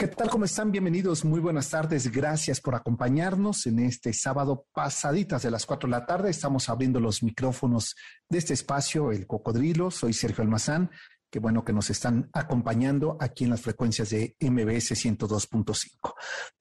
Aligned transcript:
¿Qué 0.00 0.06
tal? 0.06 0.30
¿Cómo 0.30 0.44
están? 0.44 0.70
Bienvenidos. 0.70 1.24
Muy 1.24 1.40
buenas 1.40 1.70
tardes. 1.70 2.12
Gracias 2.12 2.60
por 2.60 2.76
acompañarnos 2.76 3.66
en 3.66 3.80
este 3.80 4.12
sábado 4.12 4.68
pasaditas 4.72 5.42
de 5.42 5.50
las 5.50 5.66
4 5.66 5.88
de 5.88 5.90
la 5.90 6.06
tarde. 6.06 6.30
Estamos 6.30 6.68
abriendo 6.68 7.00
los 7.00 7.24
micrófonos 7.24 7.96
de 8.28 8.38
este 8.38 8.54
espacio, 8.54 9.10
El 9.10 9.26
Cocodrilo. 9.26 9.90
Soy 9.90 10.12
Sergio 10.12 10.44
Almazán. 10.44 10.88
Qué 11.28 11.40
bueno 11.40 11.64
que 11.64 11.72
nos 11.72 11.90
están 11.90 12.30
acompañando 12.32 13.16
aquí 13.18 13.42
en 13.42 13.50
las 13.50 13.60
frecuencias 13.60 14.10
de 14.10 14.36
MBS 14.38 14.92
102.5. 14.92 16.14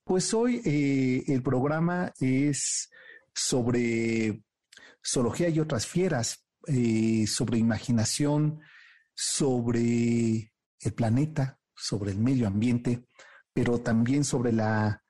Pues 0.03 0.33
hoy 0.33 0.59
eh, 0.65 1.23
el 1.27 1.43
programa 1.43 2.11
es 2.19 2.89
sobre 3.35 4.41
zoología 5.05 5.49
y 5.49 5.59
otras 5.59 5.85
fieras, 5.85 6.43
eh, 6.65 7.27
sobre 7.27 7.59
imaginación, 7.59 8.61
sobre 9.13 10.51
el 10.79 10.93
planeta, 10.95 11.59
sobre 11.75 12.09
el 12.09 12.17
medio 12.17 12.47
ambiente 12.47 13.05
pero 13.57 13.79
también 13.79 14.23
sobre 14.23 14.53
la 14.53 15.01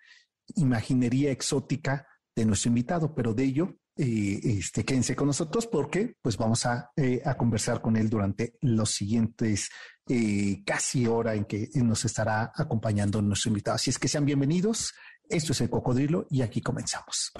imaginería 0.55 1.31
exótica 1.31 2.07
de 2.33 2.45
nuestro 2.45 2.69
invitado, 2.69 3.13
pero 3.13 3.33
de 3.33 3.43
ello, 3.43 3.75
eh, 3.97 4.39
este, 4.41 4.85
quédense 4.85 5.17
con 5.17 5.27
nosotros 5.27 5.67
porque 5.67 6.15
pues 6.21 6.37
vamos 6.37 6.65
a, 6.65 6.89
eh, 6.95 7.21
conversar 7.37 7.81
con 7.81 7.97
él 7.97 8.09
durante 8.09 8.53
los 8.61 8.91
siguientes 8.91 9.69
eh, 10.07 10.63
casi 10.65 11.07
hora 11.07 11.35
en 11.35 11.43
que 11.43 11.67
nos 11.73 12.05
estará 12.05 12.53
acompañando 12.55 13.21
nuestro 13.21 13.49
invitado. 13.49 13.75
Así 13.75 13.89
es 13.89 13.99
que 13.99 14.07
sean 14.07 14.23
bienvenidos. 14.23 14.93
Esto 15.27 15.51
es 15.51 15.59
el 15.59 15.69
cocodrilo 15.69 16.25
y 16.29 16.41
aquí 16.41 16.61
comenzamos. 16.61 17.33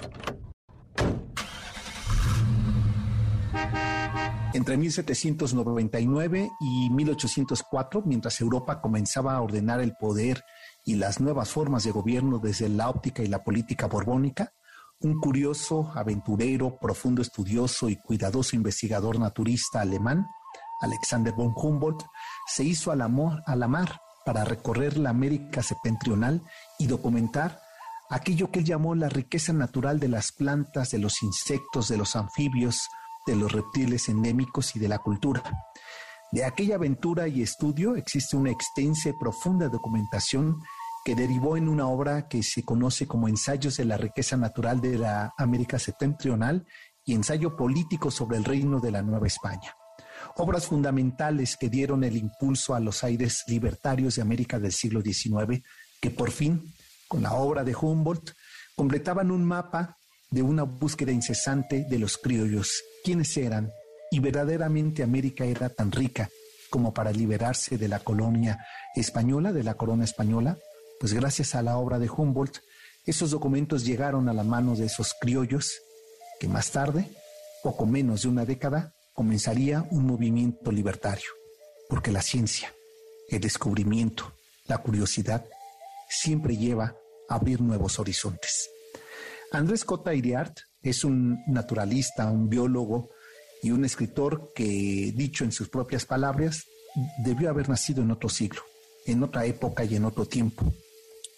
Entre 4.52 4.76
1799 4.76 6.50
y 6.60 6.90
1804, 6.90 8.02
mientras 8.04 8.40
Europa 8.42 8.82
comenzaba 8.82 9.34
a 9.34 9.40
ordenar 9.40 9.80
el 9.80 9.94
poder 9.94 10.44
y 10.84 10.96
las 10.96 11.20
nuevas 11.20 11.50
formas 11.50 11.84
de 11.84 11.90
gobierno 11.90 12.38
desde 12.38 12.68
la 12.68 12.88
óptica 12.88 13.22
y 13.22 13.28
la 13.28 13.44
política 13.44 13.86
borbónica, 13.86 14.52
un 15.00 15.20
curioso, 15.20 15.92
aventurero, 15.94 16.78
profundo 16.80 17.22
estudioso 17.22 17.88
y 17.88 17.96
cuidadoso 17.96 18.56
investigador 18.56 19.18
naturista 19.18 19.80
alemán, 19.80 20.26
Alexander 20.80 21.32
von 21.32 21.52
Humboldt, 21.54 22.04
se 22.46 22.64
hizo 22.64 22.90
a 22.90 22.96
la, 22.96 23.08
mar 23.08 24.00
para 24.24 24.44
recorrer 24.44 24.96
la 24.96 25.10
América 25.10 25.62
septentrional 25.62 26.42
y 26.78 26.86
documentar 26.86 27.60
aquello 28.10 28.50
que 28.50 28.60
él 28.60 28.64
llamó 28.64 28.94
la 28.94 29.08
riqueza 29.08 29.52
natural 29.52 30.00
de 30.00 30.08
las 30.08 30.32
plantas, 30.32 30.90
de 30.90 30.98
los 30.98 31.22
insectos, 31.22 31.88
de 31.88 31.96
los 31.96 32.16
anfibios, 32.16 32.88
de 33.26 33.36
los 33.36 33.52
reptiles 33.52 34.08
endémicos 34.08 34.74
y 34.74 34.78
de 34.78 34.88
la 34.88 34.98
cultura. 34.98 35.42
De 36.30 36.44
aquella 36.44 36.74
aventura 36.74 37.26
y 37.26 37.40
estudio 37.40 37.96
existe 37.96 38.36
una 38.36 38.50
extensa 38.50 39.08
y 39.08 39.12
profunda 39.14 39.68
documentación 39.68 40.58
que 41.02 41.14
derivó 41.14 41.56
en 41.56 41.70
una 41.70 41.88
obra 41.88 42.28
que 42.28 42.42
se 42.42 42.64
conoce 42.64 43.06
como 43.06 43.28
Ensayos 43.28 43.78
de 43.78 43.86
la 43.86 43.96
riqueza 43.96 44.36
natural 44.36 44.82
de 44.82 44.98
la 44.98 45.32
América 45.38 45.78
septentrional 45.78 46.66
y 47.02 47.14
Ensayo 47.14 47.56
político 47.56 48.10
sobre 48.10 48.36
el 48.36 48.44
reino 48.44 48.78
de 48.78 48.90
la 48.90 49.00
Nueva 49.00 49.26
España. 49.26 49.74
Obras 50.36 50.66
fundamentales 50.66 51.56
que 51.56 51.70
dieron 51.70 52.04
el 52.04 52.18
impulso 52.18 52.74
a 52.74 52.80
los 52.80 53.04
aires 53.04 53.44
libertarios 53.46 54.16
de 54.16 54.22
América 54.22 54.58
del 54.58 54.72
siglo 54.72 55.00
XIX, 55.00 55.62
que 55.98 56.10
por 56.10 56.30
fin, 56.30 56.74
con 57.08 57.22
la 57.22 57.32
obra 57.32 57.64
de 57.64 57.74
Humboldt, 57.74 58.32
completaban 58.76 59.30
un 59.30 59.44
mapa 59.46 59.96
de 60.30 60.42
una 60.42 60.64
búsqueda 60.64 61.10
incesante 61.10 61.86
de 61.88 61.98
los 61.98 62.18
criollos, 62.18 62.82
quiénes 63.02 63.34
eran, 63.38 63.70
y 64.10 64.20
verdaderamente 64.20 65.02
América 65.02 65.44
era 65.44 65.68
tan 65.68 65.92
rica 65.92 66.30
como 66.70 66.92
para 66.92 67.12
liberarse 67.12 67.78
de 67.78 67.88
la 67.88 68.00
colonia 68.00 68.64
española, 68.94 69.52
de 69.52 69.62
la 69.62 69.74
corona 69.74 70.04
española, 70.04 70.58
pues 71.00 71.12
gracias 71.14 71.54
a 71.54 71.62
la 71.62 71.78
obra 71.78 71.98
de 71.98 72.10
Humboldt, 72.10 72.58
esos 73.06 73.30
documentos 73.30 73.84
llegaron 73.84 74.28
a 74.28 74.34
la 74.34 74.44
mano 74.44 74.76
de 74.76 74.86
esos 74.86 75.14
criollos 75.18 75.80
que 76.38 76.48
más 76.48 76.70
tarde, 76.70 77.08
poco 77.62 77.86
menos 77.86 78.22
de 78.22 78.28
una 78.28 78.44
década, 78.44 78.94
comenzaría 79.14 79.86
un 79.90 80.06
movimiento 80.06 80.70
libertario, 80.70 81.30
porque 81.88 82.12
la 82.12 82.22
ciencia, 82.22 82.72
el 83.28 83.40
descubrimiento, 83.40 84.32
la 84.66 84.78
curiosidad, 84.78 85.44
siempre 86.08 86.56
lleva 86.56 86.94
a 87.28 87.34
abrir 87.34 87.60
nuevos 87.60 87.98
horizontes. 87.98 88.70
Andrés 89.50 89.84
Cota 89.84 90.14
Iriart 90.14 90.58
es 90.82 91.04
un 91.04 91.42
naturalista, 91.46 92.30
un 92.30 92.48
biólogo 92.48 93.10
y 93.62 93.70
un 93.70 93.84
escritor 93.84 94.52
que, 94.54 95.12
dicho 95.14 95.44
en 95.44 95.52
sus 95.52 95.68
propias 95.68 96.04
palabras, 96.04 96.64
debió 97.18 97.50
haber 97.50 97.68
nacido 97.68 98.02
en 98.02 98.10
otro 98.10 98.28
siglo, 98.28 98.62
en 99.06 99.22
otra 99.22 99.44
época 99.46 99.84
y 99.84 99.96
en 99.96 100.04
otro 100.04 100.26
tiempo, 100.26 100.72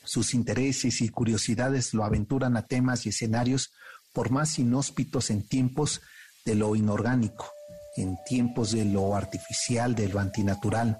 sus 0.05 0.35
intereses 0.35 1.01
y 1.03 1.09
curiosidades 1.09 1.95
lo 1.95 2.05
aventuran 2.05 2.57
a 2.57 2.67
temas 2.67 3.07
y 3.07 3.11
escenarios 3.11 3.73
por 4.13 4.31
más 4.31 4.59
inhóspitos 4.59 5.31
en 5.31 5.47
tiempos 5.47 6.01
de 6.45 6.55
lo 6.55 6.75
inorgánico, 6.75 7.49
en 7.97 8.17
tiempos 8.27 8.73
de 8.73 8.85
lo 8.85 9.15
artificial, 9.15 9.95
de 9.95 10.09
lo 10.09 10.19
antinatural. 10.19 10.99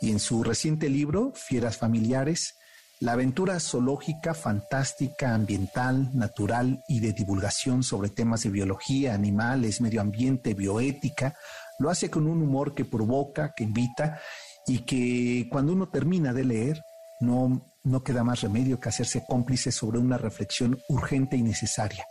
Y 0.00 0.10
en 0.10 0.18
su 0.18 0.42
reciente 0.42 0.90
libro, 0.90 1.32
Fieras 1.34 1.78
Familiares, 1.78 2.54
la 3.00 3.12
aventura 3.12 3.58
zoológica, 3.60 4.34
fantástica, 4.34 5.34
ambiental, 5.34 6.10
natural 6.14 6.82
y 6.88 7.00
de 7.00 7.12
divulgación 7.12 7.82
sobre 7.82 8.08
temas 8.08 8.42
de 8.42 8.50
biología, 8.50 9.14
animales, 9.14 9.80
medio 9.80 10.00
ambiente, 10.00 10.54
bioética, 10.54 11.34
lo 11.78 11.90
hace 11.90 12.10
con 12.10 12.26
un 12.26 12.42
humor 12.42 12.74
que 12.74 12.84
provoca, 12.84 13.52
que 13.54 13.64
invita 13.64 14.20
y 14.66 14.80
que 14.80 15.48
cuando 15.50 15.72
uno 15.72 15.88
termina 15.88 16.32
de 16.32 16.44
leer, 16.44 16.84
no 17.20 17.74
no 17.84 18.02
queda 18.02 18.24
más 18.24 18.40
remedio 18.40 18.80
que 18.80 18.88
hacerse 18.88 19.24
cómplice 19.26 19.70
sobre 19.70 19.98
una 19.98 20.16
reflexión 20.18 20.80
urgente 20.88 21.36
y 21.36 21.42
necesaria. 21.42 22.06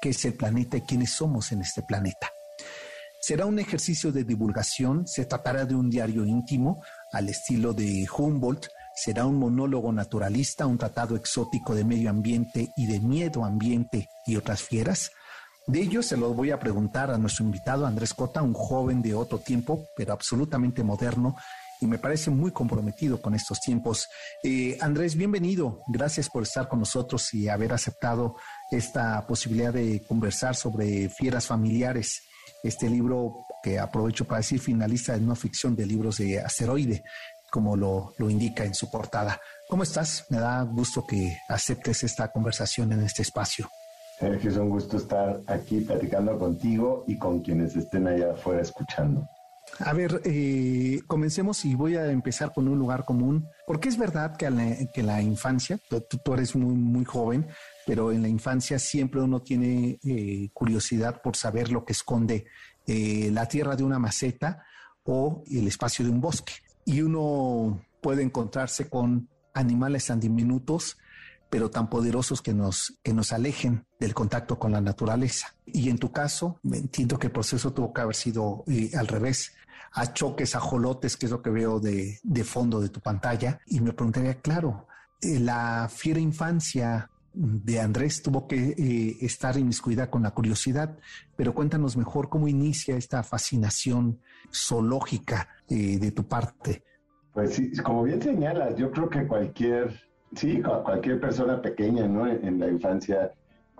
¿Qué 0.00 0.10
es 0.10 0.24
el 0.24 0.34
planeta 0.34 0.76
y 0.76 0.82
quiénes 0.82 1.12
somos 1.12 1.52
en 1.52 1.62
este 1.62 1.82
planeta? 1.82 2.28
Será 3.20 3.46
un 3.46 3.60
ejercicio 3.60 4.10
de 4.10 4.24
divulgación, 4.24 5.06
se 5.06 5.24
tratará 5.24 5.64
de 5.64 5.76
un 5.76 5.88
diario 5.88 6.26
íntimo 6.26 6.82
al 7.12 7.28
estilo 7.28 7.72
de 7.72 8.04
Humboldt, 8.18 8.66
será 8.94 9.26
un 9.26 9.38
monólogo 9.38 9.92
naturalista, 9.92 10.66
un 10.66 10.78
tratado 10.78 11.16
exótico 11.16 11.74
de 11.74 11.84
medio 11.84 12.10
ambiente 12.10 12.72
y 12.76 12.86
de 12.86 13.00
miedo 13.00 13.44
ambiente 13.44 14.08
y 14.26 14.36
otras 14.36 14.62
fieras. 14.62 15.10
De 15.66 15.80
ello 15.80 16.02
se 16.02 16.16
lo 16.16 16.34
voy 16.34 16.50
a 16.50 16.58
preguntar 16.58 17.10
a 17.10 17.18
nuestro 17.18 17.44
invitado 17.44 17.86
Andrés 17.86 18.14
Cota, 18.14 18.42
un 18.42 18.52
joven 18.52 19.00
de 19.00 19.14
otro 19.14 19.38
tiempo, 19.38 19.86
pero 19.96 20.12
absolutamente 20.12 20.82
moderno, 20.82 21.36
y 21.80 21.86
me 21.86 21.98
parece 21.98 22.30
muy 22.30 22.52
comprometido 22.52 23.20
con 23.20 23.34
estos 23.34 23.60
tiempos. 23.60 24.08
Eh, 24.42 24.78
Andrés, 24.80 25.16
bienvenido. 25.16 25.82
Gracias 25.88 26.28
por 26.28 26.44
estar 26.44 26.68
con 26.68 26.78
nosotros 26.78 27.34
y 27.34 27.48
haber 27.48 27.72
aceptado 27.72 28.36
esta 28.70 29.26
posibilidad 29.26 29.72
de 29.72 30.02
conversar 30.06 30.54
sobre 30.54 31.08
fieras 31.08 31.46
familiares. 31.46 32.22
Este 32.62 32.88
libro 32.88 33.34
que 33.62 33.78
aprovecho 33.78 34.24
para 34.24 34.38
decir 34.38 34.60
finalista 34.60 35.14
de 35.14 35.20
no 35.20 35.34
ficción 35.34 35.74
de 35.74 35.86
libros 35.86 36.18
de 36.18 36.40
asteroide, 36.40 37.02
como 37.52 37.76
lo, 37.76 38.14
lo 38.16 38.30
indica 38.30 38.64
en 38.64 38.74
su 38.74 38.90
portada. 38.90 39.38
¿Cómo 39.68 39.82
estás? 39.82 40.24
Me 40.30 40.38
da 40.38 40.62
gusto 40.62 41.06
que 41.06 41.36
aceptes 41.50 42.02
esta 42.02 42.32
conversación 42.32 42.90
en 42.92 43.02
este 43.02 43.20
espacio. 43.20 43.68
Sergio, 44.18 44.50
es 44.50 44.56
un 44.56 44.70
gusto 44.70 44.96
estar 44.96 45.38
aquí 45.46 45.80
platicando 45.80 46.38
contigo 46.38 47.04
y 47.06 47.18
con 47.18 47.40
quienes 47.40 47.76
estén 47.76 48.06
allá 48.06 48.32
afuera 48.32 48.62
escuchando. 48.62 49.28
A 49.80 49.92
ver, 49.92 50.22
eh, 50.24 51.00
comencemos 51.06 51.64
y 51.66 51.74
voy 51.74 51.96
a 51.96 52.10
empezar 52.10 52.52
con 52.54 52.68
un 52.68 52.78
lugar 52.78 53.04
común, 53.04 53.46
porque 53.66 53.90
es 53.90 53.98
verdad 53.98 54.34
que, 54.36 54.50
la, 54.50 54.74
que 54.94 55.02
la 55.02 55.20
infancia, 55.20 55.78
tú, 55.88 56.32
eres 56.32 56.56
muy, 56.56 56.74
muy 56.74 57.04
joven, 57.04 57.46
pero 57.86 58.12
en 58.12 58.22
la 58.22 58.28
infancia 58.28 58.78
siempre 58.78 59.20
uno 59.20 59.42
tiene 59.42 59.98
eh, 60.04 60.48
curiosidad 60.54 61.20
por 61.20 61.36
saber 61.36 61.70
lo 61.70 61.84
que 61.84 61.92
esconde 61.92 62.46
eh, 62.86 63.30
la 63.30 63.46
tierra 63.46 63.76
de 63.76 63.84
una 63.84 63.98
maceta 63.98 64.64
o 65.04 65.44
el 65.50 65.66
espacio 65.66 66.02
de 66.04 66.10
un 66.10 66.20
bosque. 66.20 66.54
Y 66.84 67.02
uno 67.02 67.80
puede 68.00 68.22
encontrarse 68.22 68.88
con 68.88 69.28
animales 69.54 70.06
tan 70.06 70.20
diminutos, 70.20 70.98
pero 71.50 71.70
tan 71.70 71.90
poderosos 71.90 72.40
que 72.40 72.54
nos, 72.54 72.94
que 73.02 73.12
nos 73.12 73.32
alejen 73.32 73.84
del 74.00 74.14
contacto 74.14 74.58
con 74.58 74.72
la 74.72 74.80
naturaleza. 74.80 75.54
Y 75.66 75.90
en 75.90 75.98
tu 75.98 76.10
caso, 76.10 76.58
entiendo 76.64 77.18
que 77.18 77.26
el 77.26 77.32
proceso 77.32 77.72
tuvo 77.72 77.92
que 77.92 78.00
haber 78.00 78.16
sido 78.16 78.64
al 78.96 79.06
revés 79.06 79.52
a 79.92 80.12
choques, 80.12 80.54
a 80.56 80.60
jolotes, 80.60 81.16
que 81.16 81.26
es 81.26 81.32
lo 81.32 81.42
que 81.42 81.50
veo 81.50 81.78
de, 81.78 82.18
fondo 82.44 82.80
de 82.80 82.88
tu 82.88 83.00
pantalla. 83.00 83.60
Y 83.66 83.80
me 83.80 83.92
preguntaría, 83.92 84.40
claro, 84.40 84.86
eh, 85.20 85.38
la 85.38 85.88
fiera 85.92 86.20
infancia 86.20 87.10
de 87.34 87.80
Andrés 87.80 88.22
tuvo 88.22 88.46
que 88.46 88.56
eh, 88.56 89.16
estar 89.20 89.56
inmiscuida 89.56 90.10
con 90.10 90.22
la 90.22 90.32
curiosidad, 90.32 90.98
pero 91.36 91.54
cuéntanos 91.54 91.96
mejor 91.96 92.28
cómo 92.28 92.48
inicia 92.48 92.96
esta 92.96 93.22
fascinación 93.22 94.20
zoológica 94.52 95.48
eh, 95.68 95.98
de 95.98 96.10
tu 96.12 96.24
parte. 96.24 96.82
Pues 97.32 97.54
sí, 97.54 97.72
como 97.82 98.02
bien 98.02 98.20
señalas, 98.20 98.76
yo 98.76 98.90
creo 98.90 99.08
que 99.08 99.26
cualquier, 99.26 99.98
sí, 100.34 100.60
cualquier 100.60 101.18
persona 101.20 101.62
pequeña, 101.62 102.06
¿no? 102.06 102.26
En, 102.26 102.60
la 102.60 102.68
infancia 102.68 103.32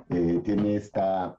eh, 0.09 0.41
tiene 0.43 0.77
esta, 0.77 1.37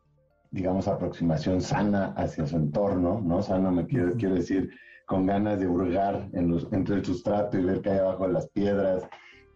digamos, 0.52 0.88
aproximación 0.88 1.62
sana 1.62 2.14
hacia 2.16 2.46
su 2.46 2.56
entorno, 2.56 3.20
¿no? 3.22 3.42
Sano 3.42 3.72
me 3.72 3.88
quiero, 3.88 4.14
quiero 4.16 4.36
decir, 4.36 4.70
con 5.08 5.26
ganas 5.26 5.60
de 5.60 5.68
hurgar 5.68 6.30
en 6.34 6.50
los, 6.50 6.72
entre 6.72 6.98
el 6.98 7.06
sustrato 7.06 7.58
y 7.58 7.64
ver 7.64 7.82
qué 7.82 7.90
hay 7.90 8.00
abajo 8.00 8.28
de 8.28 8.34
las 8.34 8.48
piedras. 8.50 9.04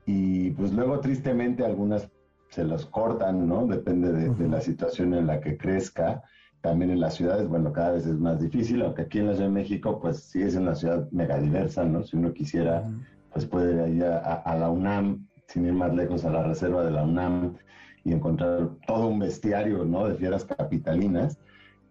Y 0.08 0.52
pues 0.52 0.72
luego, 0.72 1.00
tristemente, 1.00 1.64
algunas 1.64 2.10
se 2.50 2.64
los 2.64 2.86
cortan, 2.86 3.48
¿no? 3.48 3.66
Depende 3.68 4.12
de, 4.12 4.48
la 4.48 4.62
situación 4.62 5.14
en 5.14 5.28
la 5.28 5.40
que 5.40 5.58
crezca. 5.58 6.24
También 6.62 6.92
en 6.92 7.00
las 7.00 7.16
ciudades, 7.16 7.48
bueno, 7.48 7.72
cada 7.72 7.92
vez 7.92 8.06
es 8.06 8.18
más 8.18 8.40
difícil, 8.40 8.82
aunque 8.82 9.04
aquí 9.04 9.20
en 9.20 9.28
la 9.28 9.34
Ciudad 9.34 9.48
de 9.48 9.54
México, 9.54 10.00
pues 10.00 10.24
sí 10.24 10.42
es 10.42 10.56
una 10.56 10.76
ciudad 10.76 11.10
mega 11.12 11.40
diversa, 11.40 11.86
¿no? 11.86 12.04
Si 12.04 12.18
uno 12.18 12.34
quisiera, 12.34 12.84
pues 13.32 13.46
puede 13.46 13.90
ir 13.92 14.04
a, 14.04 14.56
la 14.58 14.70
UNAM, 14.70 15.28
sin 15.48 15.66
ir 15.66 15.74
más 15.74 15.94
lejos, 15.94 16.26
a 16.26 16.32
la 16.32 16.44
reserva 16.44 16.84
de 16.84 16.92
la 16.92 17.04
UNAM 17.04 17.56
y 18.04 18.14
encontrar 18.14 18.70
todo 18.88 19.08
un 19.08 19.20
bestiario, 19.20 19.86
¿no? 19.86 20.08
De 20.08 20.16
fieras 20.16 20.46
capitalinas. 20.46 21.38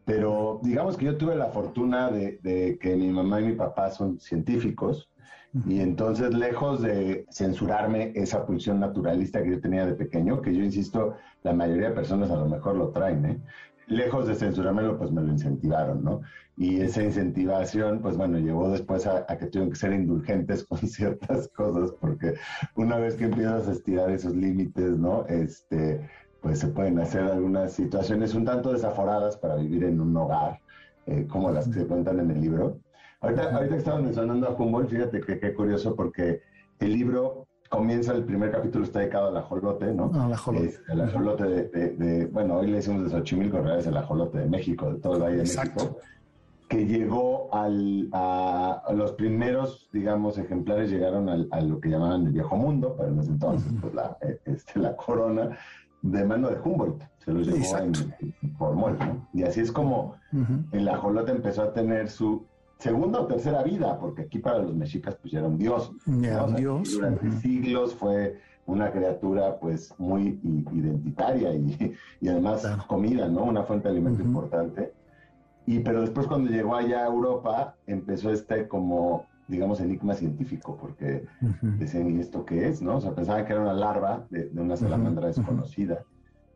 Pero 0.04 0.60
digamos 0.62 0.96
que 0.96 1.04
yo 1.04 1.16
tuve 1.16 1.36
la 1.36 1.46
fortuna 1.46 2.10
de, 2.10 2.38
de 2.42 2.78
que 2.78 2.96
mi 2.96 3.08
mamá 3.08 3.40
y 3.40 3.46
mi 3.46 3.54
papá 3.54 3.90
son 3.90 4.18
científicos, 4.18 5.08
y 5.64 5.80
entonces, 5.80 6.34
lejos 6.34 6.82
de 6.82 7.24
censurarme 7.30 8.12
esa 8.14 8.44
pulsión 8.44 8.80
naturalista 8.80 9.42
que 9.42 9.52
yo 9.52 9.60
tenía 9.60 9.86
de 9.86 9.94
pequeño, 9.94 10.42
que 10.42 10.54
yo 10.54 10.62
insisto, 10.62 11.14
la 11.44 11.54
mayoría 11.54 11.88
de 11.88 11.94
personas 11.94 12.30
a 12.30 12.36
lo 12.36 12.46
mejor 12.46 12.76
lo 12.76 12.90
traen, 12.90 13.24
¿eh? 13.24 13.40
lejos 13.86 14.26
de 14.26 14.34
censurármelo, 14.34 14.98
pues 14.98 15.10
me 15.10 15.22
lo 15.22 15.28
incentivaron, 15.28 16.02
¿no? 16.02 16.22
Y 16.56 16.80
esa 16.80 17.02
incentivación, 17.02 18.00
pues 18.00 18.16
bueno, 18.16 18.38
llevó 18.38 18.70
después 18.70 19.06
a, 19.06 19.26
que 19.26 19.46
tuvieron 19.46 19.70
que 19.70 19.76
ser 19.76 19.92
indulgentes 19.92 20.64
con 20.68 20.78
ciertas 20.78 21.48
cosas, 21.48 21.92
porque 22.00 22.34
una 22.74 22.96
vez 22.98 23.14
que 23.14 23.24
empiezas 23.24 23.68
a 23.68 23.72
estirar 23.72 24.10
esos 24.10 24.34
límites, 24.34 24.98
¿no? 24.98 25.26
Este, 25.26 26.00
pues 26.40 26.58
se 26.58 26.68
pueden 26.68 26.98
hacer 26.98 27.22
algunas 27.22 27.72
situaciones 27.72 28.34
un 28.34 28.44
tanto 28.44 28.72
desaforadas 28.72 29.36
para 29.36 29.56
vivir 29.56 29.84
en 29.84 30.00
un 30.00 30.16
hogar, 30.16 30.60
eh, 31.06 31.26
como 31.28 31.50
las 31.50 31.68
que 31.68 31.80
se 31.80 31.86
cuentan 31.86 32.20
en 32.20 32.30
el 32.30 32.40
libro. 32.40 32.78
Ahorita, 33.20 33.54
ahorita 33.54 33.76
que 33.76 34.02
mencionando 34.02 34.48
a 34.48 34.50
Humboldt, 34.50 34.90
fíjate 34.90 35.20
que 35.20 35.38
qué 35.38 35.54
curioso 35.54 35.94
porque 35.94 36.42
el 36.80 36.92
libro 36.92 37.46
comienza, 37.68 38.12
el 38.12 38.24
primer 38.24 38.50
capítulo 38.50 38.84
está 38.84 39.00
dedicado 39.00 39.28
al 39.28 39.36
ajolote, 39.36 39.92
¿no? 39.92 40.10
Ah, 40.14 40.26
al 40.26 40.32
ajolote. 40.34 40.74
el 40.88 41.00
ajolote 41.00 41.44
de, 41.44 42.26
bueno, 42.26 42.56
hoy 42.56 42.68
le 42.68 42.76
decimos 42.76 43.04
de 43.04 43.10
Xochimilco, 43.10 43.58
en 43.58 43.68
es 43.68 43.86
el 43.86 43.96
ajolote 43.96 44.38
de 44.38 44.46
México, 44.46 44.92
de 44.92 45.00
todo 45.00 45.16
el 45.16 45.22
Valle 45.22 45.36
de 45.36 45.42
México, 45.42 45.98
que 46.68 46.84
llegó 46.84 47.48
al, 47.54 48.08
a, 48.12 48.82
los 48.94 49.12
primeros, 49.12 49.88
digamos, 49.92 50.36
ejemplares 50.38 50.90
llegaron 50.90 51.28
al, 51.28 51.48
a 51.52 51.60
lo 51.60 51.80
que 51.80 51.90
llamaban 51.90 52.26
el 52.26 52.32
viejo 52.32 52.56
mundo, 52.56 52.96
para 52.96 53.10
ese 53.10 53.30
entonces, 53.30 53.72
pues 53.80 53.94
la, 53.94 54.16
eh, 54.20 54.40
este, 54.44 54.80
la 54.80 54.96
corona 54.96 55.56
de 56.02 56.24
mano 56.24 56.48
de 56.48 56.56
Humboldt, 56.60 57.02
se 57.18 57.32
los 57.32 57.46
llevó 57.46 57.78
en, 57.78 57.94
Formol, 58.56 58.98
¿no? 58.98 59.28
Y 59.32 59.42
así 59.42 59.60
es 59.60 59.72
como 59.72 60.16
el 60.72 60.88
ajolote 60.88 61.32
empezó 61.32 61.62
a 61.62 61.72
tener 61.72 62.08
su 62.08 62.46
segunda 62.78 63.20
o 63.20 63.26
tercera 63.26 63.62
vida, 63.62 63.98
porque 63.98 64.22
aquí 64.22 64.38
para 64.38 64.58
los 64.58 64.74
mexicas 64.74 65.16
pues 65.16 65.32
ya 65.32 65.40
era 65.40 65.48
un 65.48 65.58
dios. 65.58 65.92
Ya 66.06 66.44
un 66.44 66.56
dios. 66.56 66.92
Durante 66.92 67.30
siglos 67.32 67.94
fue 67.94 68.38
una 68.66 68.90
criatura 68.90 69.58
pues 69.58 69.94
muy 69.98 70.40
identitaria 70.42 71.54
y, 71.54 71.94
y 72.20 72.28
además 72.28 72.66
comida, 72.86 73.28
¿no? 73.28 73.44
Una 73.44 73.62
fuente 73.62 73.88
de 73.88 73.94
alimento 73.94 74.22
importante. 74.22 74.92
Y 75.66 75.80
pero 75.80 76.00
después 76.00 76.26
cuando 76.26 76.50
llegó 76.50 76.76
allá 76.76 77.04
a 77.04 77.06
Europa 77.06 77.74
empezó 77.86 78.30
este 78.30 78.68
como 78.68 79.26
digamos 79.48 79.80
enigma 79.80 80.14
científico 80.14 80.76
porque 80.80 81.24
decían 81.78 82.10
¿y 82.10 82.20
esto 82.20 82.44
qué 82.44 82.68
es? 82.68 82.82
¿no? 82.82 82.96
O 82.96 83.00
sea, 83.00 83.14
pensaban 83.14 83.44
que 83.46 83.52
era 83.52 83.62
una 83.62 83.72
larva 83.72 84.26
de, 84.30 84.48
de 84.48 84.60
una 84.60 84.76
salamandra 84.76 85.28
desconocida. 85.28 86.02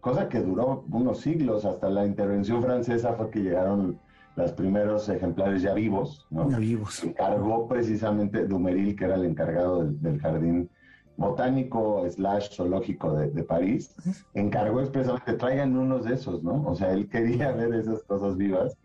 Cosa 0.01 0.29
que 0.29 0.41
duró 0.41 0.85
unos 0.91 1.21
siglos 1.21 1.65
hasta 1.65 1.89
la 1.89 2.07
intervención 2.07 2.63
francesa 2.63 3.13
fue 3.15 3.31
que 3.31 3.41
llegaron 3.41 3.99
los 4.37 4.53
primeros 4.53 5.09
ejemplares 5.09 5.63
ya 5.63 5.75
vivos, 5.75 6.27
¿no? 6.31 6.51
Ya 6.51 6.59
vivos. 6.59 7.03
Encargó 7.05 7.67
precisamente 7.69 8.47
Dumeril, 8.47 8.97
que 8.97 9.05
era 9.05 9.17
el 9.17 9.25
encargado 9.25 9.85
del, 9.85 10.21
jardín 10.21 10.71
botánico 11.17 12.09
slash 12.09 12.55
zoológico 12.55 13.15
de, 13.15 13.43
París, 13.45 13.95
encargó 14.33 14.81
expresamente, 14.81 15.35
traigan 15.35 15.77
unos 15.77 16.05
de 16.05 16.15
esos, 16.15 16.43
¿no? 16.43 16.65
O 16.67 16.75
sea, 16.75 16.93
él 16.93 17.09
quería 17.09 17.53
ver 17.53 17.75
esas 17.75 18.03
cosas 18.05 18.37
vivas. 18.37 18.77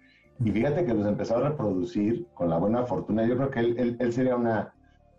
Y 0.44 0.52
fíjate 0.52 0.86
que 0.86 0.94
los 0.94 1.08
empezó 1.08 1.38
a 1.38 1.50
reproducir 1.50 2.28
con 2.34 2.50
la 2.50 2.58
buena 2.58 2.84
fortuna. 2.84 3.26
Yo 3.26 3.38
creo 3.38 3.52
que 3.52 3.60
él, 3.62 3.98
él, 3.98 4.12
sería 4.12 4.36
una, 4.36 4.74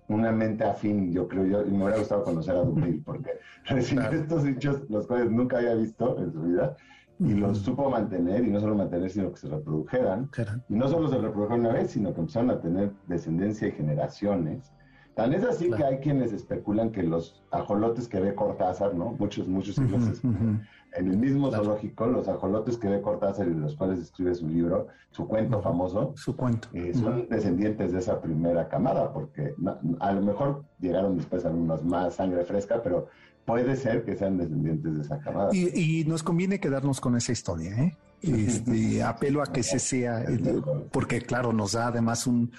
una 0.08 0.30
mente 0.30 0.64
afín, 0.64 1.10
yo 1.10 1.26
creo, 1.26 1.46
yo, 1.46 1.62
y 1.62 1.70
me 1.70 1.84
hubiera 1.84 1.98
gustado 1.98 2.22
conocer 2.22 2.54
a 2.54 2.64
Dumeril, 2.64 3.02
porque 3.02 3.30
recibir 3.64 4.12
estos 4.12 4.44
bichos, 4.44 4.82
los 4.90 5.06
cuales 5.06 5.30
nunca 5.30 5.56
había 5.56 5.74
visto 5.74 6.18
en 6.18 6.32
su 6.32 6.42
vida, 6.42 6.76
y 7.18 7.34
los 7.34 7.58
supo 7.58 7.88
mantener, 7.90 8.44
y 8.44 8.50
no 8.50 8.60
solo 8.60 8.74
mantener, 8.74 9.10
sino 9.10 9.32
que 9.32 9.38
se 9.38 9.48
reprodujeran. 9.48 10.30
Y 10.68 10.74
no 10.74 10.88
solo 10.88 11.08
se 11.08 11.18
reprodujeron 11.18 11.60
una 11.60 11.72
vez, 11.72 11.90
sino 11.90 12.12
que 12.12 12.20
empezaron 12.20 12.50
a 12.50 12.60
tener 12.60 12.92
descendencia 13.06 13.68
y 13.68 13.72
generaciones. 13.72 14.72
Tan 15.16 15.32
es 15.32 15.44
así 15.44 15.70
que 15.70 15.82
hay 15.82 15.98
quienes 15.98 16.30
especulan 16.32 16.90
que 16.92 17.02
los 17.02 17.42
ajolotes 17.50 18.06
que 18.06 18.20
ve 18.20 18.34
Cortázar, 18.34 18.94
¿no? 18.94 19.16
Muchos, 19.18 19.48
muchos 19.48 19.76
siglos 19.76 20.22
en 20.22 21.08
el 21.08 21.16
mismo 21.16 21.50
zoológico, 21.50 22.06
los 22.06 22.28
ajolotes 22.28 22.76
que 22.76 22.88
ve 22.88 23.00
Cortázar 23.00 23.48
y 23.48 23.54
de 23.54 23.60
los 23.60 23.76
cuales 23.76 23.98
escribe 23.98 24.34
su 24.34 24.46
libro, 24.46 24.88
su 25.10 25.26
cuento 25.26 25.62
famoso, 25.62 26.12
su 26.16 26.36
cuento, 26.36 26.68
eh, 26.74 26.92
son 26.94 27.28
descendientes 27.30 27.92
de 27.92 27.98
esa 27.98 28.20
primera 28.20 28.68
camada, 28.68 29.10
porque 29.12 29.54
a 30.00 30.12
lo 30.12 30.20
mejor 30.20 30.64
llegaron 30.80 31.16
después 31.16 31.46
algunos 31.46 31.82
más 31.82 32.16
sangre 32.16 32.44
fresca, 32.44 32.82
pero 32.82 33.08
puede 33.46 33.74
ser 33.76 34.04
que 34.04 34.16
sean 34.16 34.36
descendientes 34.36 34.96
de 34.96 35.02
esa 35.02 35.18
camada. 35.20 35.50
Y, 35.54 36.04
nos 36.06 36.22
conviene 36.22 36.60
quedarnos 36.60 37.00
con 37.00 37.16
esa 37.16 37.32
historia, 37.32 37.70
¿eh? 37.78 37.96
Este, 38.22 39.02
apelo 39.02 39.42
a 39.42 39.46
que 39.46 39.62
se 39.62 39.78
sea, 39.78 40.24
porque 40.92 41.20
claro, 41.22 41.52
nos 41.52 41.72
da 41.72 41.88
además 41.88 42.26
un, 42.26 42.50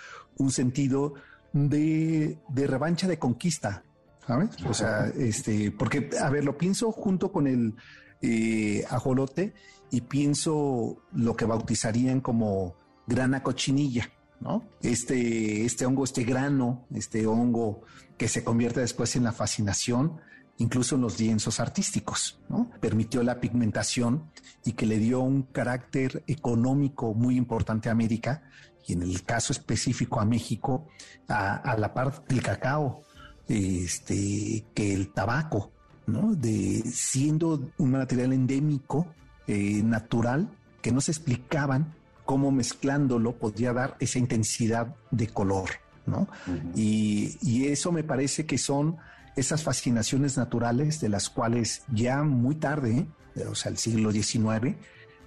sentido 0.50 1.14
de, 1.54 2.38
revancha 2.56 3.08
de 3.08 3.20
conquista, 3.20 3.84
¿sabes? 4.26 4.50
O 4.68 4.74
sea, 4.74 5.08
este, 5.08 5.72
porque, 5.72 6.10
a 6.22 6.30
ver, 6.30 6.44
lo 6.44 6.58
pienso 6.58 6.92
junto 6.92 7.32
con 7.32 7.48
el 7.48 7.76
eh, 8.22 8.84
ajolote 8.90 9.54
y 9.92 10.02
pienso 10.02 10.98
lo 11.14 11.36
que 11.36 11.46
bautizarían 11.46 12.22
como 12.22 12.76
grana 13.08 13.44
cochinilla, 13.44 14.10
¿no? 14.40 14.68
Este, 14.82 15.66
este 15.66 15.86
hongo, 15.86 16.04
este 16.04 16.24
grano, 16.24 16.86
este 16.94 17.26
hongo 17.26 17.82
que 18.18 18.28
se 18.28 18.44
convierte 18.44 18.82
después 18.82 19.16
en 19.16 19.24
la 19.24 19.32
fascinación, 19.32 20.20
incluso 20.58 20.96
en 20.96 21.02
los 21.02 21.20
lienzos 21.20 21.60
artísticos, 21.60 22.40
¿no? 22.50 22.70
Permitió 22.82 23.24
la 23.24 23.40
pigmentación 23.40 24.32
y 24.66 24.74
que 24.74 24.86
le 24.86 24.98
dio 24.98 25.22
un 25.22 25.44
carácter 25.44 26.24
económico 26.28 27.14
muy 27.14 27.38
importante 27.38 27.90
a 27.90 27.94
América 27.94 28.44
y 28.88 28.94
en 28.94 29.04
el 29.04 29.24
caso 29.24 29.54
específico 29.54 30.20
a 30.20 30.26
México, 30.26 30.88
a, 31.28 31.76
la 31.78 31.94
parte 31.94 32.34
del 32.34 32.42
cacao, 32.42 33.04
este, 33.48 34.66
que 34.74 34.94
el 34.94 35.14
tabaco, 35.14 35.72
¿no? 36.06 36.34
De, 36.34 36.82
siendo 36.86 37.70
un 37.78 37.92
material 37.92 38.34
endémico, 38.34 39.08
eh, 39.46 39.82
natural, 39.84 40.50
que 40.82 40.92
no 40.92 41.02
se 41.02 41.12
explicaban 41.12 41.94
cómo 42.26 42.52
mezclándolo 42.52 43.38
podría 43.38 43.74
dar 43.74 43.98
esa 44.00 44.20
intensidad 44.20 44.96
de 45.12 45.28
color, 45.28 45.70
¿no? 46.06 46.28
y, 46.76 47.38
y, 47.42 47.68
eso 47.68 47.92
me 47.92 48.04
parece 48.04 48.46
que 48.46 48.58
son 48.58 48.98
esas 49.38 49.64
fascinaciones 49.64 50.36
naturales 50.38 51.00
de 51.00 51.10
las 51.10 51.30
cuales 51.30 51.84
ya 51.94 52.24
muy 52.24 52.56
tarde, 52.56 53.08
o 53.50 53.56
sea, 53.56 53.72
el 53.72 53.78
siglo 53.78 54.12
XIX, 54.12 54.76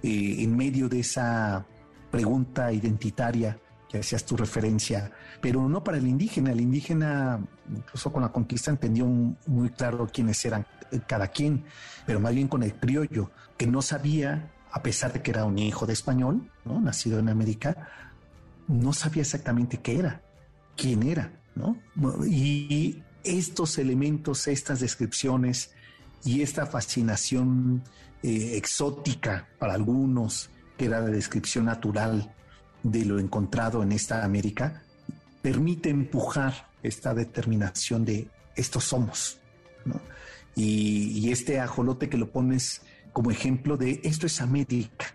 eh, 0.03 0.43
en 0.43 0.55
medio 0.55 0.89
de 0.89 0.99
esa 0.99 1.65
pregunta 2.11 2.71
identitaria 2.71 3.57
que 3.89 3.99
hacías 3.99 4.25
tu 4.25 4.37
referencia, 4.37 5.11
pero 5.41 5.67
no 5.67 5.83
para 5.83 5.97
el 5.97 6.07
indígena. 6.07 6.51
El 6.51 6.61
indígena, 6.61 7.39
incluso 7.69 8.11
con 8.11 8.21
la 8.21 8.31
conquista, 8.31 8.71
entendió 8.71 9.05
muy 9.05 9.69
claro 9.69 10.07
quiénes 10.11 10.43
eran 10.45 10.65
cada 11.07 11.27
quien, 11.27 11.65
pero 12.05 12.19
más 12.19 12.33
bien 12.33 12.47
con 12.47 12.63
el 12.63 12.75
criollo, 12.75 13.31
que 13.57 13.67
no 13.67 13.81
sabía, 13.81 14.51
a 14.71 14.81
pesar 14.81 15.11
de 15.11 15.21
que 15.21 15.31
era 15.31 15.45
un 15.45 15.57
hijo 15.57 15.85
de 15.85 15.93
español, 15.93 16.49
¿no? 16.63 16.79
nacido 16.79 17.19
en 17.19 17.29
América, 17.29 17.89
no 18.67 18.93
sabía 18.93 19.23
exactamente 19.23 19.79
qué 19.79 19.99
era, 19.99 20.21
quién 20.77 21.03
era, 21.03 21.33
¿no? 21.55 21.77
Y 22.25 23.03
estos 23.23 23.77
elementos, 23.77 24.47
estas 24.47 24.79
descripciones 24.79 25.71
y 26.23 26.41
esta 26.41 26.65
fascinación 26.65 27.83
eh, 28.23 28.55
exótica 28.55 29.49
para 29.59 29.73
algunos, 29.73 30.49
era 30.85 30.99
la 31.01 31.07
descripción 31.07 31.65
natural 31.65 32.33
de 32.83 33.05
lo 33.05 33.19
encontrado 33.19 33.83
en 33.83 33.91
esta 33.91 34.23
América, 34.23 34.83
permite 35.41 35.89
empujar 35.89 36.69
esta 36.83 37.13
determinación 37.13 38.05
de 38.05 38.27
estos 38.55 38.85
somos. 38.85 39.39
Y, 40.55 41.31
este 41.31 41.59
ajolote 41.59 42.09
que 42.09 42.17
lo 42.17 42.31
pones 42.31 42.81
como 43.13 43.31
ejemplo 43.31 43.77
de 43.77 44.01
esto 44.03 44.25
es 44.25 44.41
América, 44.41 45.05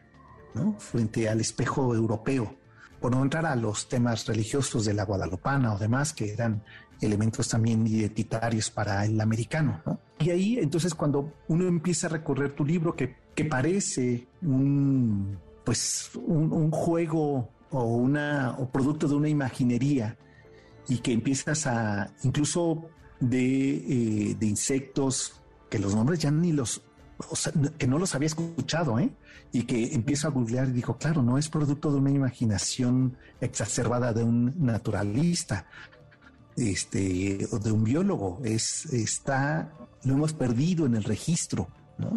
¿no? 0.55 0.79
Frente 0.79 1.29
al 1.29 1.41
espejo 1.41 1.95
europeo, 1.95 2.57
por 3.01 3.13
no 3.15 3.23
entrar 3.23 3.45
a 3.47 3.55
los 3.55 3.89
temas 3.89 4.27
religiosos 4.27 4.85
de 4.87 4.95
la 4.95 5.05
guadalupana 5.05 5.75
o 5.75 5.79
demás, 5.79 6.13
que 6.13 6.33
eran 6.33 6.63
elementos 7.01 7.49
también 7.49 7.87
identitarios 7.87 8.71
para 8.71 9.05
el 9.05 9.21
americano, 9.21 9.83
¿no? 9.85 10.01
Y 10.19 10.31
ahí, 10.31 10.59
entonces, 10.59 10.95
cuando 10.95 11.35
uno 11.49 11.69
empieza 11.69 12.07
a 12.07 12.11
recorrer 12.11 12.55
tu 12.55 12.65
libro, 12.65 12.97
que, 12.97 13.17
que 13.35 13.45
parece 13.45 14.27
un, 14.41 15.39
pues, 15.67 16.13
un, 16.15 16.71
juego 16.71 17.51
o, 17.71 17.83
una, 17.83 18.55
o 18.57 18.71
producto 18.71 19.09
de 19.09 19.17
una 19.17 19.29
imaginería, 19.29 20.17
y 20.89 20.99
que 20.99 21.13
empiezas 21.13 21.67
a, 21.67 22.15
incluso 22.23 22.89
de, 23.19 23.75
eh, 24.31 24.37
de 24.39 24.47
insectos, 24.47 25.43
que 25.69 25.81
los 25.81 25.93
nombres 25.97 26.21
ya 26.21 26.31
ni 26.31 26.53
los, 26.53 26.83
que 27.79 27.89
no 27.89 27.99
los 27.99 28.15
había 28.15 28.29
escuchado, 28.29 29.01
¿eh? 29.01 29.11
Y 29.53 29.65
que 29.65 29.93
empiezo 29.93 30.29
a 30.29 30.31
googlear 30.31 30.69
y 30.69 30.73
digo, 30.73 30.97
claro, 30.99 31.21
no 31.21 31.37
es 31.37 31.49
producto 31.49 31.91
de 31.91 31.99
una 31.99 32.11
imaginación 32.11 33.17
exacerbada 33.41 34.13
de 34.13 34.23
un 34.23 34.55
naturalista, 34.65 35.67
este, 36.57 37.49
o 37.51 37.59
de 37.59 37.73
un 37.73 37.83
biólogo, 37.83 38.41
es, 38.45 38.87
está, 38.87 39.73
lo 40.05 40.15
hemos 40.15 40.33
perdido 40.33 40.87
en 40.87 40.95
el 40.95 41.03
registro 41.03 41.69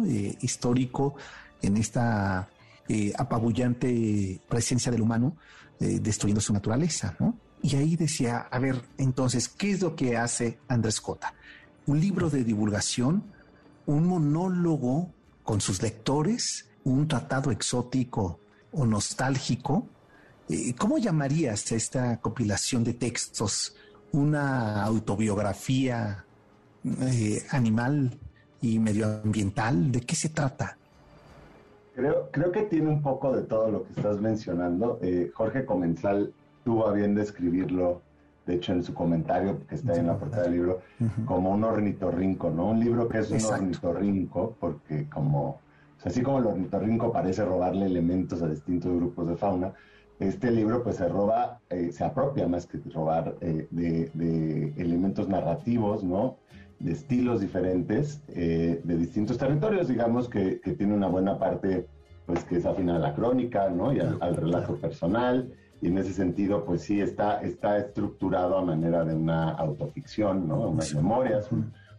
eh, 0.06 0.36
histórico, 0.40 1.16
en 1.62 1.76
esta 1.76 2.48
eh, 2.90 3.12
apabullante 3.16 4.40
presencia 4.48 4.90
del 4.90 5.02
humano, 5.02 5.36
destruyendo 5.78 6.42
su 6.42 6.52
naturaleza, 6.52 7.16
¿no? 7.18 7.38
Y 7.62 7.76
ahí 7.76 7.96
decía, 7.96 8.48
a 8.50 8.58
ver, 8.58 8.82
entonces, 8.98 9.48
¿qué 9.48 9.70
es 9.70 9.80
lo 9.80 9.96
que 9.96 10.16
hace 10.16 10.58
Andrés 10.68 11.00
Cota? 11.00 11.34
Un 11.86 12.00
libro 12.00 12.28
de 12.28 12.44
divulgación, 12.44 13.24
un 13.86 14.06
monólogo 14.06 15.10
con 15.42 15.60
sus 15.60 15.82
lectores, 15.82 16.68
un 16.84 17.08
tratado 17.08 17.50
exótico 17.50 18.40
o 18.72 18.86
nostálgico. 18.86 19.88
Eh, 20.48 20.74
¿Cómo 20.74 20.98
llamarías 20.98 21.72
esta 21.72 22.20
compilación 22.20 22.84
de 22.84 22.94
textos? 22.94 23.74
¿Una 24.12 24.82
autobiografía 24.84 26.24
eh, 26.84 27.44
animal 27.50 28.18
y 28.62 28.78
medioambiental? 28.78 29.92
¿De 29.92 30.00
qué 30.00 30.16
se 30.16 30.30
trata? 30.30 30.78
Creo, 32.00 32.30
creo 32.30 32.50
que 32.50 32.62
tiene 32.62 32.88
un 32.88 33.02
poco 33.02 33.30
de 33.30 33.42
todo 33.42 33.70
lo 33.70 33.84
que 33.84 33.92
estás 33.92 34.22
mencionando. 34.22 34.98
Eh, 35.02 35.30
Jorge 35.34 35.66
Comensal 35.66 36.32
tuvo 36.64 36.88
a 36.88 36.94
bien 36.94 37.14
describirlo, 37.14 38.00
de 38.46 38.54
hecho 38.54 38.72
en 38.72 38.82
su 38.82 38.94
comentario 38.94 39.66
que 39.66 39.74
está 39.74 39.96
en 39.96 40.06
la 40.06 40.16
portada 40.16 40.44
del 40.44 40.52
libro, 40.52 40.80
como 41.26 41.50
un 41.50 41.62
ornitorrinco, 41.62 42.48
¿no? 42.48 42.68
Un 42.68 42.80
libro 42.80 43.06
que 43.06 43.18
es 43.18 43.30
un 43.30 43.44
ornitorrinco 43.44 44.56
porque 44.58 45.10
como, 45.10 45.60
así 46.02 46.22
como 46.22 46.38
el 46.38 46.46
ornitorrinco 46.46 47.12
parece 47.12 47.44
robarle 47.44 47.84
elementos 47.84 48.40
a 48.40 48.48
distintos 48.48 48.96
grupos 48.96 49.28
de 49.28 49.36
fauna, 49.36 49.74
este 50.20 50.50
libro 50.50 50.82
pues 50.82 50.96
se 50.96 51.06
roba, 51.06 51.60
eh, 51.68 51.92
se 51.92 52.02
apropia 52.02 52.48
más 52.48 52.66
que 52.66 52.78
robar 52.94 53.36
eh, 53.42 53.68
de, 53.70 54.72
elementos 54.78 55.28
narrativos, 55.28 56.02
¿no? 56.02 56.38
De 56.80 56.92
estilos 56.92 57.40
diferentes, 57.40 58.22
eh, 58.28 58.80
de 58.82 58.96
distintos 58.96 59.38
territorios, 59.38 59.88
digamos, 59.88 60.28
que, 60.28 60.60
tiene 60.76 60.94
una 60.94 61.08
buena 61.08 61.38
parte 61.38 61.86
pues 62.26 62.44
que 62.44 62.56
es 62.56 62.66
afina 62.66 62.96
a 62.96 62.98
la 62.98 63.14
crónica, 63.14 63.68
¿no? 63.70 63.92
Y 63.92 63.98
al, 63.98 64.36
relato 64.36 64.76
personal, 64.76 65.52
y 65.82 65.88
en 65.88 65.98
ese 65.98 66.12
sentido, 66.12 66.64
pues 66.64 66.82
sí, 66.82 67.00
está, 67.00 67.40
está 67.42 67.78
estructurado 67.78 68.56
a 68.56 68.64
manera 68.64 69.04
de 69.04 69.14
una 69.14 69.50
autoficción, 69.50 70.46
¿no? 70.46 70.68
Unas 70.68 70.94
memorias, 70.94 71.48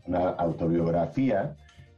una 0.08 0.30
autobiografía, 0.30 1.56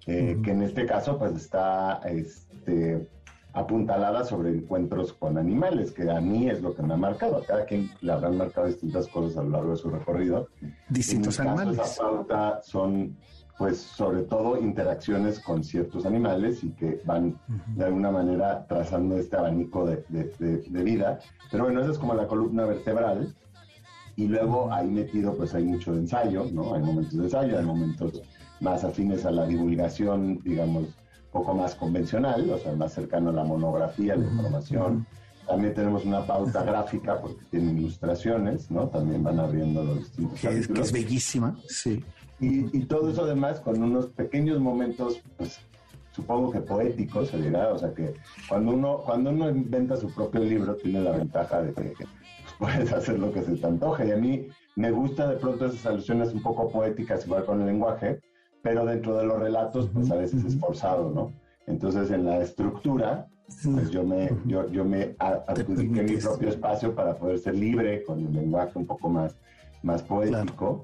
eh, 0.08 0.38
que 0.44 0.52
en 0.52 0.64
este 0.64 0.86
caso, 0.86 1.18
pues 1.20 1.36
está 1.36 2.02
este, 2.06 3.08
apuntalada 3.54 4.24
sobre 4.24 4.50
encuentros 4.50 5.14
con 5.14 5.38
animales, 5.38 5.92
que 5.92 6.10
a 6.10 6.20
mí 6.20 6.50
es 6.50 6.62
lo 6.62 6.76
que 6.76 6.82
me 6.82 6.96
ha 6.96 6.98
marcado. 6.98 7.38
A 7.38 7.46
cada 7.46 7.66
quien 7.66 7.90
le 8.02 8.12
habrán 8.12 8.38
marcado 8.38 8.68
distintas 8.68 9.08
cosas 9.08 9.38
a 9.38 9.44
lo 9.44 9.52
largo 9.52 9.72
de 9.72 9.78
su 9.78 9.90
recorrido. 9.90 10.50
Distintos 10.90 11.40
animales. 11.40 11.80
esa 11.80 12.02
pauta 12.02 12.62
son 12.64 13.16
pues 13.56 13.78
sobre 13.78 14.24
todo 14.24 14.60
interacciones 14.60 15.40
con 15.40 15.64
ciertos 15.64 16.08
animales 16.08 16.64
y 16.64 16.72
que 16.72 17.02
van 17.06 17.40
de 17.76 17.86
alguna 17.86 18.10
manera 18.10 18.66
trazando 18.68 19.16
este 19.16 19.38
abanico 19.38 19.86
de, 19.86 20.04
de, 20.10 20.84
vida. 20.84 21.20
Pero 21.52 21.66
bueno, 21.66 21.82
esa 21.82 21.92
es 21.92 22.00
como 22.00 22.16
la 22.16 22.28
columna 22.28 22.66
vertebral. 22.66 23.34
Y 24.16 24.28
luego 24.28 24.72
ahí 24.72 24.88
metido 24.90 25.36
pues 25.36 25.54
hay 25.54 25.64
mucho 25.64 25.94
de 25.94 26.00
ensayo, 26.00 26.46
¿no? 26.52 26.74
Hay 26.74 26.82
momentos 26.82 27.18
de 27.18 27.24
ensayo, 27.24 27.58
hay 27.58 27.66
momentos 27.66 28.22
más 28.60 28.84
afines 28.84 29.26
a 29.26 29.32
la 29.32 29.46
divulgación, 29.46 30.40
digamos, 30.44 30.86
poco 31.34 31.54
más 31.54 31.76
convencional, 31.76 32.50
o 32.50 32.58
sea, 32.60 32.74
más 32.74 32.94
cercano 32.94 33.32
a 33.32 33.34
la 33.34 33.44
monografía, 33.44 34.16
la 34.16 34.24
información. 34.24 35.06
También 35.48 35.74
tenemos 35.74 36.06
una 36.06 36.26
pauta 36.26 36.64
gráfica 36.64 37.20
porque 37.20 37.44
tienen 37.50 37.78
ilustraciones, 37.80 38.72
¿no? 38.72 38.88
También 38.88 39.24
van 39.24 39.40
abriendo 39.40 39.84
los 39.84 39.98
distintos 39.98 40.40
que 40.40 40.48
es, 40.48 40.68
que 40.68 40.82
es 40.82 40.92
bellísima, 40.92 41.58
sí. 41.68 42.02
Y, 42.40 42.86
todo 42.86 43.10
eso 43.10 43.24
además 43.24 43.60
con 43.62 43.82
unos 43.82 44.08
pequeños 44.08 44.60
momentos, 44.60 45.22
pues 45.38 45.60
supongo 46.12 46.52
que 46.52 46.60
poéticos, 46.60 47.30
se 47.30 47.42
dirá, 47.42 47.70
o 47.70 47.78
sea 47.78 47.94
que 47.94 48.14
cuando 48.50 48.74
uno, 48.74 48.98
cuando 49.06 49.30
uno 49.30 49.50
inventa 49.50 49.96
su 49.96 50.14
propio 50.14 50.42
libro 50.42 50.76
tiene 50.76 51.02
la 51.02 51.12
ventaja 51.12 51.62
de 51.62 51.74
que 51.74 51.94
pues, 51.96 52.08
puedes 52.60 52.92
hacer 52.92 53.18
lo 53.18 53.32
que 53.32 53.44
se 53.44 53.56
te 53.56 53.66
antoje. 53.66 54.10
Y 54.10 54.12
a 54.12 54.18
mí 54.18 54.48
me 54.76 54.92
gusta 54.92 55.28
de 55.30 55.38
pronto 55.38 55.66
esas 55.66 55.86
alusiones 55.86 56.34
un 56.34 56.42
poco 56.42 56.70
poéticas, 56.70 57.26
igual 57.26 57.46
con 57.46 57.62
el 57.62 57.68
lenguaje, 57.68 58.20
pero 58.64 58.86
dentro 58.86 59.18
de 59.18 59.26
los 59.26 59.40
relatos, 59.40 59.90
pues 59.94 60.10
a 60.10 60.16
veces 60.16 60.44
es 60.46 60.58
forzado, 60.58 61.12
¿no? 61.12 61.34
Entonces 61.68 62.10
en 62.10 62.26
la 62.26 62.42
estructura, 62.42 63.28
pues 63.62 63.92
yo 63.92 64.04
me, 64.04 64.32
yo, 64.46 64.68
yo 64.70 64.86
me 64.86 65.16
adjudiqué 65.20 66.02
mi 66.02 66.16
propio 66.16 66.50
espacio 66.50 66.96
para 66.96 67.16
poder 67.16 67.38
ser 67.40 67.56
libre 67.56 68.04
con 68.04 68.26
el 68.26 68.34
lenguaje 68.34 68.72
un 68.80 68.88
poco 68.88 69.10
más, 69.10 69.36
más 69.84 70.02
poético. 70.02 70.84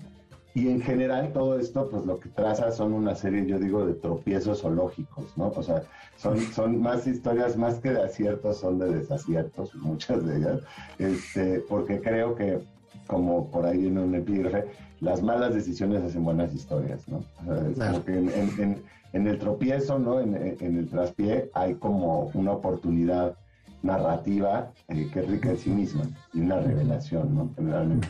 Y 0.53 0.67
en 0.67 0.81
general 0.81 1.31
todo 1.31 1.57
esto, 1.57 1.89
pues 1.89 2.05
lo 2.05 2.19
que 2.19 2.27
traza 2.27 2.71
son 2.71 2.93
una 2.93 3.15
serie, 3.15 3.45
yo 3.45 3.59
digo, 3.59 3.85
de 3.85 3.93
tropiezos 3.93 4.61
zoológicos, 4.61 5.37
¿no? 5.37 5.47
O 5.47 5.63
sea, 5.63 5.83
son, 6.17 6.37
son 6.39 6.81
más 6.81 7.07
historias, 7.07 7.55
más 7.55 7.75
que 7.75 7.91
de 7.91 8.03
aciertos, 8.03 8.57
son 8.57 8.77
de 8.77 8.89
desaciertos, 8.89 9.73
muchas 9.75 10.25
de 10.25 10.37
ellas, 10.37 10.59
este, 10.97 11.59
porque 11.61 12.01
creo 12.01 12.35
que, 12.35 12.59
como 13.07 13.49
por 13.49 13.65
ahí 13.65 13.87
en 13.87 13.99
un 13.99 14.15
epígrafe, 14.15 14.65
las 15.01 15.21
malas 15.21 15.53
decisiones 15.53 16.03
hacen 16.03 16.23
buenas 16.23 16.53
historias, 16.53 17.07
¿no? 17.07 17.23
O 17.47 17.53
sea, 17.53 17.69
es 17.69 17.77
como 17.77 18.05
que 18.05 18.17
en, 18.17 18.83
en, 19.13 19.27
el 19.27 19.39
tropiezo, 19.39 19.99
¿no? 19.99 20.19
En, 20.19 20.35
el 20.35 20.87
traspié 20.89 21.49
hay 21.53 21.75
como 21.75 22.31
una 22.33 22.51
oportunidad 22.51 23.35
narrativa 23.81 24.71
eh, 24.89 25.09
que 25.11 25.21
es 25.21 25.27
rica 25.27 25.51
en 25.51 25.57
sí 25.57 25.69
misma 25.69 26.03
y 26.33 26.41
una 26.41 26.59
revelación, 26.59 27.33
¿no? 27.33 27.49
Generalmente. 27.55 28.07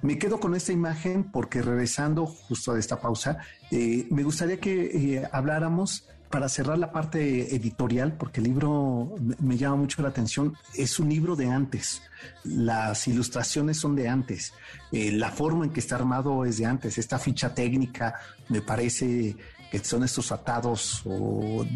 Me 0.00 0.18
quedo 0.18 0.40
con 0.40 0.54
esta 0.54 0.72
imagen 0.72 1.24
porque 1.24 1.60
regresando 1.60 2.26
justo 2.26 2.72
a 2.72 2.78
esta 2.78 3.00
pausa, 3.00 3.38
eh, 3.70 4.06
me 4.10 4.22
gustaría 4.22 4.58
que 4.58 5.16
eh, 5.16 5.28
habláramos 5.30 6.08
para 6.32 6.48
cerrar 6.48 6.78
la 6.78 6.90
parte 6.90 7.54
editorial, 7.54 8.14
porque 8.14 8.40
el 8.40 8.44
libro 8.44 9.14
me 9.38 9.58
llama 9.58 9.76
mucho 9.76 10.00
la 10.00 10.08
atención, 10.08 10.56
es 10.74 10.98
un 10.98 11.10
libro 11.10 11.36
de 11.36 11.50
antes, 11.50 12.02
las 12.42 13.06
ilustraciones 13.06 13.76
son 13.76 13.94
de 13.94 14.08
antes, 14.08 14.54
la 14.90 15.30
forma 15.30 15.66
en 15.66 15.72
que 15.72 15.80
está 15.80 15.96
armado 15.96 16.46
es 16.46 16.56
de 16.56 16.64
antes, 16.64 16.96
esta 16.96 17.18
ficha 17.18 17.54
técnica 17.54 18.14
me 18.48 18.62
parece 18.62 19.36
que 19.70 19.78
son 19.84 20.04
estos 20.04 20.32
atados 20.32 21.02
o, 21.04 21.66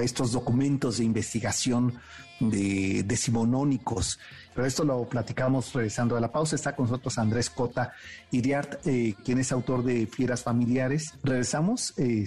estos 0.00 0.32
documentos 0.32 0.98
de 0.98 1.04
investigación 1.04 1.94
de, 2.40 3.02
decimonónicos. 3.04 4.18
Pero 4.54 4.66
esto 4.66 4.84
lo 4.84 5.08
platicamos 5.08 5.72
regresando 5.72 6.16
a 6.16 6.20
la 6.20 6.30
pausa. 6.30 6.56
Está 6.56 6.76
con 6.76 6.86
nosotros 6.86 7.18
Andrés 7.18 7.50
Cota 7.50 7.92
Iriart, 8.30 8.86
eh, 8.86 9.14
quien 9.24 9.38
es 9.38 9.52
autor 9.52 9.82
de 9.82 10.06
Fieras 10.06 10.42
Familiares. 10.42 11.14
Regresamos. 11.22 11.94
Eh, 11.98 12.24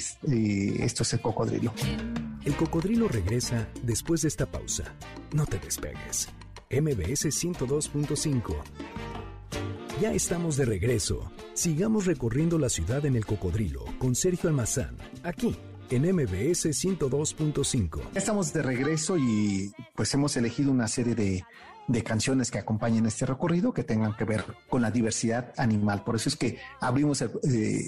esto 0.80 1.04
es 1.04 1.14
el 1.14 1.22
cocodrilo. 1.22 1.74
El 2.44 2.56
cocodrilo 2.56 3.08
regresa 3.08 3.68
después 3.84 4.22
de 4.22 4.28
esta 4.30 4.46
pausa. 4.46 4.84
No 5.34 5.46
te 5.46 5.60
despegues. 5.60 6.30
MBS 6.70 7.28
102.5 7.28 8.56
ya 10.00 10.14
estamos 10.14 10.58
de 10.58 10.66
regreso. 10.66 11.32
Sigamos 11.54 12.06
recorriendo 12.06 12.60
la 12.60 12.70
ciudad 12.70 13.04
en 13.08 13.16
el 13.16 13.26
cocodrilo 13.26 13.84
con 13.98 14.14
Sergio 14.14 14.48
Almazán, 14.48 14.96
aquí 15.24 15.58
en 15.89 16.03
MBS 16.03 16.65
102.5. 16.65 18.01
Estamos 18.13 18.53
de 18.53 18.62
regreso 18.62 19.17
y 19.17 19.74
pues 19.96 20.13
hemos 20.13 20.36
elegido 20.38 20.72
una 20.72 20.88
serie 20.88 21.15
de, 21.15 21.44
canciones 22.03 22.51
que 22.51 22.60
acompañen 22.60 23.06
este 23.06 23.25
recorrido 23.25 23.74
que 23.74 23.84
tengan 23.84 24.15
que 24.15 24.25
ver 24.25 24.44
con 24.70 24.82
la 24.82 24.91
diversidad 24.91 25.53
animal. 25.58 26.03
Por 26.03 26.15
eso 26.15 26.29
es 26.29 26.36
que 26.36 26.60
abrimos 26.82 27.22
eh, 27.22 27.29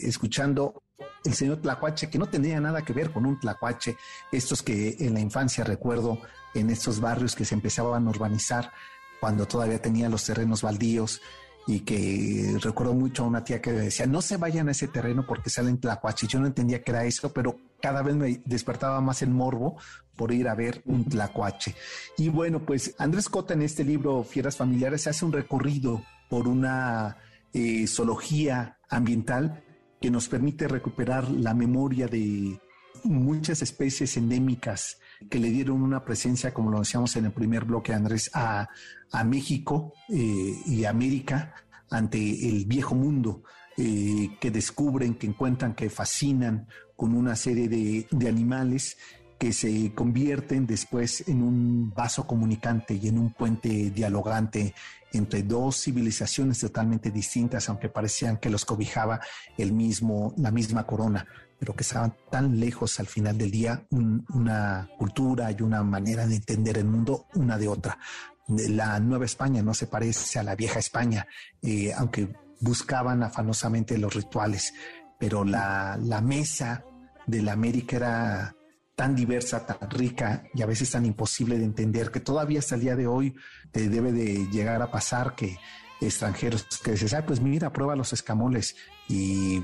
escuchando 0.04 0.84
el 1.26 1.34
señor 1.34 1.58
Tlacuache, 1.58 2.10
que 2.10 2.18
no 2.18 2.28
tendría 2.28 2.60
nada 2.62 2.82
que 2.84 2.94
ver 2.94 3.12
con 3.12 3.26
un 3.26 3.40
Tlacuache, 3.40 3.98
estos 4.32 4.64
que 4.64 4.96
en 5.00 5.14
la 5.14 5.20
infancia 5.20 5.64
recuerdo 5.64 6.20
en 6.56 6.70
estos 6.70 7.02
barrios 7.02 7.36
que 7.36 7.46
se 7.46 7.56
empezaban 7.56 8.08
a 8.08 8.10
urbanizar 8.10 8.72
cuando 9.20 9.46
todavía 9.46 9.82
tenía 9.82 10.08
los 10.08 10.24
terrenos 10.24 10.62
baldíos 10.62 11.22
y 11.70 11.82
que 11.82 12.58
recuerdo 12.64 12.96
mucho 12.96 13.24
a 13.24 13.28
una 13.28 13.44
tía 13.44 13.62
que 13.62 13.72
decía, 13.72 14.08
no 14.08 14.24
se 14.24 14.38
vayan 14.38 14.68
a 14.68 14.72
ese 14.72 14.88
terreno 14.88 15.28
porque 15.28 15.52
salen 15.52 15.80
tlacuaches. 15.80 16.28
Yo 16.28 16.40
no 16.40 16.48
entendía 16.48 16.82
que 16.82 16.90
era 16.90 17.06
eso, 17.06 17.32
pero 17.32 17.58
cada 17.80 18.02
vez 18.02 18.16
me 18.16 18.42
despertaba 18.44 19.00
más 19.02 19.22
el 19.22 19.30
morbo 19.30 19.78
por 20.16 20.32
ir 20.32 20.48
a 20.48 20.56
ver 20.56 20.82
un 20.86 21.06
tlacuache. 21.06 21.76
Y 22.18 22.30
bueno, 22.30 22.66
pues 22.66 22.96
Andrés 22.98 23.30
Cota 23.30 23.54
en 23.54 23.62
este 23.62 23.84
libro, 23.84 24.24
Fieras 24.24 24.58
Familiares, 24.58 25.06
hace 25.06 25.24
un 25.24 25.32
recorrido 25.32 26.02
por 26.28 26.48
una 26.48 27.18
eh, 27.54 27.86
zoología 27.86 28.80
ambiental 28.90 29.64
que 30.02 30.10
nos 30.10 30.28
permite 30.28 30.68
recuperar 30.68 31.30
la 31.30 31.54
memoria 31.54 32.08
de 32.08 32.60
muchas 33.04 33.62
especies 33.62 34.18
endémicas 34.18 34.98
que 35.30 35.40
le 35.40 35.50
dieron 35.50 35.82
una 35.82 36.04
presencia, 36.04 36.54
como 36.54 36.72
lo 36.72 36.80
decíamos 36.80 37.16
en 37.16 37.26
el 37.26 37.32
primer 37.32 37.66
bloque, 37.66 37.94
Andrés, 37.94 38.30
a, 38.34 38.70
a 39.12 39.24
México 39.24 39.94
eh, 40.10 40.56
y 40.66 40.86
América 40.86 41.54
ante 41.90 42.18
el 42.48 42.66
viejo 42.66 42.96
mundo, 42.96 43.44
eh, 43.78 44.38
que 44.40 44.52
descubren, 44.52 45.16
que 45.16 45.28
encuentran, 45.28 45.74
que 45.74 45.90
fascinan 45.90 46.68
con 46.96 47.16
una 47.16 47.36
serie 47.36 47.68
de, 47.68 48.08
de 48.12 48.30
animales 48.30 48.98
que 49.38 49.54
se 49.54 49.94
convierten 49.94 50.68
después 50.68 51.28
en 51.30 51.42
un 51.42 51.94
vaso 51.96 52.28
comunicante 52.28 52.94
y 52.96 53.08
en 53.08 53.18
un 53.18 53.34
puente 53.34 53.90
dialogante 53.90 54.76
entre 55.14 55.44
dos 55.44 55.82
civilizaciones 55.82 56.60
totalmente 56.60 57.10
distintas, 57.10 57.70
aunque 57.70 57.90
parecían 57.90 58.38
que 58.38 58.50
los 58.50 58.66
cobijaba 58.66 59.22
el 59.58 59.72
mismo, 59.72 60.34
la 60.38 60.52
misma 60.52 60.86
corona, 60.86 61.26
pero 61.60 61.76
que 61.76 61.84
estaban 61.84 62.16
tan 62.32 62.60
lejos 62.60 63.00
al 63.00 63.08
final 63.08 63.38
del 63.38 63.52
día, 63.52 63.86
una 63.92 64.90
cultura 64.98 65.52
y 65.52 65.62
una 65.62 65.84
manera 65.84 66.26
de 66.26 66.38
entender 66.38 66.78
el 66.78 66.86
mundo 66.86 67.28
una 67.36 67.58
de 67.58 67.68
otra. 67.68 68.00
La 68.48 69.00
Nueva 69.00 69.26
España 69.26 69.62
no 69.62 69.74
se 69.74 69.88
parece 69.88 70.40
a 70.40 70.44
la 70.44 70.56
vieja 70.56 70.80
España, 70.80 71.28
eh, 71.62 71.94
aunque 71.94 72.34
buscaban 72.62 73.24
afanosamente 73.24 73.98
los 73.98 74.14
rituales, 74.14 74.74
pero 75.20 75.44
la, 75.44 75.98
mesa 76.24 76.86
de 77.28 77.42
la 77.42 77.54
América 77.54 77.98
era 77.98 78.56
tan 78.96 79.16
diversa, 79.16 79.66
tan 79.66 79.90
rica 79.90 80.44
y 80.54 80.62
a 80.62 80.66
veces 80.66 80.92
tan 80.92 81.06
imposible 81.06 81.58
de 81.58 81.66
entender 81.66 82.10
que 82.10 82.22
todavía 82.22 82.60
hasta 82.60 82.76
el 82.76 82.82
día 82.82 82.96
de 82.96 83.08
hoy 83.08 83.36
te 83.72 83.90
debe 83.90 84.12
de 84.12 84.48
llegar 84.50 84.82
a 84.82 84.92
pasar 84.92 85.36
que 85.36 85.58
extranjeros 86.02 86.66
que 86.84 86.92
dices, 86.92 87.14
ah, 87.14 87.26
pues 87.26 87.42
mira, 87.42 87.72
prueba 87.72 87.96
los 87.96 88.14
escamoles 88.14 88.76
y, 89.10 89.62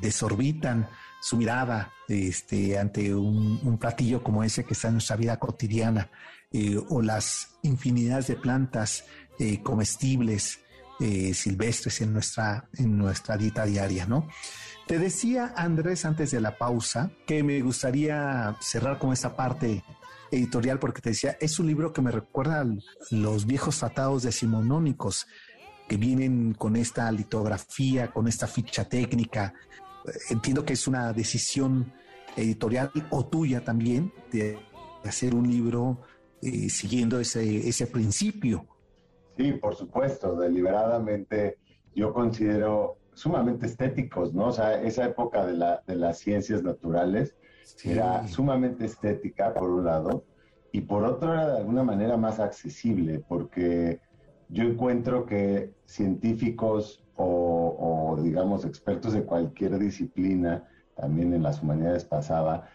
desorbitan 0.00 0.88
su 1.20 1.36
mirada 1.36 1.92
este, 2.08 2.78
ante 2.78 3.14
un, 3.14 3.78
platillo 3.78 4.22
como 4.22 4.44
ese 4.44 4.64
que 4.64 4.74
está 4.74 4.88
en 4.88 4.94
nuestra 4.94 5.16
vida 5.16 5.38
cotidiana. 5.38 6.10
Eh, 6.52 6.80
o 6.88 7.02
las 7.02 7.58
infinidades 7.62 8.28
de 8.28 8.36
plantas 8.36 9.04
eh, 9.38 9.60
comestibles 9.62 10.60
eh, 11.00 11.34
silvestres 11.34 12.00
en 12.00 12.12
nuestra, 12.12 12.68
en 12.74 12.96
nuestra 12.96 13.36
dieta 13.36 13.66
diaria, 13.66 14.06
¿no? 14.06 14.28
Te 14.86 15.00
decía, 15.00 15.52
Andrés, 15.56 16.04
antes 16.04 16.30
de 16.30 16.40
la 16.40 16.56
pausa, 16.56 17.10
que 17.26 17.42
me 17.42 17.60
gustaría 17.60 18.56
cerrar 18.60 18.98
con 19.00 19.12
esta 19.12 19.34
parte 19.34 19.82
editorial 20.30 20.78
porque 20.78 21.02
te 21.02 21.10
decía, 21.10 21.36
es 21.40 21.58
un 21.58 21.66
libro 21.66 21.92
que 21.92 22.02
me 22.02 22.12
recuerda 22.12 22.60
a 22.60 22.66
los 23.10 23.46
viejos 23.46 23.78
tratados 23.78 24.22
decimonónicos 24.22 25.26
que 25.88 25.96
vienen 25.96 26.54
con 26.54 26.76
esta 26.76 27.10
litografía, 27.12 28.10
con 28.10 28.28
esta 28.28 28.46
ficha 28.46 28.88
técnica. 28.88 29.54
Entiendo 30.30 30.64
que 30.64 30.74
es 30.74 30.86
una 30.86 31.12
decisión 31.12 31.92
editorial 32.36 32.90
o 33.10 33.26
tuya 33.26 33.64
también 33.64 34.12
de 34.30 34.58
hacer 35.04 35.34
un 35.34 35.48
libro 35.48 36.00
eh, 36.42 36.68
siguiendo 36.68 37.18
ese, 37.20 37.68
ese 37.68 37.86
principio. 37.86 38.66
Sí, 39.36 39.52
por 39.52 39.74
supuesto, 39.74 40.36
deliberadamente 40.36 41.58
yo 41.94 42.12
considero 42.12 42.98
sumamente 43.14 43.66
estéticos, 43.66 44.34
¿no? 44.34 44.48
O 44.48 44.52
sea, 44.52 44.82
esa 44.82 45.04
época 45.06 45.46
de, 45.46 45.54
la, 45.54 45.82
de 45.86 45.96
las 45.96 46.18
ciencias 46.18 46.62
naturales 46.62 47.34
era 47.82 48.26
sumamente 48.28 48.84
estética, 48.84 49.54
por 49.54 49.70
un 49.70 49.84
lado, 49.84 50.24
y 50.72 50.82
por 50.82 51.04
otro 51.04 51.32
era 51.32 51.48
de 51.52 51.58
alguna 51.58 51.82
manera 51.82 52.16
más 52.16 52.38
accesible, 52.38 53.24
porque 53.26 54.00
yo 54.48 54.64
encuentro 54.64 55.26
que 55.26 55.72
científicos 55.86 57.02
o, 57.16 58.14
o 58.16 58.22
digamos 58.22 58.64
expertos 58.64 59.12
de 59.12 59.24
cualquier 59.24 59.78
disciplina, 59.78 60.64
también 60.94 61.32
en 61.34 61.42
las 61.42 61.62
humanidades 61.62 62.04
pasaba, 62.04 62.68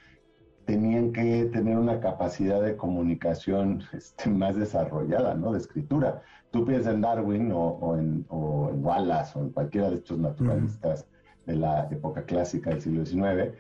tenían 0.66 1.12
que 1.12 1.46
tener 1.46 1.78
una 1.78 2.00
capacidad 2.00 2.62
de 2.62 2.76
comunicación 2.78 3.84
este, 3.94 4.30
más 4.30 4.56
desarrollada, 4.56 5.36
¿no? 5.36 5.52
De 5.52 5.60
escritura. 5.60 6.22
Tú 6.52 6.66
piensas 6.66 6.94
en 6.94 7.02
Darwin 7.02 7.52
o, 7.54 7.98
en, 7.98 8.26
Wallace 8.30 9.38
o 9.38 9.44
en 9.44 9.50
cualquiera 9.52 9.90
de 9.90 9.98
estos 9.98 10.18
naturalistas 10.18 11.08
de 11.46 11.56
la 11.56 11.88
época 11.92 12.24
clásica 12.24 12.70
del 12.70 12.82
siglo 12.82 13.06
XIX, 13.06 13.56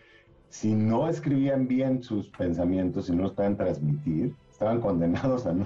si 0.49 0.75
no 0.75 1.07
escribían 1.07 1.67
bien 1.67 2.03
sus 2.03 2.29
pensamientos, 2.29 3.05
si 3.05 3.15
no 3.15 3.23
los 3.23 3.31
podían 3.31 3.55
transmitir, 3.55 4.35
estaban 4.61 4.79
condenados 4.79 5.47
a 5.47 5.53
no, 5.53 5.65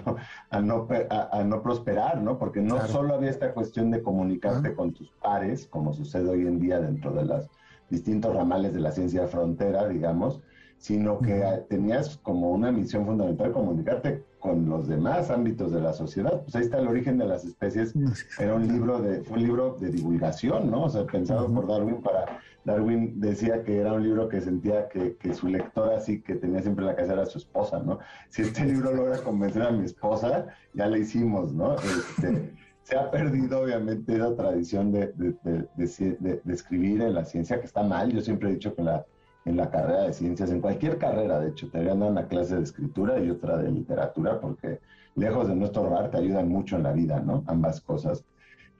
a 0.50 0.62
no, 0.62 0.88
a, 1.10 1.44
no 1.44 1.62
prosperar, 1.62 2.22
¿no? 2.22 2.38
Porque 2.38 2.62
no 2.62 2.80
solo 2.88 3.16
había 3.16 3.30
esta 3.30 3.54
cuestión 3.54 3.92
de 3.92 4.02
comunicarte 4.02 4.74
con 4.74 4.94
tus 4.94 5.12
pares, 5.22 5.68
como 5.68 5.94
sucede 5.94 6.30
hoy 6.30 6.48
en 6.48 6.60
día 6.62 6.80
dentro 6.80 7.12
de 7.12 7.26
los 7.26 7.50
distintos 7.90 8.34
ramales 8.34 8.74
de 8.74 8.80
la 8.80 8.92
ciencia 8.92 9.28
frontera, 9.28 9.90
digamos, 9.90 10.40
sino 10.86 11.18
que 11.20 11.42
tenías 11.68 12.18
como 12.18 12.52
una 12.52 12.72
misión 12.72 13.08
fundamental 13.08 13.52
comunicarte 13.52 14.24
con 14.38 14.70
los 14.70 14.88
demás 14.88 15.32
ámbitos 15.32 15.72
de 15.72 15.82
la 15.82 15.94
sociedad. 15.94 16.44
Pues 16.44 16.56
ahí 16.56 16.62
está 16.62 16.78
el 16.78 16.88
origen 16.88 17.18
de 17.18 17.26
las 17.26 17.44
especies. 17.44 17.96
Era 18.38 18.54
un 18.54 18.68
libro 18.68 19.00
de, 19.00 19.24
fue 19.24 19.38
un 19.38 19.44
libro 19.46 19.78
de 19.80 19.90
divulgación, 19.90 20.70
¿no? 20.70 20.84
O 20.84 20.90
sea, 20.90 21.08
pensado 21.08 21.52
por 21.52 21.68
Darwin 21.68 22.04
para, 22.04 22.38
Darwin 22.66 23.20
decía 23.20 23.64
que 23.64 23.80
era 23.80 23.94
un 23.94 24.04
libro 24.04 24.30
que 24.30 24.42
sentía 24.42 24.88
que, 24.88 25.16
que 25.16 25.34
su 25.34 25.48
lectora 25.48 25.98
así 25.98 26.22
que 26.22 26.36
tenía 26.36 26.62
siempre 26.62 26.84
en 26.84 26.92
la 26.92 26.96
casa 26.96 27.14
era 27.14 27.26
su 27.26 27.40
esposa, 27.40 27.80
¿no? 27.80 27.98
Si 28.30 28.44
este 28.44 28.64
libro 28.66 28.94
logra 28.94 29.18
convencer 29.24 29.64
a 29.64 29.72
mi 29.72 29.86
esposa, 29.86 30.46
ya 30.76 30.86
le 30.86 31.00
hicimos, 31.00 31.52
¿no? 31.52 31.78
Este, 31.78 32.54
se 32.84 32.96
ha 32.96 33.10
perdido 33.10 33.62
obviamente 33.62 34.18
esa 34.18 34.36
tradición 34.36 34.92
de, 34.92 35.08
de, 35.14 35.36
de, 35.44 36.42
de, 36.44 36.54
escribir 36.54 37.02
en 37.02 37.16
la 37.16 37.26
ciencia, 37.26 37.60
que 37.60 37.66
está 37.66 37.82
mal. 37.82 38.12
Yo 38.12 38.22
siempre 38.22 38.50
he 38.50 38.54
dicho 38.54 38.76
que 38.76 38.84
la 38.84 39.04
en 39.46 39.58
la 39.58 39.70
carrera 39.70 40.04
de 40.04 40.14
ciencias, 40.14 40.50
en 40.50 40.60
cualquier 40.60 40.98
carrera, 40.98 41.40
de 41.40 41.50
hecho, 41.50 41.70
te 41.70 41.84
dar 41.84 41.96
una 41.96 42.28
clase 42.28 42.56
de 42.56 42.64
escritura 42.64 43.20
y 43.20 43.30
otra 43.30 43.58
de 43.58 43.72
literatura, 43.72 44.40
porque 44.40 44.80
lejos 45.16 45.48
de 45.48 45.56
no 45.56 45.66
estorbar, 45.66 46.10
te 46.10 46.18
ayudan 46.18 46.50
mucho 46.50 46.76
en 46.76 46.84
la 46.84 46.92
vida, 46.92 47.20
¿no? 47.20 47.44
Ambas 47.48 47.80
cosas. 47.80 48.26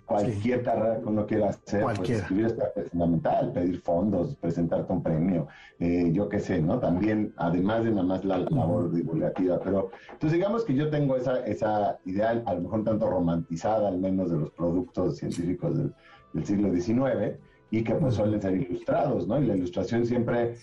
Cualquier 0.06 0.62
carrera 0.62 1.00
que 1.00 1.06
uno 1.06 1.26
quiera 1.26 1.50
hacer, 1.50 1.82
pues 1.82 2.10
escribir 2.10 2.56
es 2.76 2.90
fundamental, 2.92 3.52
pedir 3.52 3.82
fondos, 3.82 4.36
presentarte 4.36 4.92
un 4.94 5.02
premio, 5.02 5.48
eh, 5.80 6.12
yo 6.12 6.30
qué 6.30 6.40
sé, 6.40 6.62
¿no? 6.62 6.80
También, 6.80 7.34
además 7.38 7.84
de 7.84 7.92
nada 7.92 8.04
más 8.04 8.26
la 8.26 8.38
labor 8.38 8.92
divulgativa, 8.92 9.60
pero 9.60 9.90
entonces 10.12 10.34
digamos 10.34 10.64
que 10.64 10.76
yo 10.76 10.92
tengo 10.92 11.16
esa, 11.16 11.44
esa 11.46 11.98
idea, 12.06 12.30
a 12.46 12.54
lo 12.54 12.62
mejor 12.62 12.84
tanto 12.84 13.10
romantizada, 13.10 13.88
al 13.88 13.98
menos 13.98 14.30
de 14.30 14.38
los 14.38 14.52
productos 14.52 15.18
científicos 15.18 15.76
del, 15.76 15.94
del 16.34 16.46
siglo 16.46 16.72
XIX, 16.72 17.40
y 17.72 17.84
que 17.84 17.96
pues 17.96 18.16
suelen 18.16 18.42
ser 18.42 18.56
ilustrados, 18.56 19.28
¿no? 19.28 19.42
Y 19.42 19.46
la 19.46 19.56
ilustración 19.56 20.06
siempre 20.06 20.56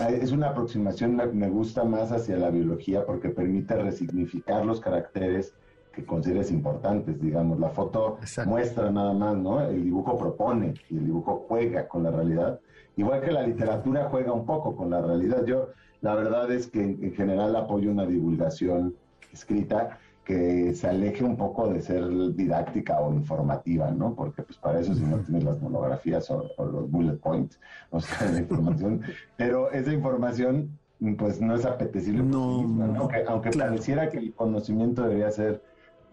eh, 0.00 0.18
es 0.20 0.32
una 0.32 0.50
aproximación, 0.50 1.20
me 1.34 1.48
gusta 1.48 1.84
más 1.84 2.12
hacia 2.12 2.36
la 2.36 2.50
biología 2.50 3.04
porque 3.04 3.30
permite 3.30 3.74
resignificar 3.76 4.64
los 4.64 4.80
caracteres 4.80 5.54
que 5.92 6.04
consideres 6.04 6.50
importantes, 6.50 7.20
digamos. 7.20 7.58
La 7.58 7.70
foto 7.70 8.18
muestra 8.46 8.90
nada 8.90 9.12
más, 9.12 9.36
¿no? 9.36 9.60
El 9.60 9.84
dibujo 9.84 10.16
propone 10.16 10.74
y 10.88 10.98
el 10.98 11.06
dibujo 11.06 11.44
juega 11.48 11.88
con 11.88 12.04
la 12.04 12.10
realidad. 12.10 12.60
Igual 12.96 13.20
que 13.20 13.32
la 13.32 13.42
literatura 13.42 14.08
juega 14.10 14.32
un 14.32 14.44
poco 14.44 14.76
con 14.76 14.90
la 14.90 15.00
realidad. 15.00 15.44
Yo, 15.44 15.70
la 16.00 16.14
verdad 16.14 16.50
es 16.52 16.68
que 16.68 16.82
en 16.82 17.12
general 17.14 17.56
apoyo 17.56 17.90
una 17.90 18.06
divulgación 18.06 18.94
escrita 19.32 19.98
que 20.30 20.72
se 20.74 20.86
aleje 20.86 21.24
un 21.24 21.36
poco 21.36 21.68
de 21.68 21.82
ser 21.82 22.08
didáctica 22.36 23.00
o 23.00 23.12
informativa, 23.12 23.90
¿no? 23.90 24.14
Porque 24.14 24.44
pues 24.44 24.56
para 24.58 24.78
eso 24.78 24.94
si 24.94 25.02
no 25.02 25.18
tienes 25.18 25.42
las 25.42 25.60
monografías 25.60 26.30
o, 26.30 26.48
los 26.56 26.88
bullet 26.88 27.16
points, 27.16 27.58
o 27.90 28.00
sea, 28.00 28.30
la 28.30 28.38
información, 28.38 29.02
pero 29.36 29.72
esa 29.72 29.92
información 29.92 30.78
pues 31.18 31.40
no 31.40 31.56
es 31.56 31.64
apetecible 31.64 32.22
no, 32.22 33.08
aunque, 33.26 33.50
pareciera 33.50 34.08
que 34.08 34.18
el 34.18 34.32
conocimiento 34.32 35.02
debería 35.02 35.32
ser 35.32 35.64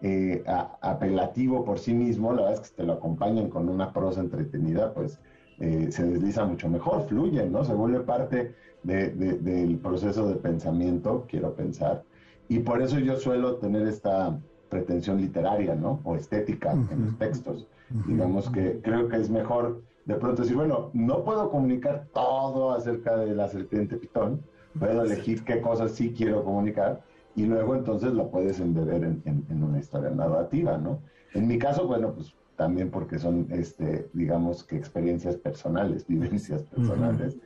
eh, 0.02 0.42
apelativo 0.80 1.64
por 1.64 1.78
sí 1.78 1.94
mismo, 1.94 2.32
la 2.32 2.42
verdad 2.42 2.54
es 2.54 2.60
que 2.60 2.66
si 2.66 2.74
te 2.74 2.82
lo 2.82 2.94
acompañan 2.94 3.48
con 3.48 3.68
una 3.68 3.92
prosa 3.92 4.20
entretenida, 4.20 4.94
pues 4.94 5.20
eh, 5.60 5.88
se 5.92 6.04
desliza 6.04 6.44
mucho 6.44 6.68
mejor, 6.68 7.06
fluye, 7.06 7.46
¿no? 7.46 7.64
Se 7.64 7.74
vuelve 7.74 8.00
parte 8.00 8.54
del 8.82 9.78
proceso 9.80 10.28
de 10.28 10.36
pensamiento, 10.36 11.24
quiero 11.28 11.54
pensar, 11.54 12.02
y 12.48 12.60
por 12.60 12.82
eso 12.82 12.98
yo 12.98 13.16
suelo 13.16 13.56
tener 13.56 13.86
esta 13.86 14.38
pretensión 14.68 15.20
literaria, 15.20 15.74
¿no? 15.74 16.00
O 16.04 16.16
estética 16.16 16.72
en 16.72 17.04
los 17.04 17.18
textos. 17.18 17.66
Digamos 18.06 18.50
que 18.50 18.80
creo 18.82 19.08
que 19.08 19.16
es 19.16 19.30
mejor 19.30 19.82
de 20.08 20.14
pronto 20.14 20.42
decir, 20.42 20.56
bueno, 20.56 20.90
no 20.94 21.22
puedo 21.22 21.50
comunicar 21.50 22.06
todo 22.14 22.72
acerca 22.72 23.16
de 23.16 23.34
la 23.34 23.46
serpiente 23.48 23.96
pitón, 23.96 24.42
puedo 24.78 25.04
elegir 25.04 25.44
qué 25.44 25.60
cosas 25.60 25.92
sí 25.92 26.14
quiero 26.16 26.44
comunicar 26.44 27.02
y 27.36 27.44
luego 27.44 27.74
entonces 27.74 28.14
la 28.14 28.26
puedes 28.26 28.58
embeber 28.58 29.04
en, 29.04 29.62
una 29.62 29.78
historia 29.78 30.10
narrativa, 30.10 30.78
¿no? 30.78 31.00
En 31.34 31.46
mi 31.46 31.58
caso, 31.58 31.86
bueno, 31.86 32.14
pues 32.14 32.34
también 32.56 32.90
porque 32.90 33.18
son, 33.18 33.46
este, 33.50 34.08
digamos 34.14 34.64
que 34.64 34.76
experiencias 34.76 35.36
personales, 35.36 36.06
vivencias 36.08 36.62
personales. 36.62 37.36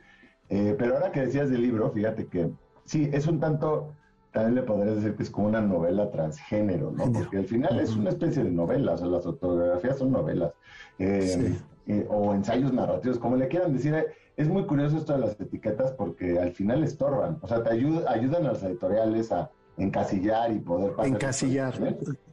Eh, 0.49 0.75
pero 0.77 0.95
ahora 0.95 1.11
que 1.11 1.21
decías 1.21 1.49
del 1.49 1.61
libro, 1.61 1.91
fíjate 1.91 2.27
que 2.27 2.49
sí, 2.85 3.09
es 3.11 3.27
un 3.27 3.39
tanto, 3.39 3.93
también 4.33 4.55
le 4.55 4.63
podrías 4.63 4.95
decir 4.95 5.15
que 5.15 5.23
es 5.23 5.29
como 5.29 5.47
una 5.47 5.61
novela 5.61 6.09
transgénero, 6.09 6.91
¿no? 6.91 7.11
Porque 7.11 7.37
al 7.37 7.45
final 7.45 7.79
es 7.79 7.95
una 7.95 8.09
especie 8.09 8.43
de 8.43 8.49
novela, 8.49 8.93
o 8.93 8.97
sea, 8.97 9.07
las 9.07 9.25
autobiografías 9.27 9.99
son 9.99 10.11
novelas, 10.11 10.51
eh, 10.97 11.55
eh, 11.85 12.07
o 12.09 12.33
ensayos 12.33 12.73
narrativos, 12.73 13.19
como 13.19 13.37
le 13.37 13.47
quieran 13.47 13.73
decir. 13.73 14.07
Es 14.35 14.49
muy 14.49 14.65
curioso 14.65 14.97
esto 14.97 15.13
de 15.13 15.19
las 15.19 15.39
etiquetas 15.39 15.91
porque 15.91 16.39
al 16.39 16.51
final 16.53 16.83
estorban, 16.83 17.37
o 17.41 17.47
sea, 17.47 17.61
te 17.61 17.69
ayudan 17.69 18.47
a 18.47 18.53
las 18.53 18.63
editoriales 18.63 19.31
a 19.31 19.51
encasillar 19.77 20.51
y 20.51 20.57
poder 20.57 20.93
pasar. 20.93 21.13
Encasillar, 21.13 21.75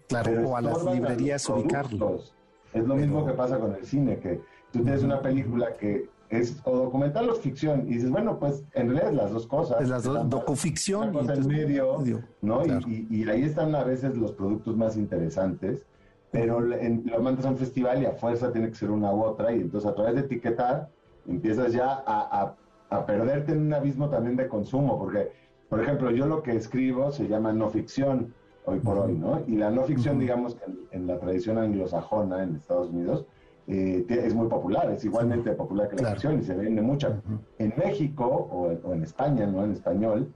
claro, 0.08 0.48
o 0.48 0.56
a 0.56 0.62
las 0.62 0.82
librerías 0.82 1.46
ubicarlos. 1.50 2.34
Es 2.72 2.82
lo 2.82 2.96
mismo 2.96 3.26
que 3.26 3.32
pasa 3.32 3.58
con 3.58 3.74
el 3.74 3.84
cine, 3.84 4.18
que 4.18 4.40
tú 4.72 4.82
tienes 4.82 5.02
una 5.02 5.20
película 5.20 5.76
que 5.76 6.08
es 6.30 6.60
o 6.64 6.76
documental 6.76 7.28
o 7.28 7.34
ficción, 7.34 7.86
y 7.88 7.94
dices, 7.94 8.10
bueno, 8.10 8.38
pues 8.38 8.64
en 8.72 8.88
realidad 8.88 9.10
es 9.10 9.16
las 9.16 9.32
dos 9.32 9.46
cosas. 9.46 9.80
Es 9.80 9.88
las 9.88 10.04
dos, 10.04 10.28
docuficción. 10.28 11.12
y 11.14 11.18
en 11.18 11.46
medio, 11.46 11.98
¿no? 12.40 12.62
Y, 12.86 13.28
ahí 13.28 13.42
están 13.42 13.74
a 13.74 13.84
veces 13.84 14.16
los 14.16 14.32
productos 14.32 14.76
más 14.76 14.96
interesantes, 14.96 15.82
pero 16.30 16.60
lo 16.60 17.20
mandas 17.20 17.44
a 17.44 17.50
un 17.50 17.56
festival 17.56 18.02
y 18.02 18.06
a 18.06 18.12
fuerza 18.12 18.52
tiene 18.52 18.68
que 18.68 18.76
ser 18.76 18.90
una 18.90 19.12
u 19.12 19.22
otra, 19.22 19.52
y 19.52 19.60
entonces 19.60 19.90
a 19.90 19.94
través 19.94 20.14
de 20.14 20.20
etiquetar 20.20 20.88
empiezas 21.26 21.72
ya 21.72 22.02
a, 22.06 22.54
a 22.90 23.06
perderte 23.06 23.52
en 23.52 23.62
un 23.66 23.74
abismo 23.74 24.08
también 24.08 24.36
de 24.36 24.48
consumo, 24.48 24.98
porque, 24.98 25.32
por 25.68 25.80
ejemplo, 25.80 26.10
yo 26.10 26.26
lo 26.26 26.42
que 26.42 26.56
escribo 26.56 27.10
se 27.12 27.28
llama 27.28 27.52
no 27.52 27.70
ficción, 27.70 28.34
hoy 28.64 28.80
por 28.80 28.98
hoy, 28.98 29.14
¿no? 29.14 29.42
Y 29.46 29.56
la 29.56 29.70
no 29.70 29.84
ficción, 29.84 30.18
digamos, 30.18 30.56
en, 30.90 31.06
la 31.06 31.18
tradición 31.18 31.58
anglosajona 31.58 32.42
en 32.42 32.56
Estados 32.56 32.90
Unidos, 32.90 33.24
eh, 33.70 34.04
es 34.08 34.34
muy 34.34 34.48
popular, 34.48 34.90
es 34.90 35.04
igualmente 35.04 35.52
popular 35.52 35.88
que 35.88 36.02
la 36.02 36.10
ficción 36.10 36.40
y 36.40 36.42
se 36.42 36.54
vende 36.54 36.82
mucha. 36.82 37.20
En 37.58 37.72
México 37.76 38.26
o, 38.26 38.92
en 38.92 39.02
España, 39.04 39.46
¿no? 39.46 39.64
En 39.64 39.72
español, 39.72 40.32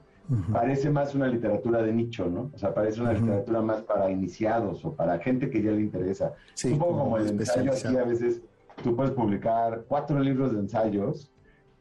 parece 0.51 0.89
más 0.89 1.13
una 1.13 1.27
literatura 1.27 1.83
de 1.83 1.91
nicho, 1.91 2.29
¿no? 2.29 2.49
O 2.53 2.57
sea, 2.57 2.73
parece 2.73 3.01
una 3.01 3.13
literatura 3.13 3.61
más 3.61 3.81
para 3.81 4.09
iniciados 4.09 4.85
o 4.85 4.93
para 4.93 5.19
gente 5.19 5.49
que 5.49 5.61
ya 5.61 5.71
le 5.71 5.81
interesa. 5.81 6.33
un 6.63 6.79
poco 6.79 6.97
como 6.97 7.17
el 7.17 7.27
ensayo, 7.27 7.71
aquí 7.71 7.95
a 7.95 8.03
veces 8.03 8.41
tú 8.81 8.95
puedes 8.95 9.11
publicar 9.11 9.83
cuatro 9.87 10.19
libros 10.19 10.53
de 10.53 10.59
ensayos 10.59 11.31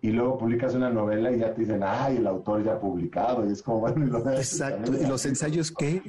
y 0.05 0.13
luego 0.13 0.37
publicas 0.37 0.75
una 0.75 0.91
novela 0.91 1.33
y 1.33 1.39
ya 1.39 1.55
te 1.55 1.63
dicen, 1.63 1.81
ay, 1.83 2.19
el 2.19 2.27
autor 2.27 2.63
ya 2.63 2.75
ha 2.75 2.79
publicado, 2.79 3.49
y 3.49 3.53
es 3.53 3.63
como, 3.63 3.81
bueno, 3.81 4.07
y 4.07 4.11
los 4.11 4.27
Exacto, 4.27 4.93
y 4.93 5.07
los 5.07 5.25
ensayos 5.25 5.73
que, 5.73 6.03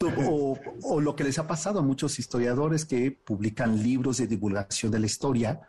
o, 0.26 0.58
o, 0.82 1.00
lo 1.02 1.14
que 1.14 1.22
les 1.22 1.38
ha 1.38 1.46
pasado 1.46 1.80
a 1.80 1.82
muchos 1.82 2.18
historiadores 2.18 2.86
que 2.86 3.10
publican 3.10 3.82
libros 3.82 4.16
de 4.16 4.26
divulgación 4.26 4.90
de 4.90 5.00
la 5.00 5.04
historia 5.04 5.60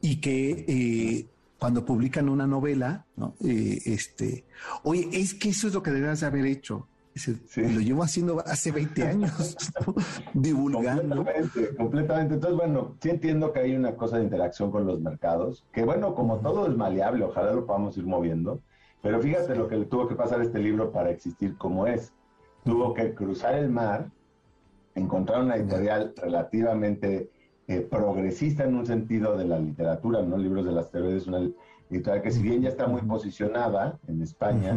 y 0.00 0.22
que 0.22 0.64
eh, 0.68 1.28
cuando 1.58 1.84
publican 1.84 2.30
una 2.30 2.46
novela, 2.46 3.04
¿no? 3.16 3.34
Eh, 3.44 3.78
este, 3.84 4.46
oye, 4.84 5.10
es 5.12 5.34
que 5.34 5.50
eso 5.50 5.68
es 5.68 5.74
lo 5.74 5.82
que 5.82 5.90
debes 5.90 6.20
de 6.20 6.26
haber 6.26 6.46
hecho. 6.46 6.88
Lo 7.56 7.80
llevo 7.80 8.02
haciendo 8.02 8.40
hace 8.40 8.72
20 8.72 9.02
años, 9.02 9.56
divulgando. 10.34 11.16
Completamente, 11.16 11.76
completamente. 11.76 12.34
Entonces, 12.34 12.58
bueno, 12.58 12.94
sí 13.00 13.10
entiendo 13.10 13.52
que 13.52 13.60
hay 13.60 13.74
una 13.74 13.96
cosa 13.96 14.18
de 14.18 14.24
interacción 14.24 14.70
con 14.70 14.86
los 14.86 15.00
mercados, 15.00 15.64
que 15.72 15.84
bueno, 15.84 16.14
como 16.14 16.38
todo 16.38 16.66
es 16.66 16.76
maleable, 16.76 17.24
ojalá 17.24 17.52
lo 17.52 17.66
podamos 17.66 17.96
ir 17.96 18.06
moviendo, 18.06 18.60
pero 19.02 19.20
fíjate 19.20 19.54
lo 19.54 19.68
que 19.68 19.76
le 19.76 19.84
tuvo 19.86 20.08
que 20.08 20.14
pasar 20.14 20.40
a 20.40 20.44
este 20.44 20.58
libro 20.58 20.92
para 20.92 21.10
existir 21.10 21.56
como 21.56 21.86
es. 21.86 22.12
Tuvo 22.64 22.94
que 22.94 23.14
cruzar 23.14 23.54
el 23.54 23.70
mar, 23.70 24.10
encontrar 24.94 25.42
una 25.42 25.56
editorial 25.56 26.12
relativamente 26.16 27.30
eh, 27.68 27.80
progresista 27.80 28.64
en 28.64 28.74
un 28.74 28.86
sentido 28.86 29.36
de 29.36 29.44
la 29.44 29.58
literatura, 29.58 30.22
¿no? 30.22 30.36
Libros 30.36 30.64
de 30.64 30.72
las 30.72 30.92
es 30.94 31.26
una 31.26 31.48
editorial 31.90 32.22
que 32.22 32.30
si 32.30 32.42
bien 32.42 32.62
ya 32.62 32.70
está 32.70 32.86
muy 32.86 33.02
posicionada 33.02 33.98
en 34.08 34.22
España, 34.22 34.76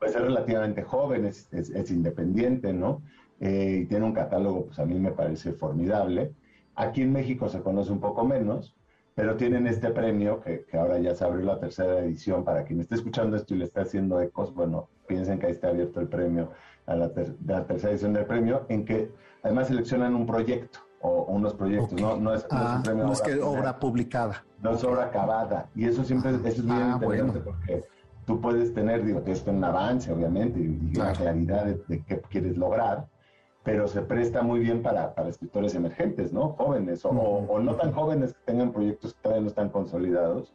puede 0.00 0.12
ser 0.12 0.22
relativamente 0.22 0.82
joven, 0.82 1.26
es, 1.26 1.46
es, 1.52 1.90
independiente, 1.90 2.72
¿no? 2.72 3.02
Eh, 3.38 3.80
y 3.82 3.86
tiene 3.86 4.06
un 4.06 4.14
catálogo, 4.14 4.66
pues 4.66 4.78
a 4.78 4.86
mí 4.86 4.98
me 4.98 5.12
parece 5.12 5.52
formidable. 5.52 6.32
Aquí 6.74 7.02
en 7.02 7.12
México 7.12 7.48
se 7.50 7.60
conoce 7.60 7.92
un 7.92 8.00
poco 8.00 8.24
menos, 8.24 8.74
pero 9.14 9.36
tienen 9.36 9.66
este 9.66 9.90
premio 9.90 10.40
que, 10.40 10.64
que, 10.64 10.78
ahora 10.78 10.98
ya 10.98 11.14
se 11.14 11.22
abrió 11.24 11.44
la 11.44 11.60
tercera 11.60 11.98
edición. 11.98 12.44
Para 12.44 12.64
quien 12.64 12.80
esté 12.80 12.94
escuchando 12.94 13.36
esto 13.36 13.54
y 13.54 13.58
le 13.58 13.66
está 13.66 13.82
haciendo 13.82 14.20
ecos, 14.22 14.54
bueno, 14.54 14.88
piensen 15.06 15.38
que 15.38 15.46
ahí 15.46 15.52
está 15.52 15.68
abierto 15.68 16.00
el 16.00 16.08
premio, 16.08 16.50
a 16.86 16.96
la, 16.96 17.12
la 17.46 17.66
tercera 17.66 17.92
edición 17.92 18.14
del 18.14 18.24
premio, 18.24 18.64
en 18.70 18.86
que 18.86 19.10
además 19.42 19.68
seleccionan 19.68 20.14
un 20.14 20.24
proyecto 20.24 20.78
o 21.02 21.24
unos 21.24 21.54
proyectos, 21.54 22.00
no, 22.00 22.16
no, 22.16 22.34
es, 22.34 22.46
no, 22.50 22.50
es, 22.50 22.52
un 22.52 22.58
ah, 22.58 22.80
premio 22.82 23.04
no 23.04 23.12
es 23.12 23.20
que 23.20 23.40
obra 23.40 23.78
publicada. 23.78 24.44
No 24.62 24.72
es 24.72 24.84
obra 24.84 25.04
acabada. 25.04 25.68
Y 25.74 25.86
eso 25.86 26.04
siempre 26.04 26.30
eso 26.30 26.46
es 26.46 26.64
bien 26.64 26.78
ah, 26.78 26.98
interesante 27.00 27.40
porque 27.40 27.84
tú 28.30 28.40
puedes 28.40 28.72
tener, 28.72 29.04
digo, 29.04 29.24
que 29.24 29.32
esto 29.32 29.50
un 29.50 29.64
avance, 29.64 30.12
obviamente, 30.12 30.60
y, 30.60 30.94
la 30.94 31.12
claridad 31.12 31.64
de, 31.66 32.02
qué 32.04 32.20
quieres 32.30 32.56
lograr, 32.56 33.08
pero 33.64 33.88
se 33.88 34.02
presta 34.02 34.40
muy 34.42 34.60
bien 34.60 34.82
para, 34.82 35.16
para 35.16 35.30
escritores 35.30 35.74
emergentes, 35.74 36.32
¿no? 36.32 36.50
Jóvenes, 36.50 37.04
o, 37.04 37.10
o, 37.10 37.58
no 37.58 37.74
tan 37.74 37.90
jóvenes 37.90 38.32
que 38.32 38.52
tengan 38.52 38.70
proyectos 38.72 39.14
que 39.14 39.22
todavía 39.22 39.42
no 39.42 39.48
están 39.48 39.68
consolidados. 39.70 40.54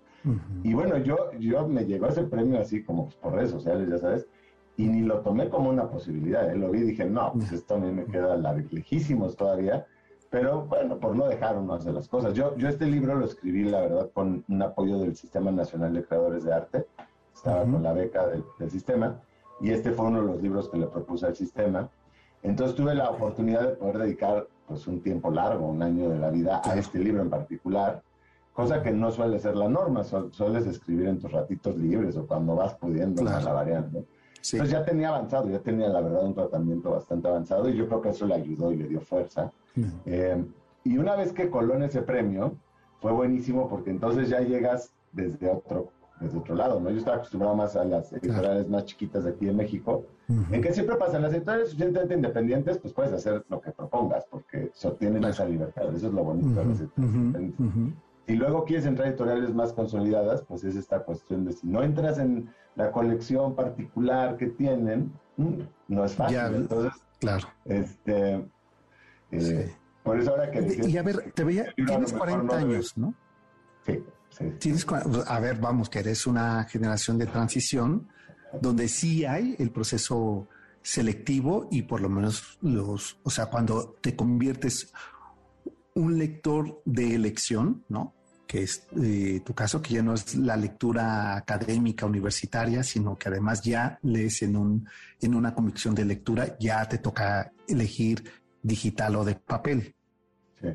Y 0.63 0.73
bueno, 0.73 0.97
yo, 0.97 1.31
yo 1.37 1.67
me 1.67 1.85
llegó 1.85 2.07
ese 2.07 2.23
premio 2.23 2.59
así 2.59 2.81
como 2.81 3.09
por 3.21 3.33
redes 3.33 3.51
sociales, 3.51 3.89
ya 3.89 3.97
sabes, 3.97 4.25
y 4.77 4.87
ni 4.87 5.01
lo 5.01 5.19
tomé 5.19 5.49
como 5.49 5.69
una 5.69 5.89
posibilidad, 5.89 6.49
¿eh? 6.49 6.55
lo 6.55 6.71
vi 6.71 6.79
y 6.79 6.83
dije, 6.83 7.05
no, 7.05 7.33
pues 7.33 7.51
esto 7.51 7.75
a 7.75 7.77
mí 7.77 7.91
me 7.91 8.05
queda 8.05 8.35
lejísimos 8.71 9.35
todavía, 9.35 9.85
pero 10.31 10.65
bueno, 10.65 10.97
por 10.97 11.15
no 11.15 11.27
dejar 11.27 11.57
unas 11.57 11.83
de 11.83 11.91
las 11.91 12.07
cosas. 12.07 12.33
Yo, 12.33 12.55
yo 12.57 12.69
este 12.69 12.87
libro 12.87 13.15
lo 13.15 13.25
escribí, 13.25 13.65
la 13.65 13.81
verdad, 13.81 14.09
con 14.13 14.45
un 14.47 14.61
apoyo 14.61 14.97
del 14.97 15.15
Sistema 15.15 15.51
Nacional 15.51 15.93
de 15.93 16.03
Creadores 16.03 16.43
de 16.43 16.53
Arte, 16.53 16.85
estaba 17.35 17.63
con 17.63 17.83
la 17.83 17.93
beca 17.93 18.27
del, 18.27 18.71
sistema, 18.71 19.19
y 19.61 19.71
este 19.71 19.91
fue 19.91 20.07
uno 20.07 20.21
de 20.21 20.27
los 20.27 20.41
libros 20.41 20.69
que 20.69 20.77
le 20.77 20.87
propuse 20.87 21.27
al 21.27 21.35
sistema. 21.35 21.89
Entonces 22.41 22.75
tuve 22.75 22.95
la 22.95 23.09
oportunidad 23.09 23.61
de 23.61 23.75
poder 23.75 23.99
dedicar 23.99 24.47
pues 24.67 24.87
un 24.87 25.01
tiempo 25.01 25.29
largo, 25.31 25.67
un 25.67 25.81
año 25.83 26.09
de 26.09 26.19
la 26.19 26.29
vida, 26.29 26.61
a 26.63 26.75
este 26.75 26.99
libro 26.99 27.21
en 27.21 27.29
particular, 27.29 28.01
cosa 28.53 28.81
que 28.81 28.91
no 28.91 29.11
suele 29.11 29.39
ser 29.39 29.55
la 29.55 29.67
norma, 29.67 30.03
sueles 30.03 30.65
escribir 30.65 31.07
en 31.07 31.19
tus 31.19 31.31
ratitos 31.31 31.75
libres 31.77 32.15
o 32.17 32.25
cuando 32.25 32.55
vas 32.55 32.73
pudiendo 32.75 33.21
claro. 33.21 33.45
la 33.45 33.53
variante. 33.53 34.05
Entonces 34.53 34.69
ya 34.69 34.85
tenía 34.85 35.09
avanzado, 35.09 35.49
ya 35.49 35.59
tenía 35.59 35.89
la 35.89 36.01
verdad 36.01 36.23
un 36.23 36.35
tratamiento 36.35 36.91
bastante 36.91 37.27
avanzado 37.27 37.67
y 37.67 37.75
yo 37.75 37.87
creo 37.87 38.01
que 38.01 38.09
eso 38.09 38.25
le 38.25 38.35
ayudó 38.35 38.71
y 38.71 38.77
le 38.77 38.87
dio 38.87 39.01
fuerza. 39.01 39.51
Eh, 40.05 40.43
y 40.83 40.97
una 40.97 41.15
vez 41.15 41.33
que 41.33 41.49
coló 41.49 41.75
ese 41.83 42.01
premio, 42.01 42.55
fue 43.01 43.11
buenísimo 43.11 43.67
porque 43.67 43.89
entonces 43.89 44.29
ya 44.29 44.39
llegas 44.41 44.93
desde 45.11 45.49
otro 45.49 45.89
desde 46.19 46.37
otro 46.37 46.55
lado, 46.55 46.79
¿no? 46.79 46.89
Yo 46.89 46.97
estaba 46.97 47.17
acostumbrado 47.17 47.55
más 47.55 47.75
a 47.75 47.83
las 47.83 48.11
editoriales 48.13 48.69
más 48.69 48.85
chiquitas 48.85 49.23
de 49.23 49.31
aquí 49.31 49.49
en 49.49 49.57
México, 49.57 50.05
en 50.27 50.61
que 50.61 50.73
siempre 50.73 50.95
pasan 50.95 51.21
las 51.21 51.33
editoriales 51.33 51.69
suficientemente 51.69 52.15
independientes, 52.15 52.77
pues 52.77 52.93
puedes 52.93 53.13
hacer 53.13 53.43
lo 53.49 53.61
que 53.61 53.71
propongas, 53.71 54.25
porque 54.29 54.71
tienen 54.99 55.23
esa 55.25 55.45
libertad, 55.45 55.93
eso 55.93 56.07
es 56.07 56.13
lo 56.13 56.23
bonito 56.23 56.59
de 56.59 56.65
las 56.65 56.79
editoriales 56.79 57.53
Y 58.27 58.33
luego 58.33 58.65
quieres 58.65 58.85
entrar 58.85 59.07
a 59.07 59.09
editoriales 59.11 59.53
más 59.53 59.73
consolidadas, 59.73 60.43
pues 60.43 60.63
es 60.63 60.75
esta 60.75 61.03
cuestión 61.03 61.45
de 61.45 61.53
si 61.53 61.67
no 61.67 61.83
entras 61.83 62.17
en 62.17 62.49
la 62.75 62.91
colección 62.91 63.55
particular 63.55 64.37
que 64.37 64.47
tienen, 64.47 65.11
mm, 65.37 65.59
no 65.89 66.05
es 66.05 66.13
fácil. 66.13 66.37
Entonces, 66.37 66.93
claro. 67.19 67.47
Este, 67.65 68.45
eh, 69.31 69.75
Por 70.03 70.19
eso 70.19 70.31
ahora 70.31 70.49
que... 70.49 70.81
y 70.87 70.97
a 70.97 71.03
ver, 71.03 71.31
te 71.33 71.43
veía, 71.43 71.65
tienes 71.75 72.13
40 72.13 72.57
años, 72.57 72.97
¿no? 72.97 73.13
Sí. 73.85 74.03
Tienes, 74.59 74.85
a 75.27 75.39
ver, 75.39 75.59
vamos, 75.59 75.89
que 75.89 75.99
eres 75.99 76.27
una 76.27 76.65
generación 76.65 77.17
de 77.17 77.25
transición 77.27 78.07
donde 78.61 78.87
sí 78.87 79.25
hay 79.25 79.55
el 79.59 79.71
proceso 79.71 80.47
selectivo 80.81 81.67
y 81.71 81.83
por 81.83 82.01
lo 82.01 82.09
menos 82.09 82.57
los, 82.61 83.17
o 83.23 83.29
sea, 83.29 83.47
cuando 83.47 83.97
te 84.01 84.15
conviertes 84.15 84.93
un 85.93 86.17
lector 86.17 86.81
de 86.85 87.15
elección, 87.15 87.83
¿no? 87.89 88.13
Que 88.45 88.63
es 88.63 88.87
eh, 89.01 89.41
tu 89.43 89.55
caso, 89.55 89.81
que 89.81 89.95
ya 89.95 90.03
no 90.03 90.13
es 90.13 90.35
la 90.35 90.55
lectura 90.55 91.35
académica 91.35 92.05
universitaria, 92.05 92.83
sino 92.83 93.17
que 93.17 93.29
además 93.29 93.61
ya 93.63 93.97
lees 94.03 94.41
en, 94.43 94.55
un, 94.57 94.87
en 95.21 95.33
una 95.33 95.55
convicción 95.55 95.95
de 95.95 96.05
lectura, 96.05 96.57
ya 96.59 96.87
te 96.87 96.99
toca 96.99 97.51
elegir 97.67 98.23
digital 98.61 99.15
o 99.15 99.25
de 99.25 99.35
papel. 99.35 99.95
Sí. 100.61 100.67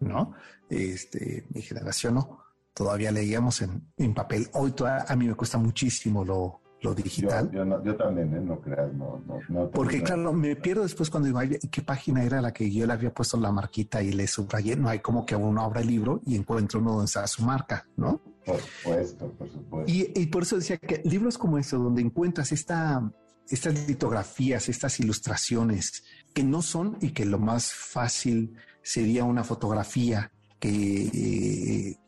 ¿No? 0.00 0.34
Este, 0.68 1.46
mi 1.50 1.62
generación 1.62 2.14
no 2.14 2.47
todavía 2.78 3.10
leíamos 3.10 3.60
en, 3.60 4.14
papel. 4.14 4.46
Hoy 4.52 4.72
a 4.86 5.16
mí 5.16 5.26
me 5.26 5.34
cuesta 5.34 5.58
muchísimo 5.58 6.24
lo, 6.24 6.94
digital. 6.94 7.50
Yo, 7.50 7.96
también, 7.96 8.32
¿eh? 8.32 8.40
no 8.40 8.60
creas, 8.60 8.94
no, 8.94 9.20
no, 9.48 9.68
Porque 9.70 10.00
claro, 10.00 10.32
me 10.32 10.54
pierdo 10.54 10.84
después 10.84 11.10
cuando 11.10 11.26
digo, 11.26 11.40
Ay, 11.40 11.58
¿qué 11.72 11.82
página 11.82 12.22
era 12.22 12.40
la 12.40 12.52
que 12.52 12.70
yo 12.70 12.86
le 12.86 12.92
había 12.92 13.12
puesto 13.12 13.36
la 13.36 13.50
marquita 13.50 14.00
y 14.00 14.12
le 14.12 14.28
subrayé? 14.28 14.76
No 14.76 14.88
hay 14.88 15.00
como 15.00 15.26
que 15.26 15.34
uno 15.34 15.60
abra 15.60 15.80
el 15.80 15.88
libro 15.88 16.22
y 16.24 16.36
encuentra 16.36 16.78
uno 16.78 16.92
donde 16.92 17.06
está 17.06 17.26
su 17.26 17.42
marca, 17.42 17.84
¿no? 17.96 18.22
Por 18.46 18.60
supuesto, 18.60 19.32
por 19.32 19.50
supuesto. 19.50 19.92
Y, 19.92 20.26
por 20.26 20.44
eso 20.44 20.54
decía 20.54 20.76
que 20.76 21.02
libros 21.04 21.36
como 21.36 21.58
estos, 21.58 21.82
donde 21.82 22.00
encuentras 22.00 22.52
esta, 22.52 23.10
estas 23.48 23.88
litografías, 23.88 24.68
estas 24.68 25.00
ilustraciones, 25.00 26.04
que 26.32 26.44
no 26.44 26.62
son 26.62 26.96
y 27.00 27.10
que 27.10 27.24
lo 27.24 27.40
más 27.40 27.72
fácil 27.72 28.54
sería 28.82 29.24
una 29.24 29.42
fotografía 29.42 30.30
que, 30.60 31.98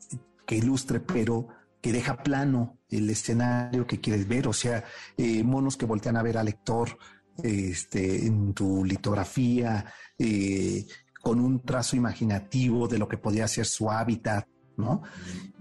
que 0.50 0.56
ilustre, 0.56 0.98
pero 0.98 1.46
que 1.80 1.92
deja 1.92 2.24
plano 2.24 2.80
el 2.88 3.08
escenario 3.08 3.86
que 3.86 4.00
quieres 4.00 4.26
ver, 4.26 4.48
o 4.48 4.52
sea, 4.52 4.82
eh, 5.16 5.44
monos 5.44 5.76
que 5.76 5.86
voltean 5.86 6.16
a 6.16 6.24
ver 6.24 6.36
al 6.38 6.46
lector 6.46 6.98
este, 7.40 8.26
en 8.26 8.52
tu 8.52 8.84
litografía, 8.84 9.86
eh, 10.18 10.84
con 11.22 11.38
un 11.38 11.60
trazo 11.60 11.94
imaginativo 11.94 12.88
de 12.88 12.98
lo 12.98 13.06
que 13.06 13.16
podría 13.16 13.46
ser 13.46 13.64
su 13.64 13.92
hábitat, 13.92 14.44
¿no? 14.76 15.02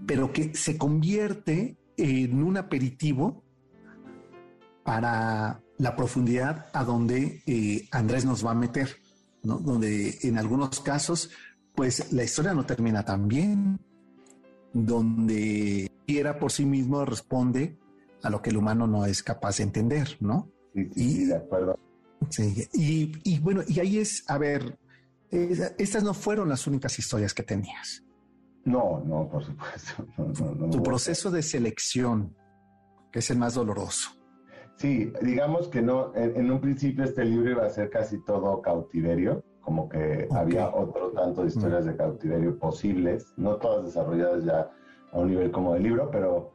Pero 0.04 0.32
que 0.32 0.56
se 0.56 0.76
convierte 0.76 1.78
en 1.96 2.42
un 2.42 2.56
aperitivo 2.56 3.44
para 4.82 5.62
la 5.78 5.94
profundidad 5.94 6.66
a 6.72 6.82
donde 6.82 7.44
eh, 7.46 7.86
Andrés 7.92 8.24
nos 8.24 8.44
va 8.44 8.50
a 8.50 8.56
meter, 8.56 8.96
¿no? 9.44 9.58
Donde 9.58 10.18
en 10.22 10.36
algunos 10.36 10.80
casos, 10.80 11.30
pues 11.76 12.12
la 12.12 12.24
historia 12.24 12.54
no 12.54 12.66
termina 12.66 13.04
tan 13.04 13.28
bien, 13.28 13.78
donde 14.72 15.90
quiera 16.06 16.38
por 16.38 16.52
sí 16.52 16.66
mismo 16.66 17.04
responde 17.04 17.78
a 18.22 18.30
lo 18.30 18.42
que 18.42 18.50
el 18.50 18.56
humano 18.56 18.86
no 18.86 19.06
es 19.06 19.22
capaz 19.22 19.58
de 19.58 19.64
entender, 19.64 20.16
¿no? 20.20 20.50
Sí, 20.74 20.90
sí, 20.94 21.24
de 21.26 21.36
acuerdo. 21.36 21.78
Sí, 22.28 22.68
y, 22.72 23.38
bueno, 23.40 23.62
y 23.66 23.80
ahí 23.80 23.98
es, 23.98 24.24
a 24.28 24.38
ver, 24.38 24.78
estas 25.30 26.04
no 26.04 26.14
fueron 26.14 26.48
las 26.48 26.66
únicas 26.66 26.98
historias 26.98 27.34
que 27.34 27.42
tenías. 27.42 28.04
No, 28.64 29.02
no, 29.04 29.28
por 29.28 29.44
supuesto. 29.44 30.06
tu 30.70 30.82
proceso 30.82 31.30
de 31.30 31.42
selección, 31.42 32.36
que 33.10 33.20
es 33.20 33.30
el 33.30 33.38
más 33.38 33.54
doloroso. 33.54 34.10
Sí, 34.76 35.12
digamos 35.20 35.68
que 35.68 35.82
no, 35.82 36.14
en, 36.14 36.50
un 36.50 36.60
principio 36.60 37.04
este 37.04 37.24
libro 37.24 37.50
iba 37.50 37.66
a 37.66 37.70
ser 37.70 37.90
casi 37.90 38.22
todo 38.24 38.62
cautiverio, 38.62 39.44
como 39.70 39.88
que 39.88 40.26
había 40.32 40.68
otro 40.74 41.12
tanto 41.12 41.42
de 41.42 41.46
historias 41.46 41.84
de 41.84 41.94
cautiverio 41.94 42.58
posibles, 42.58 43.32
no 43.36 43.54
todas 43.54 43.84
desarrolladas 43.84 44.44
ya 44.44 44.68
a 45.12 45.18
un 45.20 45.28
nivel 45.28 45.52
como 45.52 45.74
de 45.74 45.78
libro, 45.78 46.10
pero, 46.10 46.50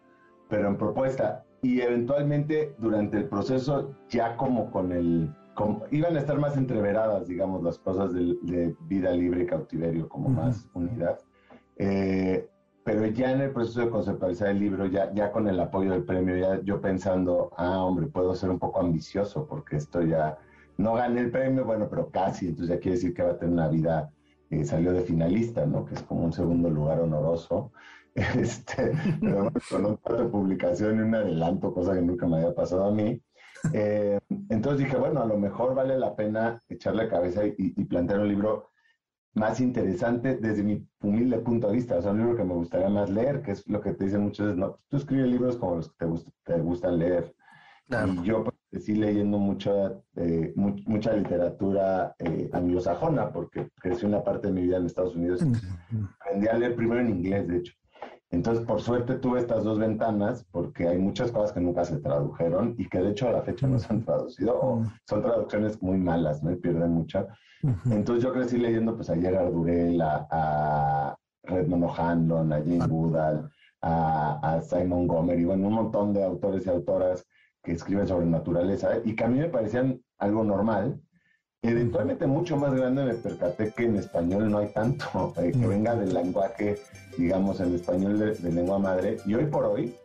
pero 0.50 0.68
en 0.68 0.76
propuesta. 0.76 1.46
Y 1.62 1.80
eventualmente 1.80 2.76
durante 2.78 3.16
el 3.16 3.30
proceso, 3.30 3.96
ya 4.10 4.36
como 4.36 4.70
con 4.70 4.92
el, 4.92 5.34
iban 5.92 6.18
a 6.18 6.20
estar 6.20 6.38
más 6.40 6.58
entreveradas, 6.58 7.26
digamos, 7.30 7.64
las 7.64 7.80
cosas 7.80 8.14
de, 8.14 8.76
vida 8.82 9.12
libre 9.12 9.44
y 9.44 9.46
cautiverio, 9.46 10.10
como 10.10 10.28
más 10.28 10.68
unidad. 10.74 11.18
Eh, 11.78 12.50
pero 12.84 13.06
ya 13.06 13.32
en 13.32 13.40
el 13.40 13.52
proceso 13.52 13.80
de 13.80 13.90
conceptualizar 13.92 14.50
el 14.50 14.60
libro, 14.60 14.88
ya, 14.88 15.14
ya 15.14 15.32
con 15.32 15.48
el 15.48 15.58
apoyo 15.58 15.92
del 15.92 16.04
premio, 16.04 16.36
ya 16.36 16.62
yo 16.64 16.82
pensando, 16.82 17.50
ah, 17.56 17.82
hombre, 17.82 18.08
puedo 18.08 18.36
ser 18.36 18.50
un 18.50 18.60
poco 18.60 18.82
ambicioso 18.82 19.48
porque 19.48 19.78
esto 19.78 20.02
ya, 20.02 20.38
no 20.78 20.94
gané 20.96 21.22
el 21.22 21.32
premio, 21.32 21.66
bueno, 21.66 21.88
pero 21.90 22.10
casi, 22.10 22.48
entonces 22.48 22.76
ya 22.76 22.82
quiere 22.82 22.96
decir 22.98 23.14
que 23.14 23.24
va 23.24 23.32
a 23.32 23.38
tener 23.38 23.54
una 23.54 23.68
vida, 23.68 24.12
eh, 24.50 24.66
salió 24.66 24.92
de 24.94 25.02
finalista, 25.02 25.66
¿no? 25.66 25.86
Que 25.86 25.96
es 25.96 26.02
como 26.04 26.26
un 26.26 26.34
segundo 26.34 26.70
lugar 26.70 27.00
honoroso. 27.00 27.72
Este, 28.16 28.94
pero 29.20 29.52
con 29.70 29.86
un 29.86 30.00
de 30.18 30.30
publicación 30.30 31.00
y 31.00 31.02
un 31.02 31.16
adelanto, 31.16 31.74
cosa 31.74 31.94
que 31.94 32.02
nunca 32.02 32.26
me 32.26 32.38
había 32.38 32.56
pasado 32.56 32.86
a 32.86 32.92
mí. 32.92 33.22
Eh, 33.74 34.20
entonces 34.50 34.86
dije, 34.86 34.96
bueno, 34.96 35.22
a 35.22 35.26
lo 35.26 35.38
mejor 35.38 35.76
vale 35.76 35.98
la 35.98 36.16
pena 36.16 36.62
echarle 36.70 37.10
cabeza 37.10 37.42
y, 37.46 37.72
plantear 37.86 38.22
un 38.22 38.30
libro 38.30 38.70
más 39.34 39.60
interesante 39.60 40.38
desde 40.38 40.64
mi 40.64 40.88
humilde 41.02 41.40
punto 41.40 41.68
de 41.68 41.74
vista, 41.74 41.98
o 41.98 42.02
sea, 42.02 42.12
un 42.12 42.20
libro 42.20 42.38
que 42.38 42.46
me 42.46 42.54
gustaría 42.54 42.88
más 42.88 43.10
leer, 43.10 43.42
que 43.42 43.52
es 43.52 43.68
lo 43.68 43.82
que 43.82 43.92
te 43.92 44.06
dicen 44.06 44.22
muchas 44.22 44.46
veces, 44.46 44.60
no, 44.60 44.80
tú 44.88 44.96
escribes 44.96 45.28
libros 45.28 45.58
como 45.58 45.76
los 45.76 45.90
que 45.90 46.06
te, 46.06 46.12
te 46.46 46.62
gustan 46.62 46.98
leer. 47.00 47.36
Y 47.90 48.24
yo 48.24 48.46
pues, 48.46 48.55
sí 48.80 48.96
leyendo 48.96 49.38
mucha, 49.38 49.94
eh, 50.16 50.54
mucha 50.56 51.14
literatura 51.14 52.16
eh, 52.20 52.50
anglosajona, 52.54 53.32
porque 53.32 53.70
crecí 53.80 54.06
una 54.06 54.24
parte 54.24 54.48
de 54.48 54.54
mi 54.54 54.62
vida 54.62 54.78
en 54.78 54.86
Estados 54.86 55.16
Unidos. 55.16 55.42
Aprendí 56.20 56.48
a 56.48 56.58
leer 56.58 56.76
primero 56.76 57.02
en 57.02 57.10
inglés, 57.10 57.48
de 57.48 57.58
hecho. 57.58 57.74
Entonces, 58.32 58.66
por 58.66 58.82
suerte 58.82 59.16
tuve 59.16 59.40
estas 59.40 59.64
dos 59.64 59.80
ventanas 59.80 60.46
porque 60.52 60.88
hay 60.88 60.98
muchas 60.98 61.32
cosas 61.32 61.54
que 61.54 61.62
nunca 61.62 61.86
se 61.86 61.98
tradujeron 61.98 62.76
y 62.78 62.90
que 62.90 63.00
de 63.00 63.12
hecho 63.12 63.30
a 63.30 63.32
la 63.32 63.42
fecha 63.44 63.68
no 63.68 63.80
se 63.80 63.94
han 63.94 64.04
traducido 64.04 64.60
o 64.60 64.84
son 65.08 65.22
traducciones 65.22 65.82
muy 65.82 65.98
malas, 65.98 66.44
¿no? 66.44 66.52
Y 66.52 66.56
pierden 66.56 66.92
mucha. 66.92 67.28
Entonces 67.90 68.24
yo 68.24 68.34
crecí 68.34 68.58
leyendo 68.58 68.96
pues 68.96 69.10
a 69.10 69.16
Gerard 69.16 69.52
Durell, 69.52 70.02
a, 70.02 70.28
a 70.30 71.18
Redmond 71.44 71.86
O'Hanlon, 71.86 72.54
a 72.54 72.58
Jane 72.58 72.88
Goodall, 72.88 73.50
a, 73.82 74.56
a, 74.56 74.62
Simon 74.62 75.08
Gomer 75.08 75.44
bueno, 75.46 75.68
un 75.68 75.74
montón 75.74 76.14
de 76.14 76.24
autores 76.24 76.66
y 76.66 76.70
autoras 76.70 77.26
que 77.66 77.74
escriben 77.74 78.08
sobre 78.08 78.26
naturaleza 78.28 78.92
y 79.04 79.16
que 79.16 79.24
a 79.24 79.28
mí 79.28 79.40
me 79.40 79.50
parecían 79.50 80.02
algo 80.20 80.44
normal 80.44 81.02
Eventualmente 81.68 82.28
mucho 82.28 82.58
más 82.58 82.76
grande 82.76 83.04
me 83.06 83.16
percaté 83.16 83.72
que 83.72 83.86
en 83.86 83.96
español 83.96 84.52
no 84.52 84.60
hay 84.60 84.68
tanto, 84.68 85.34
eh, 85.38 85.52
que 85.52 85.66
venga 85.66 85.96
del 85.96 86.14
lenguaje, 86.14 86.78
digamos, 87.18 87.60
en 87.60 87.74
español 87.74 88.20
de, 88.20 88.52
lengua 88.52 88.78
madre. 88.78 89.18
Y 89.26 89.34
hoy 89.34 89.46
por 89.46 89.66
hoy 89.66 89.96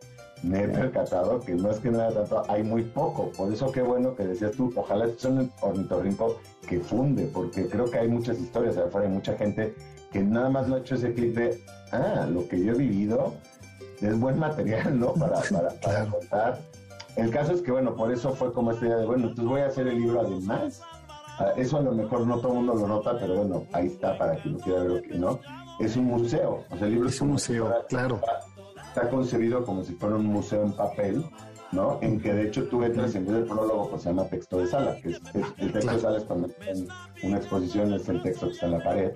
me 0.41 0.63
he 0.63 0.67
percatado 0.67 1.39
que 1.39 1.53
no 1.53 1.69
es 1.69 1.77
que 1.77 1.91
no 1.91 2.01
haya 2.01 2.15
tanto, 2.15 2.43
hay 2.49 2.63
muy 2.63 2.81
poco. 2.81 3.31
Por 3.37 3.53
eso 3.53 3.71
qué 3.71 3.83
bueno 3.83 4.15
que 4.15 4.25
decías 4.25 4.53
tú, 4.53 4.73
ojalá 4.75 5.07
sea 5.17 5.29
un 5.29 5.51
ornitorrinco 5.61 6.39
que 6.67 6.79
funde, 6.79 7.25
porque 7.31 7.67
creo 7.67 7.85
que 7.85 7.99
hay 7.99 8.07
muchas 8.07 8.39
historias 8.39 8.75
afuera, 8.77 9.07
hay 9.07 9.13
mucha 9.13 9.37
gente 9.37 9.75
que 10.11 10.23
nada 10.23 10.49
más 10.49 10.67
lo 10.67 10.75
ha 10.75 10.79
hecho 10.79 10.95
ese 10.95 11.13
clip 11.13 11.35
de, 11.35 11.63
ah, 11.91 12.27
lo 12.27 12.47
que 12.47 12.59
yo 12.59 12.73
he 12.73 12.77
vivido 12.77 13.35
es 14.01 14.19
buen 14.19 14.39
material, 14.39 14.99
¿no? 14.99 15.13
Para, 15.13 15.41
para, 15.83 16.05
contar. 16.07 16.59
El 17.15 17.31
caso 17.31 17.53
es 17.53 17.61
que, 17.61 17.71
bueno, 17.71 17.95
por 17.95 18.11
eso 18.11 18.33
fue 18.33 18.53
como 18.53 18.71
esta 18.71 18.85
idea 18.85 18.97
de, 18.97 19.05
bueno, 19.05 19.27
entonces 19.27 19.45
voy 19.45 19.61
a 19.61 19.67
hacer 19.67 19.87
el 19.87 19.99
libro 19.99 20.21
además 20.21 20.81
Ah, 21.41 21.53
eso 21.57 21.77
a 21.77 21.81
lo 21.81 21.91
mejor 21.91 22.27
no 22.27 22.37
todo 22.37 22.49
el 22.49 22.57
mundo 22.59 22.75
lo 22.75 22.87
nota, 22.87 23.17
pero 23.17 23.35
bueno, 23.35 23.65
ahí 23.71 23.87
está 23.87 24.17
para 24.17 24.35
quien 24.35 24.55
lo 24.55 24.59
quiera 24.59 24.83
ver 24.83 24.91
o 24.91 25.01
que 25.01 25.15
no. 25.15 25.39
Es 25.79 25.95
un 25.95 26.05
museo, 26.05 26.63
o 26.69 26.77
sea, 26.77 26.85
el 26.85 26.93
libro 26.93 27.09
es, 27.09 27.19
un 27.19 27.29
museo, 27.29 27.73
claro. 27.89 28.21
Está, 28.87 29.09
concebido 29.09 29.65
como 29.65 29.83
si 29.83 29.93
fuera 29.93 30.17
un 30.17 30.25
museo 30.25 30.63
en 30.63 30.73
papel, 30.73 31.25
¿no? 31.71 31.97
En 32.01 32.19
que 32.19 32.33
de 32.33 32.47
hecho 32.47 32.67
tú 32.67 32.83
entras 32.83 33.15
en 33.15 33.25
vez 33.25 33.35
del 33.35 33.45
prólogo, 33.45 33.89
pues 33.89 34.03
se 34.03 34.09
llama 34.09 34.25
texto 34.25 34.59
de 34.59 34.67
sala, 34.67 34.97
que 35.01 35.09
es, 35.09 35.21
el 35.57 35.71
texto 35.71 35.93
de 35.93 35.99
sala 35.99 36.17
es 36.17 36.25
cuando 36.25 36.49
en 36.67 36.87
una 37.23 37.37
exposición 37.37 37.93
es 37.93 38.07
el 38.07 38.21
texto 38.21 38.47
que 38.47 38.53
está 38.53 38.65
en 38.67 38.71
la 38.73 38.83
pared. 38.83 39.11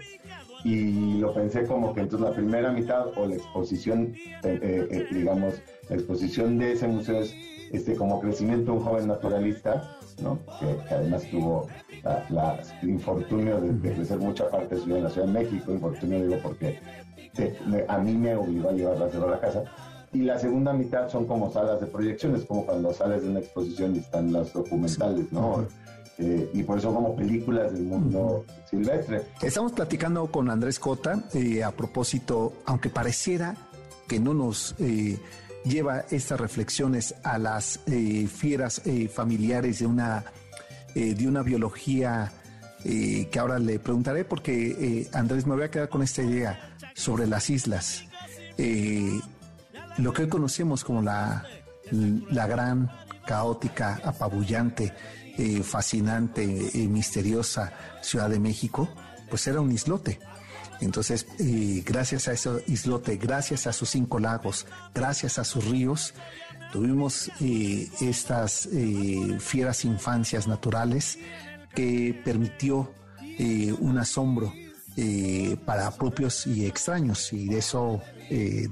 Y 0.63 1.19
lo 1.19 1.31
pensé 1.31 1.67
como 1.67 1.93
que 1.93 2.01
entonces 2.01 2.27
la 2.27 2.33
primera 2.33 2.71
mitad 2.71 3.09
o 3.15 3.27
la 3.27 3.35
exposición, 3.35 4.15
eh, 4.15 4.39
eh, 4.43 4.87
eh, 4.89 5.07
digamos, 5.11 5.53
la 5.89 5.95
exposición 5.95 6.57
de 6.57 6.71
ese 6.71 6.87
museo 6.87 7.19
es 7.19 7.35
este, 7.75 7.95
como 7.95 8.19
crecimiento 8.19 8.73
un 8.73 8.83
joven 8.83 9.07
naturalista, 9.07 9.97
¿no? 10.21 10.39
que, 10.59 10.93
además 10.93 11.23
tuvo 11.29 11.67
la, 12.29 12.59
infortunio 12.81 13.59
de, 13.59 13.93
crecer 13.93 14.17
mucha 14.17 14.49
parte 14.49 14.75
de 14.75 14.81
su 14.81 14.87
vida 14.87 14.97
en 14.97 15.03
la 15.05 15.09
Ciudad 15.09 15.27
de 15.27 15.33
México, 15.33 15.71
infortunio 15.71 16.25
digo 16.25 16.39
porque 16.41 16.79
a 17.87 17.97
mí 17.99 18.13
me 18.13 18.35
obligó 18.35 18.69
a 18.69 18.71
llevarla 18.71 19.05
a 19.05 19.31
la 19.31 19.39
casa. 19.39 19.63
Y 20.13 20.21
la 20.21 20.39
segunda 20.39 20.71
mitad 20.71 21.09
son 21.09 21.25
como 21.25 21.51
salas 21.51 21.81
de 21.81 21.87
proyecciones, 21.87 22.45
como 22.45 22.65
cuando 22.65 22.93
sales 22.93 23.23
de 23.23 23.29
una 23.29 23.39
exposición 23.39 23.95
y 23.95 23.99
están 23.99 24.31
las 24.31 24.53
documentales, 24.53 25.29
¿no? 25.33 25.65
Eh, 26.17 26.49
y 26.53 26.63
por 26.63 26.77
eso 26.77 26.93
como 26.93 27.13
películas 27.15 27.73
del 27.73 27.83
mundo 27.83 28.45
silvestre. 28.69 29.23
Estamos 29.41 29.73
platicando 29.73 30.27
con 30.27 30.49
Andrés 30.49 30.79
Cota 30.79 31.21
eh, 31.33 31.61
a 31.61 31.71
propósito, 31.71 32.53
aunque 32.65 32.89
pareciera 32.89 33.57
que 34.07 34.19
no 34.19 34.33
nos 34.33 34.75
eh, 34.79 35.19
lleva 35.65 36.05
estas 36.11 36.39
reflexiones 36.39 37.15
a 37.23 37.37
las 37.37 37.79
fieras 38.29 38.81
familiares 39.13 39.79
de 39.79 39.85
una 39.87 40.25
eh, 40.97 41.13
de 41.13 41.27
una 41.27 41.43
biología 41.43 42.31
eh, 42.85 43.27
que 43.29 43.39
ahora 43.39 43.59
le 43.59 43.79
preguntaré 43.79 44.23
porque 44.23 45.01
eh, 45.01 45.09
Andrés 45.11 45.45
me 45.45 45.53
voy 45.53 45.65
a 45.65 45.69
quedar 45.69 45.89
con 45.89 46.01
esta 46.01 46.23
idea 46.23 46.73
sobre 46.93 47.27
las 47.27 47.49
islas. 47.49 48.05
lo 49.97 50.13
que 50.13 50.21
hoy 50.21 50.29
conocemos 50.29 50.85
como 50.85 51.01
la, 51.01 51.45
la 51.91 52.47
gran, 52.47 52.89
caótica, 53.27 53.99
apabullante, 54.05 54.93
fascinante, 55.63 56.45
misteriosa 56.87 57.73
Ciudad 58.01 58.29
de 58.29 58.39
México, 58.39 58.87
pues 59.29 59.45
era 59.47 59.59
un 59.59 59.73
islote. 59.73 60.17
Entonces, 60.81 61.25
gracias 61.85 62.27
a 62.27 62.33
ese 62.33 62.49
islote, 62.67 63.17
gracias 63.17 63.67
a 63.67 63.73
sus 63.73 63.89
cinco 63.89 64.19
lagos, 64.19 64.67
gracias 64.93 65.39
a 65.39 65.43
sus 65.43 65.65
ríos, 65.65 66.13
Tuvimos 66.75 67.31
eh, 67.39 67.89
estas 68.01 68.65
eh, 68.65 69.37
fieras 69.39 69.85
infancias 69.85 70.45
naturales 70.45 71.17
que 71.73 72.21
permitió 72.25 72.91
eh, 73.21 73.73
un 73.79 73.97
asombro 73.97 74.53
para 75.65 75.91
propios 75.91 76.47
y 76.47 76.65
extraños 76.65 77.33
y 77.33 77.47
de 77.49 77.57
eso 77.57 78.01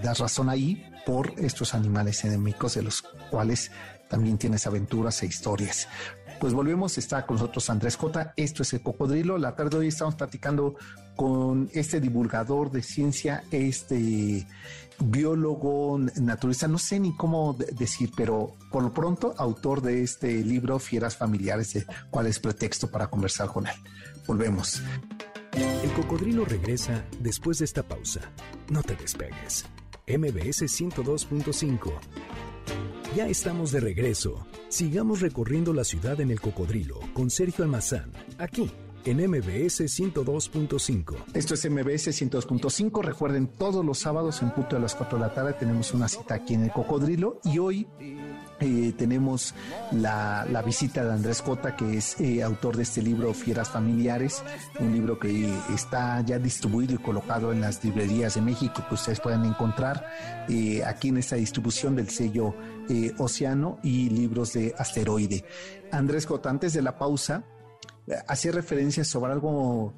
da 0.01 0.13
razón 0.13 0.49
ahí 0.49 0.85
por 1.05 1.33
estos 1.37 1.73
animales 1.73 2.23
endémicos 2.23 2.75
de 2.75 2.83
los 2.83 3.01
cuales 3.29 3.71
también 4.09 4.37
tienes 4.37 4.65
aventuras 4.65 5.21
e 5.23 5.25
historias. 5.25 5.89
Pues 6.43 6.53
volvemos, 6.53 6.97
está 6.97 7.25
con 7.25 7.37
nosotros 7.37 7.69
Andrés 7.69 7.95
Cota, 7.95 8.33
esto 8.35 8.63
es 8.63 8.73
el 8.73 8.81
cocodrilo, 8.81 9.37
la 9.37 9.55
tarde 9.55 9.69
de 9.69 9.77
hoy 9.77 9.87
estamos 9.87 10.15
platicando 10.15 10.75
con 11.15 11.69
este 11.71 12.01
divulgador 12.01 12.69
de 12.69 12.83
ciencia, 12.83 13.45
este 13.49 14.45
biólogo, 14.99 15.97
naturalista, 16.17 16.67
no 16.67 16.79
sé 16.79 16.99
ni 16.99 17.15
cómo 17.15 17.53
decir, 17.53 18.11
pero 18.17 18.57
por 18.73 18.83
lo 18.83 18.93
pronto 18.93 19.33
autor 19.37 19.81
de 19.81 20.03
este 20.03 20.43
libro, 20.43 20.79
Fieras 20.79 21.15
Familiares, 21.15 21.85
cuál 22.11 22.27
es 22.27 22.39
pretexto 22.39 22.91
para 22.91 23.07
conversar 23.07 23.47
con 23.47 23.65
él. 23.65 23.75
Volvemos. 24.27 24.81
El 25.53 25.93
cocodrilo 25.93 26.43
regresa 26.43 27.05
después 27.21 27.59
de 27.59 27.65
esta 27.65 27.83
pausa. 27.83 28.19
No 28.69 28.83
te 28.83 28.97
despegues. 28.97 29.63
MBS 30.07 30.63
102.5. 30.63 31.93
Ya 33.15 33.27
estamos 33.27 33.71
de 33.71 33.79
regreso. 33.79 34.47
Sigamos 34.69 35.21
recorriendo 35.21 35.71
la 35.71 35.83
ciudad 35.83 36.19
en 36.19 36.31
el 36.31 36.41
cocodrilo 36.41 36.99
con 37.13 37.29
Sergio 37.29 37.63
Almazán, 37.63 38.11
aquí 38.39 38.71
en 39.05 39.17
MBS 39.17 39.81
102.5. 39.81 41.15
Esto 41.35 41.53
es 41.53 41.69
MBS 41.69 42.07
102.5. 42.07 43.03
Recuerden, 43.03 43.47
todos 43.47 43.85
los 43.85 43.99
sábados 43.99 44.41
en 44.41 44.49
punto 44.51 44.77
de 44.77 44.81
las 44.81 44.95
4 44.95 45.19
de 45.19 45.25
la 45.25 45.33
tarde 45.33 45.53
tenemos 45.53 45.93
una 45.93 46.07
cita 46.07 46.33
aquí 46.33 46.55
en 46.55 46.63
el 46.63 46.71
Cocodrilo 46.71 47.39
y 47.43 47.59
hoy 47.59 47.87
eh, 48.59 48.93
tenemos 48.97 49.53
la, 49.91 50.63
visita 50.65 51.03
de 51.03 51.11
Andrés 51.11 51.41
Cota, 51.41 51.75
que 51.75 51.97
es 51.97 52.19
eh, 52.19 52.43
autor 52.43 52.77
de 52.77 52.83
este 52.83 53.01
libro 53.01 53.33
Fieras 53.33 53.69
Familiares, 53.69 54.43
un 54.79 54.93
libro 54.93 55.19
que 55.19 55.53
está 55.73 56.21
ya 56.21 56.39
distribuido 56.39 56.93
y 56.93 56.97
colocado 56.97 57.51
en 57.51 57.61
las 57.61 57.83
librerías 57.83 58.35
de 58.35 58.41
México 58.41 58.83
que 58.87 58.95
ustedes 58.95 59.19
pueden 59.19 59.43
encontrar 59.45 60.05
eh, 60.47 60.83
aquí 60.85 61.09
en 61.09 61.17
esta 61.17 61.35
distribución 61.35 61.95
del 61.95 62.09
sello 62.09 62.55
Océano 63.17 63.79
y 63.81 64.09
libros 64.09 64.53
de 64.53 64.75
Asteroide. 64.77 65.45
Andrés 65.91 66.25
Cota, 66.25 66.49
antes 66.49 66.73
de 66.73 66.81
la 66.81 66.97
pausa, 66.97 67.43
hacía 68.27 68.51
referencia 68.51 69.05
sobre 69.05 69.31
algo 69.31 69.95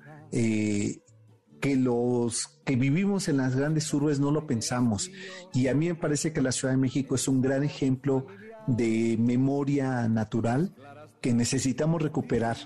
que 1.65 1.75
los 1.75 2.59
que 2.63 2.75
vivimos 2.75 3.27
en 3.27 3.37
las 3.37 3.55
grandes 3.55 3.91
urbes 3.93 4.19
no 4.19 4.31
lo 4.31 4.45
pensamos. 4.45 5.09
Y 5.53 5.67
a 5.67 5.73
mí 5.73 5.87
me 5.87 5.95
parece 5.95 6.31
que 6.31 6.41
la 6.41 6.51
Ciudad 6.51 6.73
de 6.73 6.77
México 6.77 7.15
es 7.15 7.27
un 7.27 7.41
gran 7.41 7.63
ejemplo 7.63 8.27
de 8.67 9.17
memoria 9.19 10.07
natural 10.07 10.73
que 11.21 11.33
necesitamos 11.33 12.01
recuperar. 12.01 12.57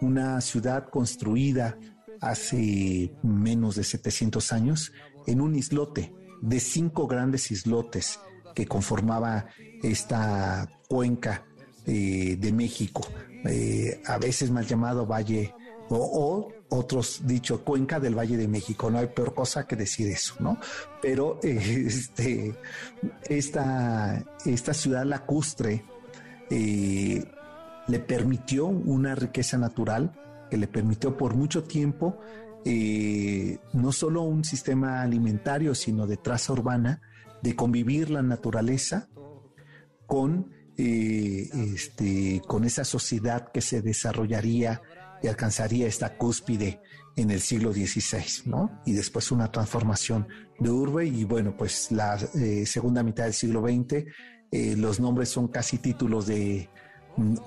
Una 0.00 0.40
ciudad 0.40 0.88
construida 0.88 1.76
hace 2.20 3.12
menos 3.22 3.76
de 3.76 3.84
700 3.84 4.52
años 4.52 4.92
en 5.26 5.40
un 5.40 5.54
islote 5.54 6.12
de 6.40 6.60
cinco 6.60 7.06
grandes 7.06 7.50
islotes 7.50 8.20
que 8.54 8.66
conformaba 8.66 9.46
esta 9.82 10.68
cuenca 10.88 11.44
eh, 11.86 12.36
de 12.38 12.52
México. 12.52 13.06
Eh, 13.44 14.00
a 14.06 14.18
veces 14.18 14.50
mal 14.50 14.66
llamado 14.66 15.06
Valle 15.06 15.54
o, 15.90 16.52
otros 16.70 17.22
dicho 17.24 17.64
Cuenca 17.64 17.98
del 17.98 18.16
Valle 18.16 18.36
de 18.36 18.48
México. 18.48 18.90
No 18.90 18.98
hay 18.98 19.06
peor 19.06 19.34
cosa 19.34 19.66
que 19.66 19.76
decir 19.76 20.08
eso, 20.08 20.34
¿no? 20.40 20.58
Pero 21.00 21.40
este, 21.42 22.54
esta, 23.28 24.24
esta 24.44 24.74
ciudad 24.74 25.04
lacustre 25.04 25.84
eh, 26.50 27.24
le 27.86 27.98
permitió 28.00 28.66
una 28.66 29.14
riqueza 29.14 29.56
natural 29.56 30.12
que 30.50 30.56
le 30.56 30.68
permitió 30.68 31.16
por 31.16 31.34
mucho 31.34 31.64
tiempo 31.64 32.18
eh, 32.64 33.58
no 33.72 33.92
solo 33.92 34.22
un 34.22 34.44
sistema 34.44 35.00
alimentario, 35.02 35.74
sino 35.74 36.06
de 36.06 36.16
traza 36.16 36.52
urbana, 36.52 37.00
de 37.42 37.54
convivir 37.54 38.10
la 38.10 38.22
naturaleza 38.22 39.08
con 40.06 40.52
eh, 40.76 41.48
este, 41.52 42.40
con 42.46 42.64
esa 42.64 42.84
sociedad 42.84 43.50
que 43.52 43.60
se 43.60 43.82
desarrollaría 43.82 44.80
y 45.22 45.28
alcanzaría 45.28 45.86
esta 45.86 46.16
cúspide 46.16 46.80
en 47.16 47.30
el 47.30 47.40
siglo 47.40 47.72
XVI, 47.72 48.48
¿no? 48.48 48.80
Y 48.86 48.92
después 48.92 49.32
una 49.32 49.50
transformación 49.50 50.28
de 50.58 50.70
urbe 50.70 51.06
y 51.06 51.24
bueno, 51.24 51.56
pues 51.56 51.90
la 51.90 52.16
eh, 52.34 52.64
segunda 52.66 53.02
mitad 53.02 53.24
del 53.24 53.34
siglo 53.34 53.62
XX, 53.62 54.04
eh, 54.50 54.76
los 54.76 55.00
nombres 55.00 55.28
son 55.28 55.48
casi 55.48 55.78
títulos 55.78 56.26
de, 56.26 56.68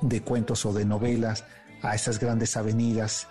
de, 0.02 0.22
cuentos 0.22 0.66
o 0.66 0.74
de 0.74 0.86
novelas 0.86 1.46
a 1.82 1.96
esas 1.96 2.20
grandes 2.20 2.58
avenidas, 2.58 3.28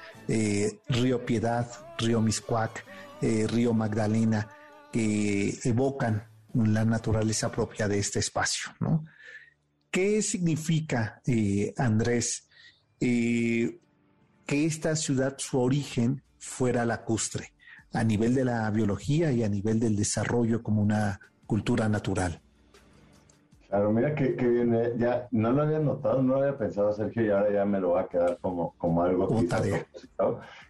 Río 0.89 1.25
Piedad, 1.25 1.69
Río 1.99 2.21
Miscuac, 2.21 2.85
Río 3.21 3.75
Magdalena, 3.75 4.49
que 4.93 5.59
evocan 5.65 6.31
la 6.55 6.85
naturaleza 6.85 7.51
propia 7.51 7.89
de 7.89 7.99
este 7.99 8.19
espacio, 8.19 8.73
¿no? 8.81 9.05
¿Qué 9.91 10.23
significa, 10.23 11.21
eh, 11.27 11.75
Andrés, 11.77 12.49
eh, 13.01 13.80
que 14.51 14.67
esta 14.67 14.97
ciudad, 14.97 15.37
su 15.39 15.61
origen, 15.61 16.25
fuera 16.41 16.85
lacustre, 16.85 17.53
a 17.93 18.03
nivel 18.03 18.35
de 18.35 18.45
la 18.45 18.69
biología 18.73 19.31
y 19.31 19.45
a 19.45 19.49
nivel 19.49 19.79
del 19.79 19.95
desarrollo 19.95 20.61
como 20.61 20.83
una 20.83 21.21
cultura 21.47 21.89
natural? 21.89 22.43
Claro, 23.71 23.93
mira 23.93 24.17
que, 24.17 24.33
viene, 24.33 24.83
eh, 24.83 24.95
ya 24.99 25.29
no 25.31 25.53
lo 25.53 25.63
había 25.63 25.79
notado, 25.79 26.21
no 26.21 26.35
lo 26.35 26.41
había 26.41 26.59
pensado, 26.59 26.93
Sergio, 26.93 27.25
y 27.25 27.31
ahora 27.31 27.53
ya 27.53 27.65
me 27.65 27.79
lo 27.79 27.91
va 27.91 28.01
a 28.01 28.09
quedar 28.09 28.37
como, 28.41 28.75
como 28.79 29.01
algo 29.03 29.29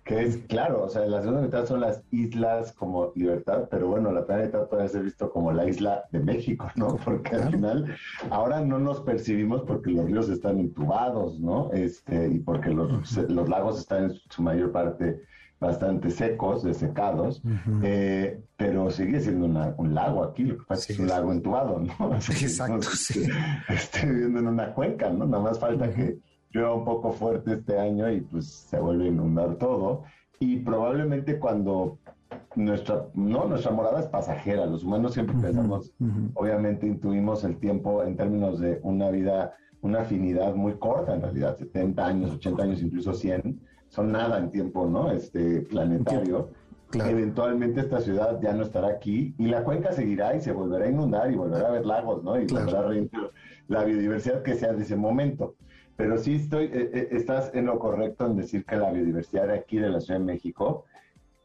que, 0.04 0.22
es 0.22 0.36
claro, 0.48 0.82
o 0.82 0.88
sea, 0.90 1.06
la 1.06 1.22
segunda 1.22 1.40
mitad 1.40 1.64
son 1.64 1.80
las 1.80 2.02
islas 2.10 2.72
como 2.72 3.10
libertad, 3.14 3.68
pero 3.70 3.88
bueno, 3.88 4.12
la 4.12 4.26
primera 4.26 4.46
mitad 4.46 4.68
puede 4.68 4.86
ser 4.88 5.04
visto 5.04 5.30
como 5.30 5.50
la 5.50 5.66
isla 5.66 6.04
de 6.12 6.18
México, 6.20 6.70
¿no? 6.76 6.96
Porque 7.04 7.36
al 7.36 7.50
final, 7.50 7.96
ahora 8.28 8.60
no 8.60 8.78
nos 8.78 9.00
percibimos 9.00 9.62
porque 9.62 9.92
los 9.92 10.04
ríos 10.04 10.28
están 10.28 10.58
entubados, 10.58 11.40
¿no? 11.40 11.72
Este, 11.72 12.28
y 12.28 12.38
porque 12.40 12.68
los, 12.68 13.16
los 13.16 13.48
lagos 13.48 13.78
están 13.78 14.04
en 14.04 14.14
su 14.28 14.42
mayor 14.42 14.72
parte 14.72 15.22
bastante 15.60 16.10
secos, 16.10 16.62
desecados, 16.62 17.42
eh, 17.82 18.42
pero 18.56 18.90
sigue 18.90 19.20
siendo 19.20 19.44
un 19.76 19.94
lago 19.94 20.24
aquí, 20.24 20.44
lo 20.44 20.56
que 20.56 20.64
pasa 20.64 20.92
es 20.92 20.98
un 20.98 21.08
lago 21.08 21.32
entubado, 21.32 21.78
¿no? 21.78 22.14
Exacto, 22.16 22.82
sí. 22.82 23.28
Estoy 23.68 24.10
viviendo 24.10 24.40
en 24.40 24.46
una 24.48 24.72
cuenca, 24.72 25.10
¿no? 25.10 25.26
Nada 25.26 25.42
más 25.42 25.58
falta 25.58 25.92
que 25.92 26.18
llueva 26.50 26.74
un 26.74 26.84
poco 26.84 27.12
fuerte 27.12 27.52
este 27.52 27.78
año 27.78 28.10
y 28.10 28.22
pues 28.22 28.46
se 28.46 28.80
vuelve 28.80 29.04
a 29.04 29.08
inundar 29.08 29.56
todo. 29.56 30.04
Y 30.40 30.56
probablemente 30.60 31.38
cuando 31.38 31.98
nuestra, 32.56 33.06
no, 33.12 33.44
nuestra 33.44 33.70
morada 33.70 34.00
es 34.00 34.06
pasajera, 34.06 34.64
los 34.64 34.82
humanos 34.82 35.12
siempre 35.12 35.36
pensamos, 35.42 35.92
obviamente 36.34 36.86
intuimos 36.86 37.44
el 37.44 37.58
tiempo 37.58 38.02
en 38.02 38.16
términos 38.16 38.58
de 38.60 38.80
una 38.82 39.10
vida, 39.10 39.54
una 39.82 40.00
afinidad 40.00 40.54
muy 40.54 40.78
corta 40.78 41.14
en 41.14 41.20
realidad, 41.20 41.58
70 41.58 42.06
años, 42.06 42.30
80 42.32 42.62
años, 42.62 42.82
incluso 42.82 43.12
100 43.12 43.60
son 43.90 44.12
nada 44.12 44.38
en 44.38 44.50
tiempo, 44.50 44.86
¿no? 44.86 45.10
Este 45.10 45.62
planetario. 45.62 46.48
Eventualmente 46.92 47.80
esta 47.80 48.00
ciudad 48.00 48.40
ya 48.40 48.52
no 48.52 48.64
estará 48.64 48.88
aquí 48.88 49.34
y 49.38 49.46
la 49.46 49.62
cuenca 49.62 49.92
seguirá 49.92 50.34
y 50.34 50.40
se 50.40 50.50
volverá 50.50 50.86
a 50.86 50.88
inundar 50.88 51.30
y 51.30 51.36
volverá 51.36 51.66
a 51.66 51.68
haber 51.68 51.86
lagos, 51.86 52.24
¿no? 52.24 52.40
Y 52.40 52.46
volverá 52.46 52.80
a 52.80 52.92
la 53.68 53.84
biodiversidad 53.84 54.42
que 54.42 54.54
sea 54.54 54.72
de 54.72 54.82
ese 54.82 54.96
momento. 54.96 55.54
Pero 55.96 56.18
sí 56.18 56.36
estoy, 56.36 56.64
eh, 56.64 56.90
eh, 56.92 57.08
estás 57.12 57.50
en 57.54 57.66
lo 57.66 57.78
correcto 57.78 58.26
en 58.26 58.36
decir 58.36 58.64
que 58.64 58.76
la 58.76 58.90
biodiversidad 58.90 59.48
de 59.48 59.54
aquí 59.54 59.78
de 59.78 59.90
la 59.90 60.00
Ciudad 60.00 60.18
de 60.18 60.26
México, 60.26 60.86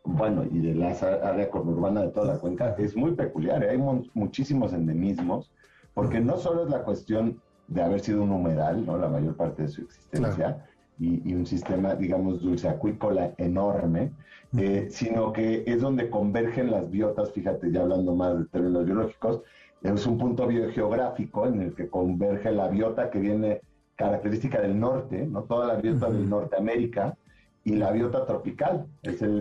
bueno, 0.03 0.45
y 0.49 0.59
de 0.59 0.75
la 0.75 0.91
área 0.91 1.49
conurbana 1.49 2.01
de 2.03 2.09
toda 2.09 2.33
la 2.33 2.39
cuenca, 2.39 2.73
es 2.77 2.95
muy 2.95 3.11
peculiar. 3.11 3.63
¿eh? 3.63 3.71
Hay 3.71 3.79
muchísimos 4.13 4.71
endemismos, 4.73 5.51
porque 5.93 6.19
no 6.21 6.37
solo 6.37 6.63
es 6.63 6.69
la 6.69 6.83
cuestión 6.83 7.41
de 7.67 7.83
haber 7.83 7.99
sido 7.99 8.23
un 8.23 8.31
humedal, 8.31 8.85
¿no? 8.85 8.97
La 8.97 9.09
mayor 9.09 9.35
parte 9.35 9.63
de 9.63 9.67
su 9.67 9.81
existencia, 9.81 10.63
y, 10.99 11.33
un 11.33 11.45
sistema, 11.45 11.95
digamos, 11.95 12.41
dulce 12.41 12.69
acuícola 12.69 13.33
enorme, 13.37 14.11
eh, 14.57 14.87
sino 14.89 15.33
que 15.33 15.63
es 15.65 15.81
donde 15.81 16.09
convergen 16.09 16.71
las 16.71 16.89
biotas, 16.89 17.31
fíjate, 17.31 17.71
ya 17.71 17.81
hablando 17.81 18.15
más 18.15 18.39
de 18.39 18.45
términos 18.45 18.85
biológicos, 18.85 19.41
es 19.81 20.07
un 20.07 20.17
punto 20.17 20.47
biogeográfico 20.47 21.47
en 21.47 21.61
el 21.61 21.75
que 21.75 21.89
converge 21.89 22.51
la 22.51 22.69
biota 22.69 23.09
que 23.09 23.19
viene 23.19 23.61
característica 23.95 24.61
del 24.61 24.79
norte, 24.79 25.25
no 25.27 25.43
toda 25.43 25.67
la 25.67 25.75
biota 25.75 26.09
del 26.09 26.29
Norteamérica, 26.29 27.17
y 27.65 27.75
la 27.75 27.91
biota 27.91 28.25
tropical, 28.25 28.85
es 29.01 29.23
el, 29.23 29.39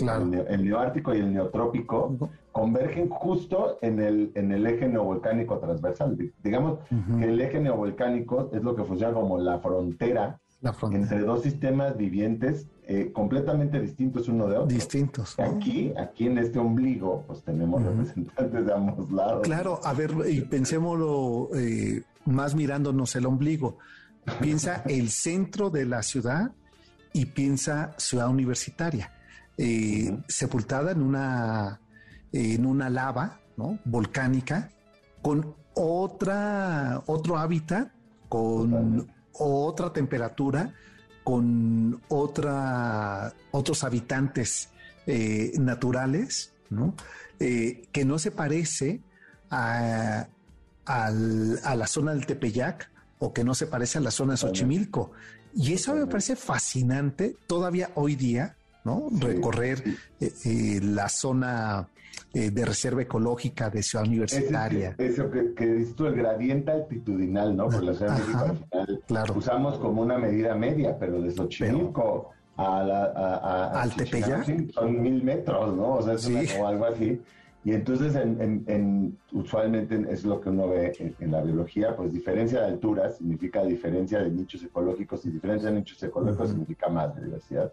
el, 0.49 0.65
neoártico 0.65 1.15
y 1.15 1.19
el 1.19 1.33
neotrópico, 1.35 2.17
convergen 2.53 3.11
justo 3.11 3.79
en 3.83 4.01
el, 4.01 4.33
en 4.35 4.51
el 4.51 4.67
eje 4.67 4.89
neovolcánico 4.89 5.59
transversal. 5.59 6.17
Digamos 6.43 6.79
que 7.19 7.25
el 7.25 7.39
eje 7.39 7.61
neovolcánico 7.61 8.49
es 8.53 8.63
lo 8.63 8.75
que 8.75 8.85
funciona 8.85 9.13
como 9.13 9.39
la 9.39 9.59
frontera 9.59 10.41
entre 10.93 11.21
dos 11.21 11.43
sistemas 11.43 11.97
vivientes 11.97 12.67
eh, 12.87 13.11
completamente 13.13 13.81
distintos 13.81 14.29
uno 14.29 14.47
de 14.47 14.57
otro. 14.57 14.67
Distintos. 14.67 15.39
Aquí, 15.39 15.93
aquí 15.97 16.27
en 16.27 16.39
este 16.39 16.59
ombligo, 16.59 17.25
pues 17.27 17.43
tenemos 17.43 17.83
representantes 17.83 18.67
de 18.67 18.73
ambos 18.73 19.11
lados. 19.11 19.43
Claro, 19.43 19.81
a 19.83 19.95
ver, 19.95 20.13
y 20.29 20.43
pensémoslo 20.43 21.49
eh, 21.55 22.03
más 22.27 22.55
mirándonos 22.55 23.17
el 23.17 23.27
ombligo. 23.27 23.79
Piensa 24.41 24.83
el 24.87 25.11
centro 25.11 25.71
de 25.71 25.87
la 25.87 26.03
ciudad 26.03 26.53
y 27.13 27.27
piensa 27.27 27.95
ciudad 27.97 28.29
universitaria, 28.29 29.13
eh, 29.57 30.19
sepultada 30.29 30.93
en 30.93 31.03
una, 31.03 31.81
en 32.33 32.67
una 32.67 32.91
lava 32.91 33.41
¿no? 33.57 33.79
volcánica 33.85 34.71
con 35.23 35.55
otra, 35.75 37.03
otro 37.07 37.39
hábitat, 37.39 37.93
con 38.29 39.14
otra 39.35 39.93
temperatura 39.93 40.73
con 41.23 42.01
otra, 42.09 43.33
otros 43.51 43.85
habitantes 43.85 44.71
eh, 45.07 45.53
naturales, 45.59 46.53
¿no? 46.71 46.95
Eh, 47.41 47.89
que 47.93 48.05
no 48.05 48.19
se 48.19 48.31
parece 48.31 49.01
a, 49.51 50.27
la 50.87 51.87
zona 51.87 52.13
del 52.13 52.27
Tepeyac 52.27 52.91
o 53.19 53.33
que 53.33 53.45
no 53.45 53.55
se 53.55 53.67
parece 53.67 53.99
a 53.99 54.01
la 54.01 54.11
zona 54.11 54.33
de 54.33 54.39
Xochimilco. 54.39 55.13
Y 55.55 55.73
eso 55.73 55.95
me 55.95 56.07
parece 56.07 56.37
fascinante 56.37 57.37
todavía 57.47 57.91
hoy 57.95 58.17
día 58.17 58.57
¿no? 58.85 59.09
Recorrer 59.11 59.83
eh, 60.21 60.33
eh, 60.45 60.81
la 60.83 61.09
zona 61.09 61.89
eh, 62.33 62.51
de 62.51 62.65
reserva 62.65 63.03
ecológica 63.03 63.71
de 63.71 63.83
Ciudad 63.83 64.07
Universitaria. 64.07 64.95
Eso 64.99 65.31
que, 65.31 65.55
que, 65.55 65.67
dices 65.67 65.95
tú, 65.95 66.07
el 66.07 66.15
gradiente 66.15 66.71
altitudinal, 66.71 67.57
¿no? 67.57 67.69
Por 67.69 67.85
la 67.85 67.95
Ciudad 67.95 68.17
de 68.17 69.01
claro. 69.07 69.35
usamos 69.37 69.79
como 69.79 70.03
una 70.03 70.19
medida 70.19 70.55
media, 70.55 70.99
pero 70.99 71.21
de 71.21 71.31
Xochimilco 71.31 72.31
a, 72.57 72.83
la, 72.83 73.05
a, 73.05 73.83
al 73.83 73.95
Tepeyac 73.95 74.71
son 74.73 75.01
mil 75.01 75.23
metros, 75.23 75.77
¿no? 75.77 75.95
O 75.95 76.03
sea, 76.03 76.15
es 76.15 76.57
o 76.59 76.67
algo 76.67 76.87
así. 76.87 77.21
Y 77.65 77.73
entonces, 77.73 78.15
en, 78.15 79.17
usualmente 79.33 80.05
es 80.11 80.25
lo 80.25 80.39
que 80.39 80.51
uno 80.51 80.69
ve 80.69 81.15
en, 81.19 81.31
la 81.31 81.41
biología, 81.41 81.97
pues 81.97 82.13
diferencia 82.13 82.61
de 82.61 82.67
altura 82.67 83.11
significa 83.11 83.65
diferencia 83.65 84.23
de 84.23 84.31
nichos 84.31 84.63
ecológicos 84.63 85.25
y 85.25 85.31
diferencia 85.31 85.71
de 85.71 85.77
nichos 85.77 86.03
ecológicos 86.03 86.51
significa 86.51 86.91
más 86.91 87.17
diversidad. 87.17 87.73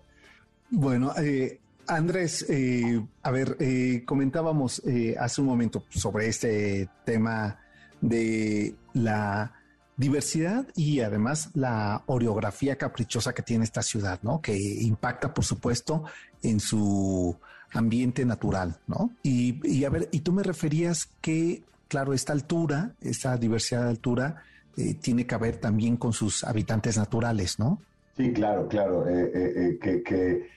Bueno, 0.69 1.11
eh, 1.21 1.59
Andrés, 1.95 2.45
eh, 2.49 3.01
a 3.21 3.31
ver, 3.31 3.57
eh, 3.59 4.03
comentábamos 4.05 4.81
hace 5.19 5.41
un 5.41 5.47
momento 5.47 5.83
sobre 5.89 6.27
este 6.27 6.89
tema 7.05 7.59
de 7.99 8.75
la 8.93 9.53
diversidad 9.97 10.65
y 10.75 11.01
además 11.01 11.51
la 11.53 12.03
oreografía 12.07 12.75
caprichosa 12.75 13.33
que 13.33 13.43
tiene 13.43 13.63
esta 13.63 13.81
ciudad, 13.81 14.19
¿no? 14.23 14.41
Que 14.41 14.57
impacta, 14.57 15.33
por 15.33 15.45
supuesto, 15.45 16.03
en 16.41 16.59
su 16.59 17.35
ambiente 17.73 18.25
natural, 18.25 18.77
¿no? 18.87 19.11
Y, 19.23 19.83
a 19.85 19.89
ver, 19.89 20.09
y 20.11 20.19
tú 20.21 20.33
me 20.33 20.43
referías 20.43 21.09
que, 21.21 21.63
claro, 21.87 22.13
esta 22.13 22.33
altura, 22.33 22.93
esta 23.01 23.37
diversidad 23.37 23.83
de 23.83 23.89
altura, 23.89 24.43
eh, 24.77 24.95
tiene 24.95 25.25
que 25.25 25.37
ver 25.37 25.57
también 25.57 25.97
con 25.97 26.13
sus 26.13 26.43
habitantes 26.43 26.97
naturales, 26.97 27.59
¿no? 27.59 27.81
Sí, 28.17 28.33
claro, 28.33 28.67
claro, 28.67 29.07
eh, 29.07 29.31
eh, 29.33 30.03
que, 30.03 30.49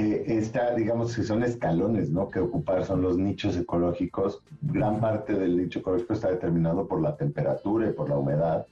que 0.00 0.38
está, 0.38 0.74
digamos 0.74 1.14
que 1.14 1.22
son 1.22 1.42
escalones, 1.42 2.10
¿no? 2.10 2.28
Que 2.28 2.40
ocupar 2.40 2.84
son 2.84 3.02
los 3.02 3.18
nichos 3.18 3.56
ecológicos. 3.56 4.42
Gran 4.62 5.00
parte 5.00 5.34
del 5.34 5.56
nicho 5.56 5.80
ecológico 5.80 6.14
está 6.14 6.30
determinado 6.30 6.86
por 6.86 7.02
la 7.02 7.16
temperatura 7.16 7.88
y 7.88 7.92
por 7.92 8.08
la 8.08 8.16
humedad 8.16 8.66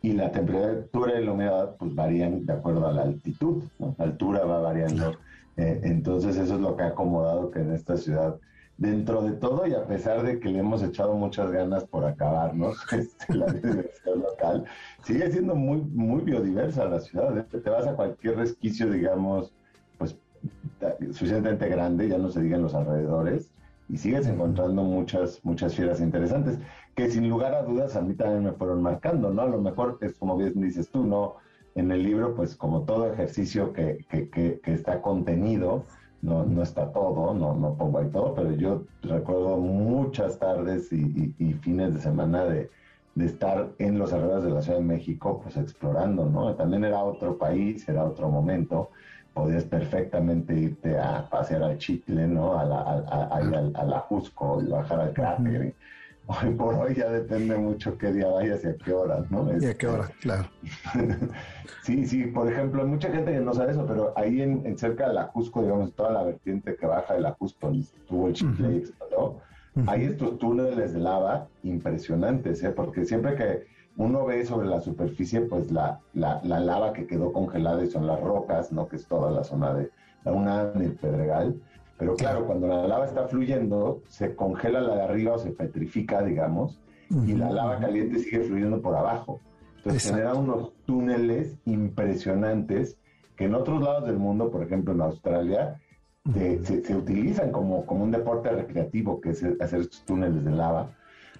y 0.00 0.12
la 0.12 0.30
temperatura 0.30 1.20
y 1.20 1.24
la 1.24 1.32
humedad 1.32 1.74
pues 1.76 1.92
varían 1.94 2.46
de 2.46 2.52
acuerdo 2.52 2.86
a 2.86 2.92
la 2.92 3.02
altitud, 3.02 3.64
¿no? 3.80 3.96
La 3.98 4.04
altura 4.04 4.44
va 4.44 4.60
variando. 4.60 5.14
Eh, 5.56 5.80
entonces 5.82 6.36
eso 6.36 6.54
es 6.54 6.60
lo 6.60 6.76
que 6.76 6.84
ha 6.84 6.88
acomodado 6.88 7.50
que 7.50 7.58
en 7.58 7.72
esta 7.72 7.96
ciudad, 7.96 8.38
dentro 8.76 9.22
de 9.22 9.32
todo 9.32 9.66
y 9.66 9.74
a 9.74 9.84
pesar 9.84 10.22
de 10.22 10.38
que 10.38 10.48
le 10.48 10.60
hemos 10.60 10.84
echado 10.84 11.14
muchas 11.14 11.50
ganas 11.50 11.84
por 11.84 12.04
acabarnos, 12.04 12.76
este, 12.92 13.34
la 13.34 13.46
diversidad 13.46 14.14
local, 14.14 14.64
sigue 15.02 15.28
siendo 15.32 15.56
muy, 15.56 15.78
muy 15.80 16.22
biodiversa 16.22 16.84
la 16.84 17.00
ciudad. 17.00 17.36
¿eh? 17.36 17.44
Te 17.50 17.68
vas 17.68 17.88
a 17.88 17.96
cualquier 17.96 18.36
resquicio, 18.36 18.88
digamos, 18.88 19.52
suficientemente 21.12 21.68
grande, 21.68 22.08
ya 22.08 22.18
no 22.18 22.30
se 22.30 22.42
digan 22.42 22.62
los 22.62 22.74
alrededores, 22.74 23.50
y 23.88 23.96
sigues 23.96 24.26
encontrando 24.26 24.82
muchas, 24.82 25.40
muchas 25.44 25.74
fieras 25.74 26.00
interesantes 26.00 26.58
que 26.94 27.10
sin 27.10 27.28
lugar 27.28 27.54
a 27.54 27.62
dudas 27.62 27.96
a 27.96 28.00
mí 28.00 28.14
también 28.14 28.44
me 28.44 28.52
fueron 28.52 28.82
marcando, 28.82 29.30
¿no? 29.30 29.42
A 29.42 29.46
lo 29.46 29.60
mejor 29.60 29.98
es 30.00 30.14
como 30.14 30.36
bien 30.36 30.60
dices 30.60 30.90
tú, 30.90 31.04
¿no? 31.04 31.36
En 31.74 31.90
el 31.92 32.02
libro, 32.02 32.34
pues 32.34 32.56
como 32.56 32.82
todo 32.82 33.12
ejercicio 33.12 33.72
que, 33.72 34.04
que, 34.10 34.28
que, 34.28 34.60
está 34.64 35.00
contenido, 35.00 35.84
no, 36.22 36.44
no 36.44 36.62
está 36.62 36.90
todo, 36.92 37.32
no, 37.34 37.54
no 37.54 37.74
pongo 37.76 37.98
ahí 37.98 38.08
todo, 38.08 38.34
pero 38.34 38.52
yo 38.52 38.82
recuerdo 39.02 39.58
muchas 39.58 40.38
tardes 40.40 40.92
y, 40.92 41.32
y, 41.38 41.52
fines 41.54 41.94
de 41.94 42.00
semana 42.00 42.44
de, 42.44 42.68
de, 43.14 43.26
estar 43.26 43.68
en 43.78 43.96
los 43.96 44.12
alrededores 44.12 44.44
de 44.44 44.50
la 44.50 44.62
Ciudad 44.62 44.78
de 44.78 44.84
México, 44.84 45.40
pues 45.40 45.56
explorando, 45.56 46.28
¿no? 46.28 46.52
También 46.56 46.84
era 46.84 47.04
otro 47.04 47.38
país, 47.38 47.88
era 47.88 48.04
otro 48.04 48.28
momento, 48.28 48.90
podías 49.34 49.64
perfectamente 49.64 50.54
irte 50.54 50.98
a 50.98 51.28
pasear 51.28 51.62
al 51.62 51.78
Chitle, 51.78 52.26
¿no? 52.26 52.58
A 52.58 52.64
la, 52.64 52.80
a, 52.80 53.36
a, 53.36 53.84
la 53.84 54.00
Jusco 54.00 54.62
y 54.62 54.66
bajar 54.66 55.00
al 55.00 55.12
cráter 55.12 55.74
hoy 56.28 56.54
por 56.54 56.74
hoy 56.74 56.94
ya 56.94 57.10
depende 57.10 57.56
mucho 57.56 57.96
qué 57.96 58.12
día 58.12 58.28
vayas 58.28 58.62
y 58.64 58.68
a 58.68 58.76
qué 58.76 58.92
horas, 58.92 59.30
¿no? 59.30 59.48
Y 59.58 59.64
a 59.64 59.74
qué 59.74 59.86
hora, 59.86 60.10
claro. 60.20 60.48
sí, 61.82 62.06
sí, 62.06 62.26
por 62.26 62.52
ejemplo, 62.52 62.82
hay 62.82 62.88
mucha 62.88 63.10
gente 63.10 63.32
que 63.32 63.40
no 63.40 63.54
sabe 63.54 63.72
eso, 63.72 63.86
pero 63.86 64.12
ahí 64.16 64.42
en, 64.42 64.76
cerca 64.76 65.08
de 65.08 65.14
la 65.14 65.28
Cusco, 65.28 65.62
digamos, 65.62 65.94
toda 65.94 66.12
la 66.12 66.22
vertiente 66.24 66.76
que 66.76 66.86
baja 66.86 67.14
de 67.14 67.20
la 67.20 67.36
donde 67.60 67.80
estuvo 67.80 68.28
el 68.28 68.34
Chicle 68.34 68.72
y 68.72 68.76
explotó, 68.78 69.40
hay 69.86 70.04
estos 70.04 70.38
túneles 70.38 70.92
de 70.92 70.98
lava 70.98 71.46
impresionantes, 71.62 72.62
¿eh? 72.62 72.70
Porque 72.70 73.04
siempre 73.04 73.36
que 73.36 73.66
uno 73.98 74.24
ve 74.24 74.46
sobre 74.46 74.68
la 74.68 74.80
superficie, 74.80 75.42
pues 75.42 75.70
la, 75.70 76.00
la, 76.14 76.40
la 76.42 76.60
lava 76.60 76.92
que 76.94 77.06
quedó 77.06 77.32
congelada 77.32 77.84
y 77.84 77.88
son 77.88 78.06
las 78.06 78.20
rocas, 78.20 78.72
¿no? 78.72 78.88
Que 78.88 78.96
es 78.96 79.06
toda 79.06 79.30
la 79.30 79.44
zona 79.44 79.74
de 79.74 79.90
la 80.24 80.32
UNAM 80.32 80.80
el 80.80 80.94
Pedregal 80.94 81.60
pero 81.98 82.14
claro, 82.14 82.46
cuando 82.46 82.68
la 82.68 82.86
lava 82.86 83.04
está 83.04 83.26
fluyendo, 83.26 84.02
se 84.08 84.36
congela 84.36 84.80
la 84.80 84.94
de 84.94 85.02
arriba 85.02 85.34
o 85.34 85.38
se 85.38 85.50
petrifica, 85.50 86.22
digamos, 86.22 86.80
y 87.26 87.32
la 87.32 87.50
lava 87.50 87.78
caliente 87.80 88.20
sigue 88.20 88.40
fluyendo 88.40 88.80
por 88.80 88.94
abajo. 88.94 89.40
Entonces 89.78 90.08
genera 90.08 90.34
unos 90.34 90.72
túneles 90.86 91.58
impresionantes 91.64 92.98
que 93.36 93.46
en 93.46 93.54
otros 93.54 93.82
lados 93.82 94.06
del 94.06 94.16
mundo, 94.16 94.50
por 94.50 94.62
ejemplo 94.62 94.94
en 94.94 95.00
Australia, 95.00 95.80
se, 96.34 96.94
utilizan 96.94 97.50
como, 97.50 97.84
como 97.84 98.04
un 98.04 98.10
deporte 98.12 98.50
recreativo, 98.50 99.20
que 99.20 99.30
es 99.30 99.42
hacer 99.60 99.80
estos 99.80 100.04
túneles 100.04 100.44
de 100.44 100.52
lava. 100.52 100.90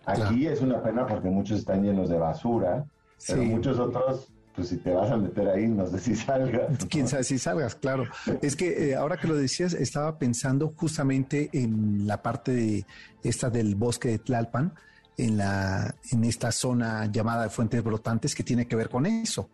Aquí 0.06 0.46
es 0.46 0.60
una 0.60 0.82
pena 0.82 1.06
porque 1.06 1.28
muchos 1.28 1.58
están 1.60 1.82
llenos 1.82 2.08
de 2.08 2.18
basura, 2.18 2.84
pero 3.26 3.42
muchos 3.42 3.78
otros 3.78 4.28
pues 4.58 4.70
si 4.70 4.76
te 4.78 4.90
vas 4.90 5.08
a 5.08 5.16
meter 5.16 5.48
ahí, 5.48 5.68
no 5.68 5.86
sé 5.86 6.00
si 6.00 6.16
salgas. 6.16 6.84
Quién 6.90 7.06
sabe 7.06 7.22
si 7.22 7.38
salgas, 7.38 7.76
claro. 7.76 8.06
Es 8.42 8.56
que 8.56 8.90
eh, 8.90 8.96
ahora 8.96 9.16
que 9.16 9.28
lo 9.28 9.36
decías, 9.36 9.72
estaba 9.72 10.18
pensando 10.18 10.74
justamente 10.76 11.48
en 11.52 12.08
la 12.08 12.22
parte 12.22 12.50
de 12.52 12.84
esta 13.22 13.50
del 13.50 13.76
bosque 13.76 14.08
de 14.08 14.18
Tlalpan, 14.18 14.74
en 15.16 15.36
la, 15.36 15.94
en 16.10 16.24
esta 16.24 16.50
zona 16.50 17.06
llamada 17.06 17.44
de 17.44 17.50
fuentes 17.50 17.84
brotantes 17.84 18.34
que 18.34 18.42
tiene 18.42 18.66
que 18.66 18.74
ver 18.74 18.88
con 18.88 19.06
eso, 19.06 19.48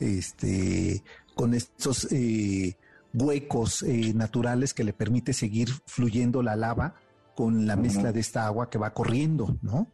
Este, 0.00 1.04
con 1.36 1.54
estos 1.54 2.08
eh, 2.10 2.76
huecos 3.12 3.84
eh, 3.84 4.12
naturales 4.12 4.74
que 4.74 4.82
le 4.82 4.92
permite 4.92 5.32
seguir 5.32 5.68
fluyendo 5.86 6.42
la 6.42 6.56
lava 6.56 6.96
con 7.34 7.66
la 7.66 7.76
mezcla 7.76 8.12
de 8.12 8.20
esta 8.20 8.46
agua 8.46 8.70
que 8.70 8.78
va 8.78 8.92
corriendo, 8.92 9.56
¿no? 9.62 9.88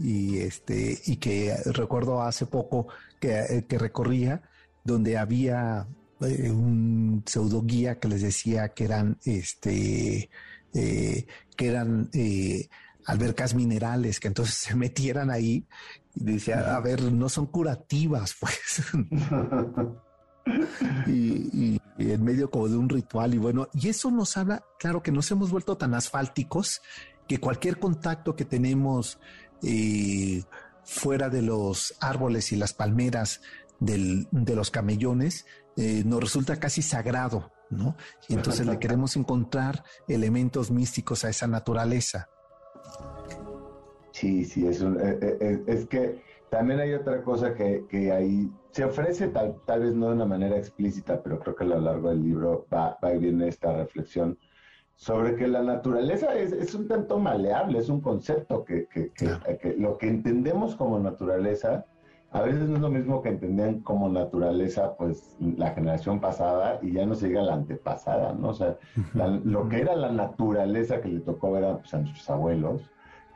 y 0.00 0.38
este 0.38 0.98
y 1.04 1.16
que 1.16 1.54
recuerdo 1.66 2.22
hace 2.22 2.46
poco 2.46 2.88
que, 3.20 3.38
eh, 3.38 3.66
que 3.68 3.78
recorría 3.78 4.42
donde 4.82 5.18
había 5.18 5.86
eh, 6.20 6.50
un 6.50 7.22
pseudo 7.26 7.62
guía 7.62 7.98
que 7.98 8.08
les 8.08 8.22
decía 8.22 8.70
que 8.70 8.84
eran 8.84 9.18
este 9.24 10.30
eh, 10.72 11.26
que 11.54 11.68
eran 11.68 12.10
albercas 13.04 13.54
minerales 13.54 14.20
que 14.20 14.28
entonces 14.28 14.54
se 14.68 14.74
metieran 14.74 15.30
ahí 15.30 15.66
y 16.14 16.24
decía 16.24 16.74
a 16.74 16.80
ver 16.80 17.12
no 17.12 17.28
son 17.28 17.46
curativas 17.46 18.34
pues 18.40 18.82
y, 21.06 21.80
en 21.98 22.24
medio 22.24 22.50
como 22.50 22.68
de 22.68 22.76
un 22.76 22.88
ritual 22.88 23.34
y 23.34 23.38
bueno 23.38 23.68
y 23.74 23.88
eso 23.88 24.10
nos 24.10 24.36
habla 24.38 24.64
claro 24.78 25.02
que 25.02 25.12
nos 25.12 25.30
hemos 25.30 25.50
vuelto 25.50 25.76
tan 25.76 25.92
asfálticos 25.92 26.80
que 27.28 27.38
cualquier 27.38 27.78
contacto 27.78 28.34
que 28.34 28.46
tenemos 28.46 29.18
y 29.62 30.44
fuera 30.82 31.28
de 31.28 31.42
los 31.42 31.94
árboles 32.00 32.52
y 32.52 32.56
las 32.56 32.72
palmeras 32.72 33.42
de 33.80 34.54
los 34.54 34.70
camellones, 34.70 35.46
eh, 35.76 36.02
nos 36.04 36.20
resulta 36.20 36.56
casi 36.60 36.82
sagrado, 36.82 37.50
¿no? 37.70 37.96
Y 38.28 38.34
entonces 38.34 38.66
le 38.66 38.78
queremos 38.78 39.16
encontrar 39.16 39.84
elementos 40.06 40.70
místicos 40.70 41.24
a 41.24 41.30
esa 41.30 41.46
naturaleza. 41.46 42.28
Sí, 44.12 44.44
sí, 44.44 44.66
es, 44.66 44.82
eh, 44.82 45.38
eh, 45.40 45.62
es, 45.66 45.86
que 45.86 46.22
también 46.50 46.80
hay 46.80 46.94
otra 46.94 47.22
cosa 47.22 47.54
que, 47.54 47.84
que 47.88 48.12
ahí 48.12 48.50
se 48.70 48.84
ofrece, 48.84 49.28
tal, 49.28 49.56
tal 49.66 49.80
vez 49.80 49.94
no 49.94 50.08
de 50.08 50.14
una 50.14 50.26
manera 50.26 50.56
explícita, 50.56 51.22
pero 51.22 51.38
creo 51.38 51.54
que 51.54 51.64
a 51.64 51.68
lo 51.68 51.80
largo 51.80 52.10
del 52.10 52.22
libro 52.22 52.66
va, 52.72 52.98
va 53.02 53.14
y 53.14 53.18
viene 53.18 53.48
esta 53.48 53.72
reflexión 53.72 54.38
sobre 55.00 55.34
que 55.34 55.48
la 55.48 55.62
naturaleza 55.62 56.34
es, 56.34 56.74
un 56.74 56.86
tanto 56.86 57.18
maleable, 57.18 57.78
es 57.78 57.88
un 57.88 58.02
concepto 58.02 58.66
que, 58.66 58.86
lo 59.78 59.96
que 59.96 60.08
entendemos 60.08 60.76
como 60.76 60.98
naturaleza 60.98 61.86
a 62.32 62.42
veces 62.42 62.68
no 62.68 62.76
es 62.76 62.82
lo 62.82 62.90
mismo 62.90 63.22
que 63.22 63.30
entendían 63.30 63.80
como 63.80 64.10
naturaleza 64.10 64.94
pues 64.96 65.36
la 65.40 65.70
generación 65.70 66.20
pasada 66.20 66.78
y 66.82 66.92
ya 66.92 67.06
no 67.06 67.14
se 67.14 67.28
diga 67.28 67.40
la 67.40 67.54
antepasada, 67.54 68.34
¿no? 68.34 68.50
O 68.50 68.54
sea, 68.54 68.76
lo 69.14 69.68
que 69.70 69.80
era 69.80 69.96
la 69.96 70.12
naturaleza 70.12 71.00
que 71.00 71.08
le 71.08 71.20
tocó 71.20 71.52
ver 71.52 71.64
a, 71.64 71.78
pues, 71.78 71.94
nuestros 71.94 72.28
abuelos, 72.28 72.82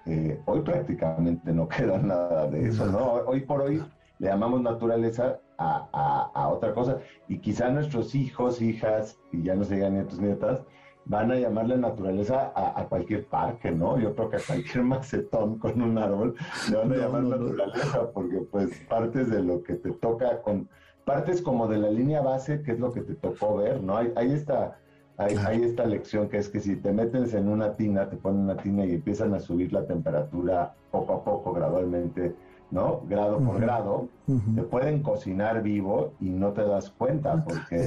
eh, 0.07 0.41
hoy 0.47 0.61
prácticamente 0.61 1.53
no 1.53 1.69
queda 1.69 1.99
nada 1.99 2.49
de 2.49 2.69
eso, 2.69 2.87
¿no? 2.87 3.13
Hoy 3.27 3.41
por 3.41 3.63
hoy 3.63 3.83
le 4.19 4.29
llamamos 4.29 4.63
naturaleza 4.63 5.39
a, 5.59 6.31
a 6.35 6.49
otra 6.49 6.75
cosa 6.75 6.99
y 7.29 7.39
quizá 7.39 7.71
nuestros 7.71 8.15
hijos, 8.15 8.61
hijas, 8.61 9.19
y 9.33 9.43
ya 9.43 9.55
no 9.55 9.65
se 9.65 9.77
digan 9.77 9.95
nietos, 9.95 10.19
nietas, 10.19 10.63
van 11.07 11.31
a 11.31 11.37
llamarle 11.37 11.77
naturaleza 11.77 12.53
a, 12.55 12.85
cualquier 12.89 13.27
parque, 13.27 13.71
¿no? 13.71 13.99
Yo 13.99 14.15
creo 14.15 14.31
que 14.31 14.37
a 14.37 14.41
cualquier 14.47 14.85
macetón 14.85 15.59
con 15.59 15.81
un 15.81 15.99
árbol 15.99 16.35
le 16.71 16.77
van 16.77 16.93
a 16.93 16.97
llamar 16.97 17.23
naturaleza, 17.25 18.11
porque 18.13 18.39
pues 18.51 18.71
partes 18.89 19.31
de 19.31 19.43
lo 19.43 19.63
que 19.63 19.75
te 19.75 19.91
toca 19.93 20.41
con, 20.43 20.69
partes 21.05 21.43
como 21.43 21.69
de 21.69 21.79
la 21.79 21.91
línea 21.91 22.23
base, 22.23 22.63
que 22.63 22.73
es 22.73 22.81
lo 22.81 22.93
que 22.93 23.03
te 23.03 23.15
tocó 23.15 23.57
ver, 23.57 23.83
¿no? 23.83 23.97
Hay, 23.97 24.13
hay 24.17 24.33
esta, 24.33 24.79
Hay, 25.17 25.63
esta 25.63 25.87
lección 25.87 26.29
que 26.29 26.39
es 26.39 26.49
que 26.49 26.59
si 26.59 26.75
te 26.75 26.93
metes 26.93 27.35
en 27.35 27.49
una 27.49 27.73
tina, 27.73 28.09
te 28.09 28.17
ponen 28.17 28.43
una 28.43 28.57
tina 28.57 28.85
y 28.85 28.95
empiezan 28.95 29.33
a 29.35 29.39
subir 29.39 29.73
la 29.73 29.87
temperatura 29.87 30.75
poco 30.91 31.15
a 31.15 31.25
poco, 31.25 31.53
gradualmente, 31.53 32.35
¿no? 32.73 33.03
Grado 33.09 33.39
por 33.39 33.61
grado, 33.61 34.09
te 34.27 34.63
pueden 34.63 35.03
cocinar 35.03 35.63
vivo 35.63 36.15
y 36.21 36.31
no 36.31 36.53
te 36.53 36.63
das 36.63 36.91
cuenta 36.91 37.45
porque 37.45 37.87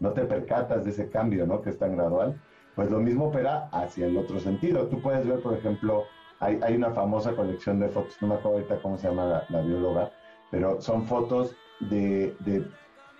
no 0.00 0.12
te 0.12 0.22
percatas 0.22 0.84
de 0.84 0.90
ese 0.90 1.10
cambio, 1.10 1.46
¿no? 1.46 1.60
Que 1.60 1.70
es 1.70 1.78
tan 1.78 1.96
gradual. 1.96 2.40
Pues 2.74 2.90
lo 2.90 3.00
mismo 3.00 3.26
opera 3.26 3.68
hacia 3.70 4.06
el 4.06 4.16
otro 4.16 4.40
sentido. 4.40 4.86
Tú 4.86 5.02
puedes 5.02 5.26
ver, 5.26 5.42
por 5.42 5.52
ejemplo, 5.52 6.04
hay, 6.40 6.60
hay 6.62 6.76
una 6.76 6.92
famosa 6.92 7.32
colección 7.36 7.78
de 7.78 7.88
fotos, 7.88 8.16
no 8.22 8.28
me 8.28 8.34
acuerdo 8.36 8.58
ahorita 8.58 8.80
cómo 8.80 8.96
se 8.96 9.08
llama 9.08 9.42
la, 9.50 9.60
bióloga, 9.60 10.12
pero 10.50 10.80
son 10.80 11.04
fotos 11.04 11.54
de, 11.90 12.34
de, 12.40 12.64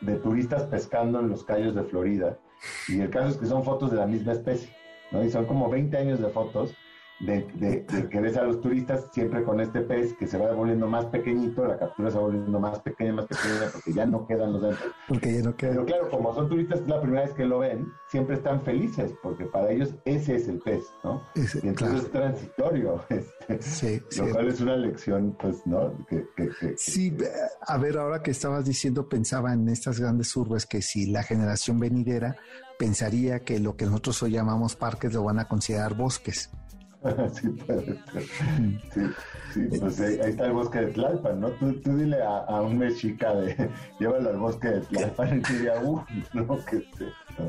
de 0.00 0.14
turistas 0.16 0.62
pescando 0.62 1.20
en 1.20 1.28
los 1.28 1.44
callos 1.44 1.74
de 1.74 1.82
Florida 1.82 2.38
y 2.88 3.00
el 3.00 3.10
caso 3.10 3.28
es 3.28 3.36
que 3.36 3.46
son 3.46 3.64
fotos 3.64 3.90
de 3.90 3.96
la 3.96 4.06
misma 4.06 4.32
especie, 4.32 4.74
¿no? 5.10 5.24
Y 5.24 5.30
son 5.30 5.46
como 5.46 5.68
20 5.68 5.96
años 5.96 6.20
de 6.20 6.28
fotos 6.28 6.74
de, 7.20 7.84
que 8.10 8.20
ves 8.20 8.36
a 8.36 8.44
los 8.44 8.60
turistas 8.60 9.08
siempre 9.12 9.42
con 9.42 9.60
este 9.60 9.80
pez 9.80 10.14
que 10.14 10.26
se 10.26 10.38
va 10.38 10.52
volviendo 10.52 10.86
más 10.86 11.06
pequeñito, 11.06 11.66
la 11.66 11.78
captura 11.78 12.10
se 12.10 12.16
va 12.16 12.22
volviendo 12.22 12.60
más 12.60 12.78
pequeña, 12.80 13.12
más 13.12 13.26
pequeña, 13.26 13.70
porque 13.72 13.92
ya 13.92 14.06
no 14.06 14.26
quedan 14.26 14.52
los 14.52 14.62
dentro. 14.62 14.86
Porque 15.08 15.34
ya 15.34 15.42
no 15.42 15.56
quedan. 15.56 15.74
Pero 15.74 15.86
claro, 15.86 16.10
como 16.10 16.34
son 16.34 16.48
turistas, 16.48 16.80
la 16.86 17.00
primera 17.00 17.24
vez 17.24 17.34
que 17.34 17.44
lo 17.44 17.58
ven, 17.60 17.92
siempre 18.08 18.36
están 18.36 18.62
felices, 18.62 19.12
porque 19.22 19.46
para 19.46 19.70
ellos 19.70 19.94
ese 20.04 20.36
es 20.36 20.48
el 20.48 20.58
pez, 20.60 20.84
¿no? 21.02 21.22
y 21.34 21.68
entonces 21.68 22.04
es 22.04 22.10
transitorio, 22.10 23.04
este, 23.48 23.60
sí, 23.60 24.02
lo 24.18 24.30
cual 24.30 24.48
es 24.48 24.60
una 24.60 24.76
lección, 24.76 25.36
pues, 25.40 25.66
¿no? 25.66 25.92
sí, 26.76 27.16
a 27.66 27.78
ver, 27.78 27.98
ahora 27.98 28.22
que 28.22 28.30
estabas 28.30 28.64
diciendo, 28.64 29.08
pensaba 29.08 29.52
en 29.52 29.68
estas 29.68 29.98
grandes 29.98 30.34
urbes 30.36 30.66
que 30.66 30.82
si 30.82 31.06
la 31.06 31.22
generación 31.22 31.80
venidera 31.80 32.36
pensaría 32.78 33.40
que 33.40 33.58
lo 33.58 33.76
que 33.76 33.86
nosotros 33.86 34.22
hoy 34.22 34.30
llamamos 34.32 34.76
parques 34.76 35.12
lo 35.12 35.24
van 35.24 35.40
a 35.40 35.48
considerar 35.48 35.94
bosques. 35.94 36.50
sí, 37.32 37.48
puede 37.48 37.84
ser. 37.84 37.98
Sí, 38.92 39.00
sí, 39.54 39.78
pues 39.78 40.00
ahí, 40.00 40.18
está 40.20 40.46
el 40.46 40.52
bosque 40.52 40.80
de 40.80 40.86
Tlalpan, 40.88 41.40
¿no? 41.40 41.50
Tú, 41.52 41.72
tú 41.80 41.96
dile 41.96 42.20
a, 42.22 42.38
a, 42.38 42.62
un 42.62 42.78
mexica 42.78 43.34
de 43.34 43.70
llévalo 44.00 44.30
al 44.30 44.38
bosque 44.38 44.68
de 44.68 44.80
Tlalpan 44.80 45.38
y 45.38 45.52
diría, 45.52 45.80
uh, 45.80 46.02
no, 46.32 46.64
que 46.64 46.84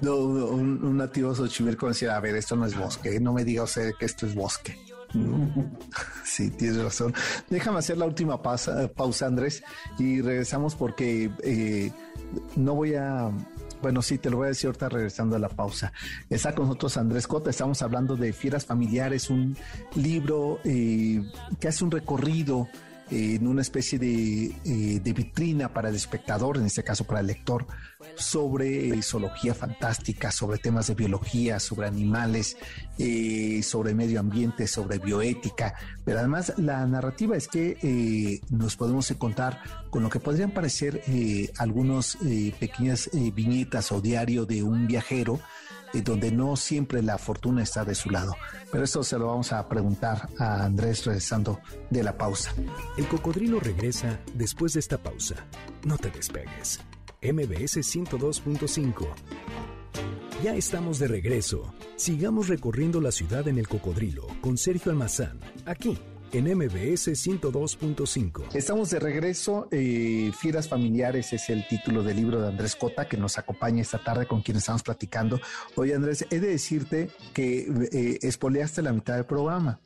No, 0.02 0.16
un, 0.18 0.84
un, 0.84 0.98
nativo 0.98 1.34
xochimilco 1.34 1.88
decía, 1.88 2.16
a 2.16 2.20
ver, 2.20 2.36
esto 2.36 2.56
no 2.56 2.66
es 2.66 2.78
bosque, 2.78 3.20
no 3.20 3.34
me 3.34 3.44
diga 3.44 3.64
usted 3.64 3.94
que 3.98 4.06
esto 4.06 4.26
es 4.26 4.36
bosque. 4.36 4.78
Sí, 6.24 6.52
tienes 6.52 6.82
razón. 6.82 7.14
Déjame 7.50 7.80
hacer 7.80 7.98
la 7.98 8.06
última 8.06 8.42
pausa, 8.42 8.88
pausa 8.90 9.26
Andrés, 9.26 9.64
y 9.98 10.22
regresamos 10.22 10.76
porque 10.76 11.32
eh, 11.44 11.92
no 12.56 12.76
voy 12.76 12.94
a 12.94 13.32
bueno, 13.82 14.02
sí, 14.02 14.18
te 14.18 14.30
lo 14.30 14.38
voy 14.38 14.46
a 14.46 14.50
decir 14.50 14.68
ahorita 14.68 14.90
regresando 14.90 15.36
a 15.36 15.40
la 15.40 15.50
pausa. 15.50 15.92
Está 16.30 16.54
con 16.54 16.66
nosotros 16.66 16.98
Andrés 16.98 17.28
Cota, 17.28 17.50
estamos 17.50 17.82
hablando 17.82 18.16
de 18.16 18.34
Fieras 18.34 18.66
Familiares, 18.66 19.30
un 19.30 19.56
libro 19.96 20.60
eh, 20.64 21.22
que 21.60 21.68
hace 21.68 21.84
un 21.84 21.92
recorrido 21.92 22.68
en 23.12 23.48
una 23.48 23.62
especie 23.62 24.00
eh, 24.02 25.00
de, 25.04 25.14
vitrina 25.14 25.74
para 25.74 25.90
el 25.90 25.96
espectador, 25.96 26.58
en 26.58 26.66
este 26.66 26.84
caso 26.84 27.04
para 27.06 27.20
el 27.20 27.28
lector, 27.28 27.66
sobre 28.16 28.90
eh, 28.90 29.02
zoología 29.02 29.54
fantástica, 29.54 30.32
sobre 30.32 30.58
temas 30.58 30.88
de 30.88 30.96
biología, 30.96 31.60
sobre 31.60 31.88
animales, 31.88 32.58
eh, 32.98 33.62
sobre 33.64 33.94
medio 33.94 34.20
ambiente, 34.20 34.68
sobre 34.68 35.00
bioética. 35.00 35.74
Pero 36.06 36.20
además 36.20 36.54
la 36.58 36.86
narrativa 36.86 37.36
es 37.36 37.48
que 37.48 38.42
nos 38.50 38.76
podemos 38.76 39.10
encontrar 39.12 39.62
con 39.90 40.04
lo 40.04 40.10
que 40.10 40.20
podrían 40.20 40.52
parecer 40.52 41.04
algunas 41.58 42.18
pequeñas 42.60 43.10
viñetas 43.34 43.92
o 43.92 44.02
diario 44.02 44.46
de 44.46 44.64
un 44.64 44.88
viajero 44.88 45.40
donde 45.94 46.32
no 46.32 46.56
siempre 46.56 47.02
la 47.02 47.18
fortuna 47.18 47.64
está 47.64 47.84
de 47.84 47.96
su 47.96 48.10
lado. 48.10 48.36
Pero 48.72 48.84
esto 48.84 49.04
se 49.04 49.18
lo 49.18 49.28
vamos 49.28 49.52
a 49.52 49.68
preguntar 49.68 50.30
a 50.38 50.64
Andrés 50.64 51.06
regresando 51.06 51.60
de 51.90 52.04
la 52.04 52.18
pausa. 52.18 52.54
El 52.98 53.08
cocodrilo 53.08 53.60
regresa 53.60 54.20
después 54.34 54.74
de 54.74 54.80
esta 54.80 54.98
pausa. 54.98 55.36
No 55.84 55.98
te 55.98 56.10
despegues. 56.10 56.80
MBS 57.22 57.78
102.5. 57.78 59.08
Ya 60.44 60.56
estamos 60.56 61.00
de 61.00 61.08
regreso. 61.08 61.74
Sigamos 61.98 62.48
recorriendo 62.48 63.02
la 63.02 63.12
ciudad 63.12 63.48
en 63.48 63.58
el 63.58 63.68
cocodrilo 63.68 64.28
con 64.42 64.58
Sergio 64.58 64.92
Almazán, 64.92 65.40
aquí 65.66 66.00
en 66.32 66.46
MBS 66.58 67.08
102.5. 67.08 68.54
Estamos 68.54 68.90
de 68.90 69.00
regreso. 69.00 69.68
Eh, 69.72 70.32
Fieras 70.40 70.68
Familiares 70.68 71.34
es 71.34 71.50
el 71.50 71.68
título 71.68 72.04
del 72.04 72.18
libro 72.18 72.42
de 72.42 72.50
Andrés 72.50 72.76
Cota 72.76 73.08
que 73.08 73.18
nos 73.18 73.38
acompaña 73.38 73.82
esta 73.82 74.04
tarde 74.04 74.28
con 74.28 74.42
quien 74.42 74.58
estamos 74.58 74.84
platicando. 74.84 75.40
Oye, 75.76 75.96
Andrés, 75.96 76.26
he 76.30 76.40
de 76.40 76.50
decirte 76.50 77.10
que 77.34 77.68
eh, 77.92 78.20
espoleaste 78.22 78.82
la 78.82 78.94
mitad 78.94 79.16
del 79.16 79.26
programa. 79.26 79.82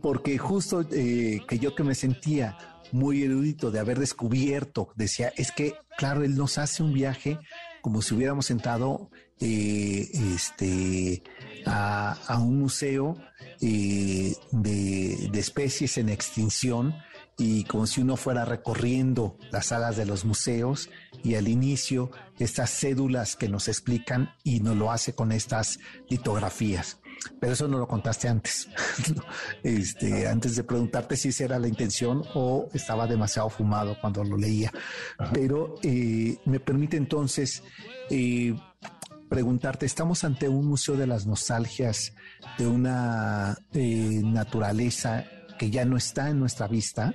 Porque 0.00 0.36
justo 0.38 0.84
eh, 0.92 1.40
que 1.48 1.58
yo 1.58 1.74
que 1.74 1.84
me 1.84 1.94
sentía 1.94 2.58
muy 2.90 3.22
erudito 3.22 3.70
de 3.70 3.80
haber 3.80 3.98
descubierto, 3.98 4.92
decía, 4.96 5.32
es 5.36 5.52
que, 5.52 5.74
claro, 5.96 6.22
él 6.22 6.36
nos 6.36 6.58
hace 6.58 6.82
un 6.82 6.92
viaje 6.92 7.38
como 7.80 8.02
si 8.02 8.14
hubiéramos 8.14 8.46
sentado 8.46 9.10
eh, 9.40 10.08
este, 10.34 11.22
a, 11.66 12.12
a, 12.26 12.38
un 12.38 12.58
museo 12.58 13.16
eh, 13.60 14.34
de, 14.50 15.28
de, 15.30 15.40
especies 15.40 15.98
en 15.98 16.08
extinción 16.08 16.94
y 17.38 17.64
como 17.64 17.86
si 17.86 18.00
uno 18.00 18.16
fuera 18.16 18.44
recorriendo 18.44 19.38
las 19.50 19.66
salas 19.66 19.96
de 19.96 20.06
los 20.06 20.24
museos 20.24 20.90
y 21.22 21.34
al 21.34 21.48
inicio 21.48 22.10
estas 22.38 22.70
cédulas 22.70 23.36
que 23.36 23.48
nos 23.48 23.68
explican 23.68 24.34
y 24.44 24.60
nos 24.60 24.76
lo 24.76 24.90
hace 24.90 25.14
con 25.14 25.32
estas 25.32 25.78
litografías. 26.08 26.98
Pero 27.40 27.52
eso 27.52 27.68
no 27.68 27.78
lo 27.78 27.86
contaste 27.86 28.28
antes, 28.28 28.68
este, 29.62 30.26
antes 30.26 30.56
de 30.56 30.64
preguntarte 30.64 31.16
si 31.16 31.28
esa 31.28 31.44
era 31.44 31.58
la 31.58 31.68
intención 31.68 32.24
o 32.34 32.68
estaba 32.72 33.06
demasiado 33.06 33.48
fumado 33.48 33.96
cuando 34.00 34.24
lo 34.24 34.36
leía. 34.36 34.72
Pero 35.32 35.76
eh, 35.82 36.36
me 36.44 36.58
permite 36.58 36.96
entonces 36.96 37.62
eh, 38.10 38.54
preguntarte, 39.32 39.86
¿estamos 39.86 40.24
ante 40.24 40.46
un 40.46 40.66
museo 40.66 40.94
de 40.94 41.06
las 41.06 41.26
nostalgias, 41.26 42.14
de 42.58 42.66
una 42.66 43.56
eh, 43.72 44.20
naturaleza 44.22 45.24
que 45.58 45.70
ya 45.70 45.86
no 45.86 45.96
está 45.96 46.28
en 46.28 46.38
nuestra 46.38 46.68
vista? 46.68 47.14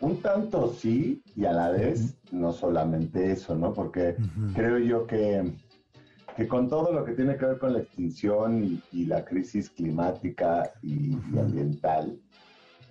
Un 0.00 0.22
tanto 0.22 0.72
sí, 0.72 1.22
y 1.36 1.44
a 1.44 1.52
la 1.52 1.68
vez 1.68 2.16
no 2.32 2.54
solamente 2.54 3.30
eso, 3.30 3.54
¿no? 3.54 3.74
Porque 3.74 4.16
creo 4.54 4.78
yo 4.78 5.06
que, 5.06 5.52
que, 6.34 6.48
con 6.48 6.70
todo 6.70 6.90
lo 6.94 7.04
que 7.04 7.12
tiene 7.12 7.36
que 7.36 7.44
ver 7.44 7.58
con 7.58 7.74
la 7.74 7.80
extinción 7.80 8.80
y, 8.90 9.04
la 9.04 9.22
crisis 9.22 9.68
climática 9.68 10.72
y, 10.80 11.12
ambiental, 11.38 12.18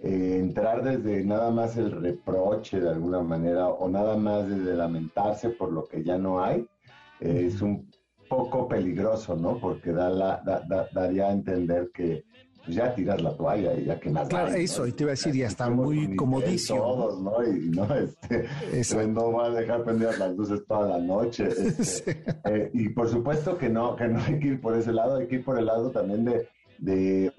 eh, 0.04 0.38
entrar 0.40 0.84
desde 0.84 1.26
nada 1.26 1.50
más 1.50 1.76
el 1.76 1.90
reproche 1.90 2.80
de 2.80 2.90
alguna 2.90 3.22
manera 3.22 3.68
o 3.68 3.90
nada 3.90 4.16
más 4.16 4.48
desde 4.48 4.76
lamentarse 4.76 5.50
por 5.50 5.72
lo 5.72 5.86
que 5.86 6.04
ya 6.04 6.20
no 6.20 6.44
hay, 6.44 6.68
es 7.20 7.62
un 7.62 7.90
poco 8.30 8.68
peligroso, 8.68 9.36
¿no? 9.36 9.58
Porque 9.60 9.92
da 9.92 10.10
la, 10.10 10.42
daría 10.94 11.28
a 11.28 11.32
entender 11.32 11.90
que 11.94 12.24
pues, 12.64 12.76
ya 12.76 12.94
tiras 12.94 13.22
la 13.22 13.36
toalla 13.36 13.74
y 13.74 13.86
ya 13.86 14.00
que 14.00 14.10
nada. 14.12 14.28
Claro, 14.28 14.54
eso, 14.54 14.86
y 14.86 14.92
te 14.92 15.04
iba 15.04 15.12
a 15.12 15.14
decir, 15.14 15.34
ya 15.34 15.48
está 15.48 15.70
muy 15.70 16.16
comodísimo. 16.16 16.80
Todos, 16.80 17.22
¿no? 17.22 17.44
Y 17.44 17.70
no, 17.70 17.88
este, 18.72 19.08
no 19.08 19.34
va 19.34 19.48
a 19.48 19.50
dejar 19.50 19.84
prender 19.84 20.18
las 20.20 20.36
luces 20.36 20.64
toda 20.68 20.98
la 20.98 21.00
noche. 21.00 21.50
Este, 21.80 22.24
eh, 22.46 22.70
y 22.74 22.90
por 22.90 23.10
supuesto 23.10 23.58
que 23.58 23.70
no, 23.70 23.96
que 23.96 24.08
no 24.08 24.20
hay 24.20 24.40
que 24.40 24.48
ir 24.50 24.62
por 24.62 24.76
ese 24.76 24.92
lado, 24.92 25.18
hay 25.18 25.28
que 25.28 25.36
ir 25.36 25.44
por 25.44 25.58
el 25.58 25.66
lado 25.66 25.90
también 25.90 26.26
de, 26.26 26.48
de 26.78 27.32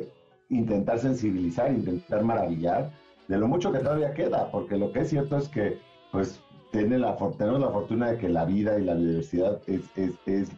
intentar 0.49 0.99
sensibilizar, 0.99 1.70
intentar 1.70 2.24
maravillar 2.24 2.91
de 3.28 3.39
lo 3.39 3.47
mucho 3.47 3.70
que 3.70 3.78
todavía 3.78 4.12
queda, 4.12 4.51
porque 4.51 4.76
lo 4.76 4.91
que 4.93 5.01
es 5.01 5.11
cierto 5.11 5.37
es 5.37 5.49
que, 5.49 5.78
pues, 6.11 6.41
tiene 6.71 6.99
la, 6.99 7.16
tenemos 7.37 7.61
la 7.61 7.71
fortuna 7.71 8.12
de 8.12 8.18
que 8.18 8.29
la 8.29 8.45
vida 8.45 8.79
y 8.79 8.85
la 8.85 8.95
biodiversidad 8.95 9.61
es, 9.66 9.83
es, 9.97 10.12
es 10.27 10.51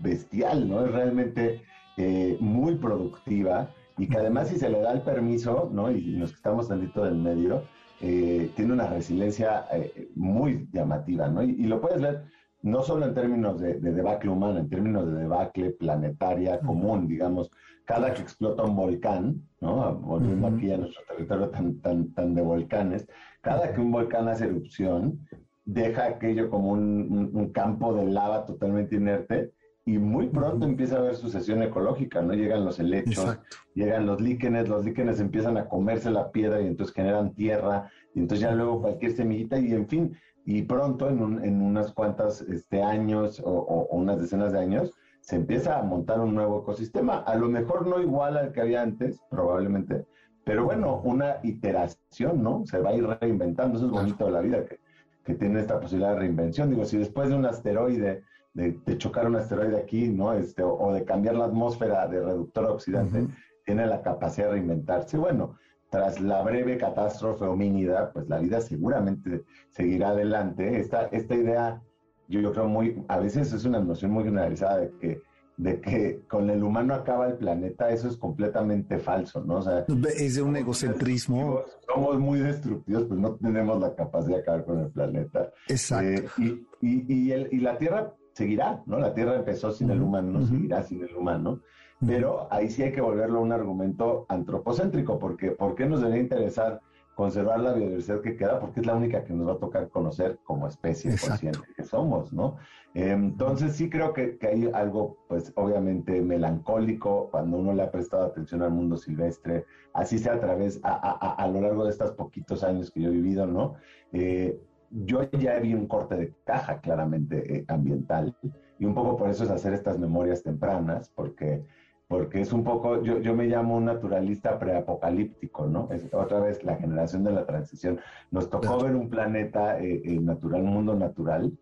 bestial, 0.00 0.68
¿no? 0.68 0.84
Es 0.84 0.92
realmente 0.92 1.62
eh, 1.96 2.36
muy 2.40 2.76
productiva 2.76 3.68
y 3.98 4.08
que 4.08 4.16
además 4.16 4.48
si 4.48 4.58
se 4.58 4.70
le 4.70 4.80
da 4.80 4.92
el 4.92 5.02
permiso, 5.02 5.70
¿no? 5.72 5.90
Y, 5.90 6.16
nos 6.16 6.32
estamos 6.32 6.68
tantito 6.68 7.04
del 7.04 7.16
medio, 7.16 7.64
eh, 8.00 8.50
tiene 8.56 8.72
una 8.72 8.86
resiliencia 8.86 9.66
eh, 9.72 10.08
muy 10.14 10.66
llamativa, 10.72 11.28
¿no? 11.28 11.42
Y, 11.42 11.64
lo 11.64 11.80
puedes 11.80 12.00
ver 12.00 12.24
no 12.62 12.82
solo 12.82 13.06
en 13.06 13.14
términos 13.14 13.60
de, 13.60 13.74
debacle 13.74 14.30
humano, 14.30 14.58
en 14.58 14.68
términos 14.68 15.06
de 15.06 15.18
debacle 15.20 15.70
planetaria 15.72 16.60
común, 16.60 17.08
digamos, 17.08 17.50
cada 17.84 18.12
que 18.14 18.22
explota 18.22 18.62
un 18.62 18.76
volcán, 18.76 19.42
¿no? 19.60 19.94
Volviendo 19.96 20.46
aquí 20.46 20.70
a 20.70 20.78
nuestro 20.78 21.02
territorio 21.08 21.48
tan, 21.50 21.80
tan, 21.80 22.12
tan 22.12 22.34
de 22.34 22.42
volcanes, 22.42 23.06
cada 23.40 23.72
que 23.72 23.80
un 23.80 23.90
volcán 23.90 24.28
hace 24.28 24.44
erupción, 24.44 25.26
deja 25.64 26.06
aquello 26.06 26.50
como 26.50 26.72
un, 26.72 27.50
campo 27.52 27.94
de 27.94 28.06
lava 28.06 28.44
totalmente 28.44 28.96
inerte 28.96 29.52
y 29.84 29.98
muy 29.98 30.28
pronto 30.28 30.66
empieza 30.66 30.96
a 30.96 30.98
haber 31.00 31.16
sucesión 31.16 31.62
ecológica, 31.62 32.22
¿no? 32.22 32.34
Llegan 32.34 32.64
los 32.64 32.78
helechos, 32.78 33.38
llegan 33.74 34.06
los 34.06 34.20
líquenes, 34.20 34.68
los 34.68 34.84
líquenes 34.84 35.20
empiezan 35.20 35.56
a 35.56 35.68
comerse 35.68 36.10
la 36.10 36.30
piedra 36.30 36.60
y 36.60 36.66
entonces 36.66 36.94
generan 36.94 37.34
tierra, 37.34 37.90
y 38.14 38.20
entonces 38.20 38.46
ya 38.46 38.54
luego 38.54 38.82
cualquier 38.82 39.12
semillita 39.12 39.58
y 39.58 39.72
en 39.72 39.88
fin, 39.88 40.16
y 40.44 40.62
pronto, 40.62 41.08
en, 41.08 41.44
en 41.44 41.62
unas 41.62 41.92
cuantas 41.92 42.42
este, 42.42 42.82
años 42.82 43.40
o, 43.44 43.86
unas 43.90 44.20
decenas 44.20 44.52
de 44.52 44.60
años, 44.60 44.92
se 45.20 45.36
empieza 45.36 45.78
a 45.78 45.82
montar 45.82 46.20
un 46.20 46.34
nuevo 46.34 46.62
ecosistema. 46.62 47.18
A 47.18 47.34
lo 47.36 47.48
mejor 47.48 47.86
no 47.86 48.00
igual 48.00 48.36
al 48.36 48.52
que 48.52 48.60
había 48.60 48.82
antes, 48.82 49.20
probablemente, 49.30 50.06
pero 50.44 50.64
bueno, 50.64 51.00
una 51.04 51.36
iteración, 51.42 52.42
¿no? 52.42 52.64
Se 52.64 52.78
va 52.78 52.90
a 52.90 52.94
ir 52.94 53.06
reinventando. 53.06 53.76
Eso 53.76 53.86
es 53.86 53.92
bonito 53.92 54.24
de 54.24 54.30
la 54.32 54.40
vida, 54.40 54.64
que, 54.64 54.80
que 55.24 55.34
tiene 55.34 55.60
esta 55.60 55.80
posibilidad 55.80 56.14
de 56.14 56.20
reinvención. 56.20 56.70
Digo, 56.70 56.84
si 56.84 56.98
después 56.98 57.28
de 57.28 57.36
un 57.36 57.46
asteroide, 57.46 58.22
de, 58.54 58.98
chocar 58.98 59.26
un 59.26 59.36
asteroide 59.36 59.78
aquí, 59.78 60.08
¿no? 60.08 60.32
Este, 60.32 60.62
o, 60.62 60.92
de 60.92 61.04
cambiar 61.04 61.36
la 61.36 61.46
atmósfera 61.46 62.06
de 62.08 62.20
reductor 62.20 62.64
oxidante, 62.66 63.26
tiene 63.64 63.86
la 63.86 64.02
capacidad 64.02 64.46
de 64.46 64.52
reinventarse. 64.52 65.16
Bueno, 65.18 65.56
tras 65.90 66.20
la 66.20 66.42
breve 66.42 66.78
catástrofe 66.78 67.44
homínida, 67.44 68.12
pues 68.12 68.28
la 68.28 68.38
vida 68.38 68.60
seguramente 68.60 69.44
seguirá 69.70 70.10
adelante. 70.10 70.80
Esta, 70.80 71.06
esta 71.06 71.34
idea, 71.34 71.82
yo, 72.28 72.40
yo 72.40 72.52
creo 72.52 72.68
muy, 72.68 73.04
a 73.08 73.18
veces 73.18 73.52
es 73.52 73.64
una 73.64 73.80
noción 73.80 74.10
muy 74.12 74.24
generalizada 74.24 74.78
de 74.78 74.90
que, 74.98 75.22
de 75.60 75.78
que 75.78 76.22
con 76.26 76.48
el 76.48 76.64
humano 76.64 76.94
acaba 76.94 77.28
el 77.28 77.34
planeta, 77.34 77.90
eso 77.90 78.08
es 78.08 78.16
completamente 78.16 78.98
falso, 78.98 79.44
¿no? 79.44 79.56
O 79.56 79.62
sea, 79.62 79.84
es 80.16 80.36
de 80.36 80.42
un 80.42 80.56
egocentrismo. 80.56 81.60
Somos 81.86 82.18
muy 82.18 82.38
destructivos, 82.38 83.04
pues 83.04 83.20
no 83.20 83.34
tenemos 83.34 83.78
la 83.78 83.94
capacidad 83.94 84.36
de 84.36 84.42
acabar 84.42 84.64
con 84.64 84.78
el 84.78 84.90
planeta. 84.90 85.50
Exacto. 85.68 86.22
Eh, 86.38 86.64
y, 86.80 86.86
y, 86.86 87.04
y, 87.08 87.46
y, 87.50 87.60
la 87.60 87.76
Tierra 87.76 88.14
seguirá, 88.32 88.82
¿no? 88.86 88.98
La 88.98 89.12
Tierra 89.12 89.36
empezó 89.36 89.70
sin 89.70 89.90
el 89.90 90.00
humano, 90.00 90.40
no 90.40 90.46
seguirá 90.46 90.82
sin 90.82 91.02
el 91.02 91.14
humano. 91.14 91.60
Pero 92.06 92.48
ahí 92.50 92.70
sí 92.70 92.82
hay 92.82 92.92
que 92.92 93.02
volverlo 93.02 93.42
un 93.42 93.52
argumento 93.52 94.24
antropocéntrico, 94.30 95.18
porque 95.18 95.50
¿por 95.50 95.74
qué 95.74 95.84
nos 95.84 96.00
debería 96.00 96.22
interesar 96.22 96.80
conservar 97.20 97.60
la 97.60 97.74
biodiversidad 97.74 98.22
que 98.22 98.34
queda? 98.34 98.58
Porque 98.58 98.80
es 98.80 98.86
la 98.86 98.94
única 98.94 99.22
que 99.22 99.34
nos 99.34 99.46
va 99.46 99.52
a 99.52 99.58
tocar 99.58 99.90
conocer 99.90 100.38
como 100.42 100.66
especie 100.66 101.10
consciente 101.10 101.60
que 101.76 101.84
somos, 101.84 102.32
¿no? 102.32 102.56
entonces 102.94 103.76
sí 103.76 103.90
creo 103.90 104.14
que, 104.14 104.38
hay 104.42 104.70
algo, 104.72 105.18
pues 105.28 105.52
obviamente 105.54 106.22
melancólico 106.22 107.28
cuando 107.30 107.58
uno 107.58 107.74
le 107.74 107.82
ha 107.82 107.90
prestado 107.90 108.24
atención 108.24 108.62
al 108.62 108.70
mundo 108.70 108.96
silvestre, 108.96 109.66
así 109.92 110.18
sea 110.18 110.32
a 110.32 110.40
través, 110.40 110.80
a, 110.82 111.46
lo 111.52 111.60
largo 111.60 111.84
de 111.84 111.90
estos 111.90 112.12
poquitos 112.12 112.64
años 112.64 112.90
que 112.90 113.02
yo 113.02 113.10
he 113.10 113.12
vivido, 113.12 113.46
¿no? 113.46 113.74
Eh, 114.12 114.58
yo 114.90 115.30
ya 115.32 115.58
vi 115.58 115.74
un 115.74 115.86
corte 115.86 116.16
de 116.16 116.34
caja 116.44 116.80
claramente 116.80 117.58
eh, 117.58 117.64
ambiental 117.68 118.34
y 118.78 118.86
un 118.86 118.94
poco 118.94 119.18
por 119.18 119.28
eso 119.28 119.44
es 119.44 119.50
hacer 119.50 119.74
estas 119.74 119.98
memorias 119.98 120.42
tempranas, 120.42 121.10
porque 121.14 121.62
porque 122.10 122.40
es 122.40 122.52
un 122.52 122.64
poco, 122.64 123.04
yo, 123.04 123.20
yo 123.20 123.36
me 123.36 123.46
llamo 123.46 123.76
un 123.76 123.84
naturalista 123.84 124.58
preapocalíptico, 124.58 125.68
¿no? 125.68 125.88
Es 125.92 126.12
otra 126.12 126.40
vez 126.40 126.64
la 126.64 126.74
generación 126.74 127.22
de 127.22 127.30
la 127.30 127.46
transición. 127.46 128.00
Nos 128.32 128.50
tocó 128.50 128.82
ver 128.82 128.96
un 128.96 129.08
planeta 129.08 129.78
eh, 129.80 130.02
eh, 130.04 130.18
natural, 130.18 130.62
un 130.62 130.74
mundo 130.74 130.96
natural, 130.96 131.52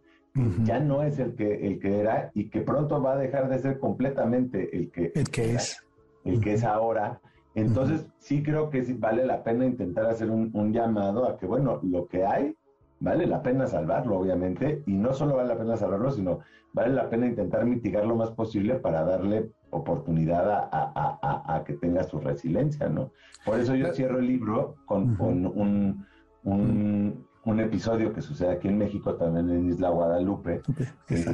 ya 0.65 0.81
no 0.81 1.03
es 1.03 1.19
el 1.19 1.35
que, 1.35 1.67
el 1.67 1.79
que 1.79 2.01
era 2.01 2.31
y 2.33 2.49
que 2.49 2.63
pronto 2.63 3.03
va 3.03 3.13
a 3.13 3.17
dejar 3.19 3.51
de 3.51 3.59
ser 3.59 3.79
completamente 3.79 4.75
el 4.75 4.91
que, 4.91 5.13
el 5.15 5.29
que 5.29 5.55
es. 5.55 5.85
El 6.25 6.41
que 6.41 6.55
es 6.55 6.65
ahora. 6.65 7.21
Entonces, 7.55 8.07
sí 8.17 8.43
creo 8.43 8.71
que 8.71 8.87
sí 8.87 8.95
vale 8.95 9.27
la 9.27 9.43
pena 9.43 9.67
intentar 9.67 10.07
hacer 10.07 10.31
un, 10.31 10.51
un 10.55 10.73
llamado 10.73 11.29
a 11.29 11.37
que, 11.37 11.45
bueno, 11.45 11.79
lo 11.83 12.07
que 12.07 12.25
hay, 12.25 12.57
vale 13.01 13.27
la 13.27 13.43
pena 13.43 13.67
salvarlo, 13.67 14.19
obviamente, 14.19 14.83
y 14.87 14.93
no 14.95 15.13
solo 15.13 15.37
vale 15.37 15.49
la 15.49 15.59
pena 15.59 15.77
salvarlo, 15.77 16.11
sino 16.11 16.41
vale 16.73 16.95
la 16.95 17.09
pena 17.09 17.27
intentar 17.27 17.65
mitigar 17.65 18.05
lo 18.05 18.17
más 18.17 18.31
posible 18.33 18.75
para 18.77 19.05
darle 19.05 19.51
oportunidad 19.71 20.69
a, 20.73 21.63
que 21.65 21.75
tenga 21.75 22.05
su 22.05 22.19
resiliencia, 22.19 22.89
¿no? 22.89 23.11
Por 23.45 23.59
eso 23.59 23.75
yo 23.75 23.93
cierro 23.93 24.19
el 24.19 24.27
libro 24.27 24.77
con, 24.87 25.17
un, 25.21 26.07
un, 26.45 27.61
episodio 27.61 28.13
que 28.13 28.21
sucede 28.21 28.53
aquí 28.53 28.69
en 28.69 28.79
México, 28.79 29.15
también 29.15 29.51
en 29.51 29.69
Isla 29.69 29.89
Guadalupe. 29.91 30.61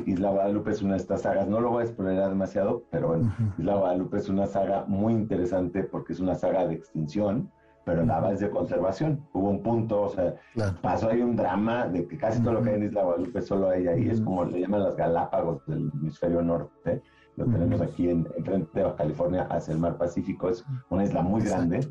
Isla 0.07 0.31
Guadalupe 0.31 0.71
es 0.71 0.83
una 0.83 0.93
de 0.93 1.01
estas 1.01 1.23
sagas, 1.23 1.49
no 1.49 1.61
lo 1.61 1.71
voy 1.71 1.83
a 1.83 1.87
explorar 1.87 2.29
demasiado, 2.29 2.85
pero 2.91 3.09
bueno, 3.09 3.35
Isla 3.59 3.75
Guadalupe 3.77 4.19
es 4.19 4.29
una 4.29 4.47
saga 4.47 4.85
muy 4.87 5.13
interesante 5.13 5.83
porque 5.85 6.13
es 6.13 6.21
una 6.21 6.35
saga 6.35 6.67
de 6.67 6.75
extinción, 6.75 7.51
pero 7.85 8.05
la 8.05 8.21
base 8.21 8.47
de 8.47 8.51
conservación. 8.51 9.27
Hubo 9.33 9.51
un 9.51 9.63
punto, 9.63 10.03
o 10.03 10.09
sea, 10.11 10.35
pasó 10.81 11.11
ahí 11.11 11.21
un 11.21 11.37
drama 11.37 11.87
de 11.89 12.07
que 12.07 12.17
casi 12.17 12.43
todo 12.43 12.55
lo 12.55 12.63
que 12.63 12.71
hay 12.71 12.77
en 12.77 12.85
Isla 12.85 13.03
Guadalupe 13.03 13.43
solo 13.43 13.69
hay 13.69 13.87
ahí, 13.87 14.09
es 14.09 14.21
como 14.21 14.45
le 14.45 14.61
llaman 14.61 14.85
las 14.85 14.97
Galápagos 14.97 15.65
del 15.67 15.91
hemisferio 15.95 16.43
norte. 16.43 17.03
Lo 17.37 17.47
tenemos 17.47 17.81
aquí 17.81 18.09
en, 18.09 18.25
frente 18.45 18.81
de 18.81 18.95
California 18.95 19.47
hacia 19.51 19.73
el 19.73 19.81
mar 19.81 19.97
Pacífico, 19.99 20.49
es 20.49 20.65
una 20.89 21.05
isla 21.05 21.23
muy 21.23 21.43
grande. 21.43 21.87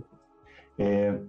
Eh, 0.77 1.21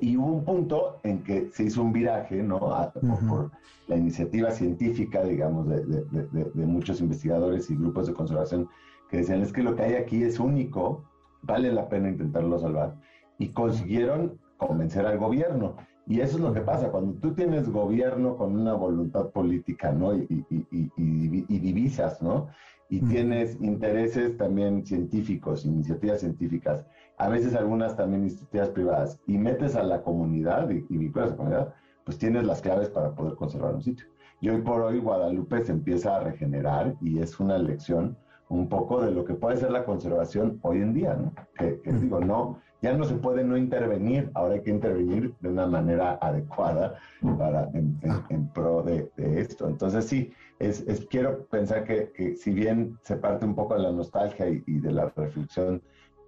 y 0.00 0.16
hubo 0.16 0.26
un 0.26 0.44
punto 0.44 1.00
en 1.02 1.22
que 1.22 1.50
se 1.52 1.64
hizo 1.64 1.82
un 1.82 1.92
viraje, 1.92 2.42
¿no? 2.42 2.60
por, 2.60 3.50
la 3.88 3.96
iniciativa 3.96 4.50
científica, 4.50 5.22
digamos, 5.22 5.68
de, 5.68 5.82
de, 5.84 6.66
muchos 6.66 7.00
investigadores 7.00 7.70
y 7.70 7.76
grupos 7.76 8.08
de 8.08 8.14
conservación 8.14 8.68
que 9.08 9.18
decían, 9.18 9.40
es 9.40 9.52
que 9.52 9.62
lo 9.62 9.74
que 9.76 9.84
hay 9.84 9.94
aquí 9.94 10.22
es 10.22 10.40
único, 10.40 11.04
vale 11.42 11.72
la 11.72 11.88
pena 11.88 12.08
intentarlo 12.08 12.58
salvar. 12.58 12.96
Y 13.38 13.48
consiguieron 13.48 14.38
convencer 14.56 15.06
al 15.06 15.18
gobierno. 15.18 15.76
Y 16.06 16.20
eso 16.20 16.36
es 16.36 16.42
lo 16.42 16.52
que 16.52 16.60
pasa, 16.60 16.90
cuando 16.90 17.14
tú 17.20 17.34
tienes 17.34 17.68
gobierno 17.68 18.36
con 18.36 18.58
una 18.58 18.74
voluntad 18.74 19.30
política, 19.30 19.90
¿no? 19.90 20.14
Y, 20.14 20.44
y, 20.50 20.66
y, 20.70 20.90
y 20.96 21.58
divisas, 21.58 22.22
¿no? 22.22 22.48
y 22.88 23.00
tienes 23.00 23.60
intereses 23.60 24.36
también 24.36 24.86
científicos, 24.86 25.64
iniciativas 25.64 26.20
científicas, 26.20 26.86
a 27.18 27.28
veces 27.28 27.54
algunas 27.54 27.96
también 27.96 28.22
iniciativas 28.22 28.68
privadas, 28.70 29.20
y 29.26 29.38
metes 29.38 29.74
a 29.74 29.82
la 29.82 30.02
comunidad 30.02 30.70
y, 30.70 30.84
y 30.88 30.98
vinculas 30.98 31.28
a 31.28 31.30
la 31.30 31.36
comunidad, 31.36 31.74
pues 32.04 32.18
tienes 32.18 32.44
las 32.44 32.60
claves 32.60 32.88
para 32.90 33.14
poder 33.14 33.34
conservar 33.34 33.74
un 33.74 33.82
sitio. 33.82 34.06
Y 34.40 34.50
hoy 34.50 34.60
por 34.60 34.82
hoy 34.82 35.00
Guadalupe 35.00 35.64
se 35.64 35.72
empieza 35.72 36.16
a 36.16 36.20
regenerar 36.20 36.94
y 37.00 37.18
es 37.18 37.40
una 37.40 37.58
lección 37.58 38.16
un 38.48 38.68
poco 38.68 39.02
de 39.02 39.10
lo 39.10 39.24
que 39.24 39.34
puede 39.34 39.56
ser 39.56 39.72
la 39.72 39.84
conservación 39.84 40.60
hoy 40.62 40.78
en 40.78 40.92
día, 40.92 41.14
¿no? 41.14 41.32
Que, 41.58 41.80
digo, 41.94 42.20
no, 42.20 42.60
ya 42.82 42.96
no 42.96 43.04
se 43.04 43.14
puede 43.14 43.42
no 43.42 43.56
intervenir, 43.56 44.30
ahora 44.34 44.54
hay 44.54 44.62
que 44.62 44.70
intervenir 44.70 45.34
de 45.40 45.48
una 45.48 45.66
manera 45.66 46.18
adecuada 46.20 46.98
para 47.38 47.70
en, 47.72 48.48
pro 48.52 48.82
de, 48.82 49.10
esto. 49.16 49.68
Entonces 49.68 50.04
sí, 50.06 50.32
es, 50.58 50.84
quiero 51.10 51.46
pensar 51.46 51.84
que, 51.84 52.36
si 52.36 52.50
bien 52.52 52.98
se 53.02 53.16
parte 53.16 53.44
un 53.44 53.54
poco 53.54 53.74
de 53.74 53.80
la 53.80 53.92
nostalgia 53.92 54.48
y, 54.48 54.78
de 54.80 54.92
la 54.92 55.12
reflexión 55.16 55.82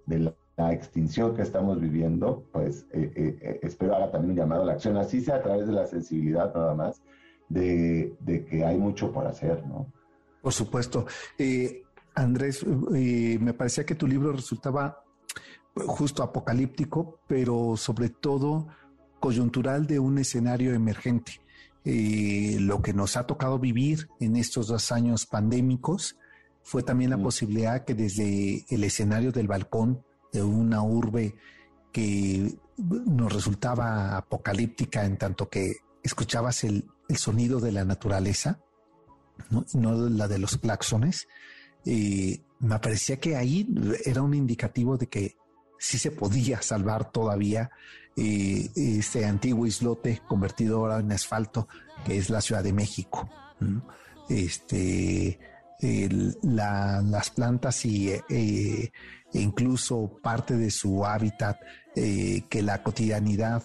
de 0.05 0.19
la, 0.19 0.33
extinción 0.73 1.37
que 1.37 1.41
estamos 1.41 1.79
viviendo, 1.79 2.43
pues 2.51 2.85
eh, 2.91 3.09
eh, 3.15 3.37
eh, 3.41 3.59
espero 3.63 3.95
haga 3.95 4.11
también 4.11 4.31
un 4.31 4.35
llamado 4.35 4.63
a 4.63 4.65
la 4.65 4.73
acción, 4.73 4.97
así 4.97 5.21
sea 5.21 5.35
a 5.35 5.41
través 5.41 5.65
de 5.67 5.71
la 5.71 5.87
sensibilidad 5.87 6.53
nada 6.53 6.75
más, 6.75 7.01
de, 7.47 8.13
que 8.49 8.65
hay 8.65 8.77
mucho 8.77 9.09
por 9.13 9.25
hacer, 9.25 9.65
¿no? 9.65 9.87
Por 10.41 10.51
supuesto. 10.51 11.05
Andrés, 12.13 12.65
me 12.67 13.53
parecía 13.53 13.85
que 13.85 13.95
tu 13.95 14.05
libro 14.05 14.33
resultaba 14.33 15.01
justo 15.87 16.23
apocalíptico, 16.23 17.19
pero 17.27 17.75
sobre 17.77 18.09
todo 18.09 18.67
coyuntural 19.19 19.87
de 19.87 19.99
un 19.99 20.17
escenario 20.17 20.73
emergente. 20.73 21.41
Eh, 21.85 22.57
lo 22.59 22.81
que 22.81 22.93
nos 22.93 23.17
ha 23.17 23.25
tocado 23.25 23.57
vivir 23.57 24.09
en 24.19 24.35
estos 24.35 24.67
dos 24.67 24.91
años 24.91 25.25
pandémicos 25.25 26.17
fue 26.61 26.83
también 26.83 27.09
la 27.09 27.17
posibilidad 27.17 27.85
que 27.85 27.95
desde 27.95 28.65
el 28.69 28.83
escenario 28.83 29.31
del 29.31 29.47
balcón 29.47 30.03
de 30.31 30.43
una 30.43 30.83
urbe 30.83 31.35
que 31.91 32.53
nos 32.77 33.33
resultaba 33.33 34.17
apocalíptica 34.17 35.05
en 35.05 35.17
tanto 35.17 35.49
que 35.49 35.77
escuchabas 36.03 36.63
el, 36.63 36.85
sonido 37.15 37.59
de 37.59 37.71
la 37.71 37.85
naturaleza, 37.85 38.59
no, 39.49 40.09
la 40.09 40.27
de 40.27 40.37
los 40.37 40.57
claxones, 40.57 41.27
eh, 41.85 42.43
me 42.59 42.77
parecía 42.77 43.19
que 43.19 43.35
ahí 43.35 43.67
era 44.05 44.21
un 44.21 44.35
indicativo 44.35 44.95
de 44.95 45.07
que 45.07 45.38
sí 45.79 45.97
se 45.97 46.11
podía 46.11 46.61
salvar 46.61 47.11
todavía 47.11 47.71
eh, 48.15 48.69
este 48.75 49.25
antiguo 49.25 49.65
islote 49.65 50.21
convertido 50.27 50.79
ahora 50.79 50.99
en 50.99 51.11
asfalto, 51.11 51.67
que 52.05 52.17
es 52.17 52.29
la 52.29 52.41
Ciudad 52.41 52.63
de 52.63 52.73
México. 52.73 53.29
Este, 54.27 55.39
las 56.41 57.29
plantas 57.31 57.85
y, 57.85 58.09
eh, 58.09 58.21
e 58.29 58.91
incluso 59.39 60.19
parte 60.21 60.57
de 60.57 60.69
su 60.69 61.05
hábitat 61.05 61.57
eh, 61.95 62.43
que 62.49 62.61
la 62.61 62.83
cotidianidad 62.83 63.63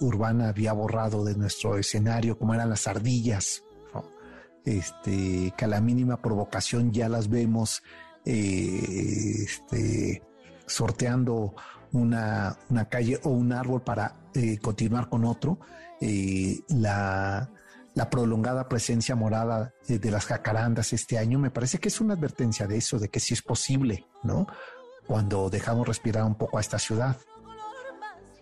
urbana 0.00 0.48
había 0.48 0.72
borrado 0.72 1.24
de 1.24 1.34
nuestro 1.34 1.76
escenario, 1.76 2.38
como 2.38 2.54
eran 2.54 2.70
las 2.70 2.86
ardillas, 2.86 3.64
este, 4.64 5.52
que 5.56 5.64
a 5.64 5.68
la 5.68 5.80
mínima 5.80 6.22
provocación 6.22 6.92
ya 6.92 7.08
las 7.08 7.28
vemos 7.28 7.82
este, 8.24 10.22
sorteando 10.66 11.54
una, 11.92 12.56
calle 12.90 13.18
o 13.24 13.30
un 13.30 13.52
árbol 13.52 13.82
para 13.82 14.14
eh, 14.34 14.58
continuar 14.58 15.08
con 15.08 15.24
otro, 15.24 15.58
eh, 16.00 16.60
la, 16.68 17.50
prolongada 18.10 18.68
presencia 18.68 19.16
morada 19.16 19.72
de, 19.88 20.10
las 20.10 20.26
jacarandas 20.26 20.92
este 20.92 21.18
año, 21.18 21.38
me 21.38 21.50
parece 21.50 21.78
que 21.78 21.88
es 21.88 22.00
una 22.00 22.14
advertencia 22.14 22.66
de 22.66 22.76
eso, 22.76 22.98
de 22.98 23.08
que 23.08 23.20
sí 23.20 23.32
es 23.32 23.42
posible, 23.42 24.04
¿no? 24.22 24.46
Cuando 25.06 25.48
dejamos 25.48 25.88
respirar 25.88 26.24
un 26.24 26.34
poco 26.34 26.58
a 26.58 26.60
esta 26.60 26.78
ciudad. 26.78 27.16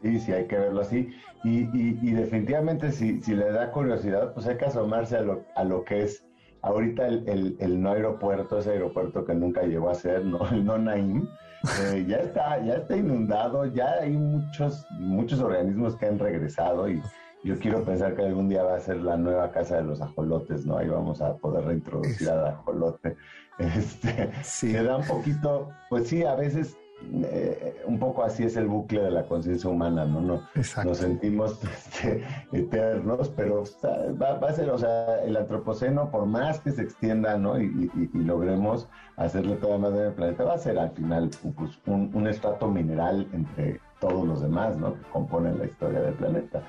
Sí, 0.02 0.18
sí, 0.18 0.32
hay 0.32 0.46
que 0.46 0.58
verlo 0.58 0.80
así. 0.80 1.08
Y, 1.44 1.68
y, 1.72 2.12
definitivamente 2.12 2.90
si, 2.90 3.20
si 3.22 3.34
le 3.34 3.52
da 3.52 3.70
curiosidad, 3.70 4.32
pues 4.34 4.46
hay 4.46 4.56
que 4.56 4.64
asomarse 4.64 5.16
a 5.16 5.20
lo, 5.20 5.44
a 5.54 5.62
lo 5.62 5.84
que 5.84 6.04
es 6.04 6.24
ahorita 6.62 7.06
el, 7.06 7.56
el, 7.60 7.82
no 7.82 7.90
aeropuerto, 7.90 8.58
ese 8.58 8.70
aeropuerto 8.70 9.24
que 9.24 9.34
nunca 9.34 9.62
llegó 9.62 9.90
a 9.90 9.94
ser, 9.94 10.24
¿no? 10.24 10.48
el 10.50 10.64
no 10.64 10.78
Naim, 10.78 11.28
eh, 11.80 12.04
ya, 12.06 12.16
está, 12.18 12.62
ya 12.64 12.74
está 12.74 12.96
inundado, 12.96 13.66
ya 13.66 13.94
hay 14.00 14.12
muchos, 14.12 14.86
muchos 14.98 15.40
organismos 15.40 15.96
que 15.96 16.06
han 16.06 16.18
regresado 16.18 16.88
y 16.88 17.02
yo 17.44 17.58
quiero 17.58 17.82
pensar 17.82 18.16
que 18.16 18.22
algún 18.22 18.48
día 18.48 18.62
va 18.62 18.76
a 18.76 18.80
ser 18.80 18.96
la 18.96 19.16
nueva 19.16 19.50
casa 19.52 19.76
de 19.76 19.84
los 19.84 20.00
ajolotes, 20.00 20.64
¿no? 20.64 20.78
Ahí 20.78 20.88
vamos 20.88 21.20
a 21.20 21.36
poder 21.36 21.64
reintroducir 21.64 22.30
al 22.30 22.46
ajolote. 22.46 23.16
Este, 23.56 24.32
sí. 24.42 24.72
Se 24.72 24.82
da 24.82 24.96
un 24.96 25.06
poquito, 25.06 25.70
pues 25.88 26.08
sí, 26.08 26.24
a 26.24 26.34
veces 26.34 26.76
eh, 27.24 27.82
un 27.86 27.98
poco 27.98 28.22
así 28.22 28.44
es 28.44 28.56
el 28.56 28.66
bucle 28.66 29.02
de 29.02 29.10
la 29.10 29.24
conciencia 29.24 29.68
humana, 29.70 30.04
¿no? 30.04 30.20
no 30.20 30.42
nos 30.84 30.98
sentimos 30.98 31.58
este, 31.64 32.24
eternos, 32.52 33.30
pero 33.36 33.64
va, 34.20 34.48
a 34.48 34.52
ser, 34.52 34.70
o 34.70 34.78
sea, 34.78 35.22
el 35.22 35.36
antropoceno, 35.36 36.10
por 36.10 36.26
más 36.26 36.60
que 36.60 36.72
se 36.72 36.82
extienda, 36.82 37.36
¿no? 37.38 37.60
Y, 37.60 37.90
logremos 38.14 38.88
hacerle 39.16 39.56
toda 39.56 39.78
más 39.78 39.92
en 39.92 40.00
el 40.00 40.12
planeta, 40.12 40.44
va 40.44 40.54
a 40.54 40.58
ser 40.58 40.78
al 40.78 40.90
final 40.90 41.30
pues, 41.56 41.78
un, 41.86 42.10
un 42.14 42.26
estrato 42.26 42.68
mineral 42.68 43.28
entre 43.32 43.80
todos 44.06 44.26
los 44.26 44.42
demás, 44.42 44.76
¿no? 44.76 44.94
Que 44.94 45.02
componen 45.10 45.58
la 45.58 45.64
historia 45.64 46.00
del 46.00 46.14
planeta. 46.14 46.62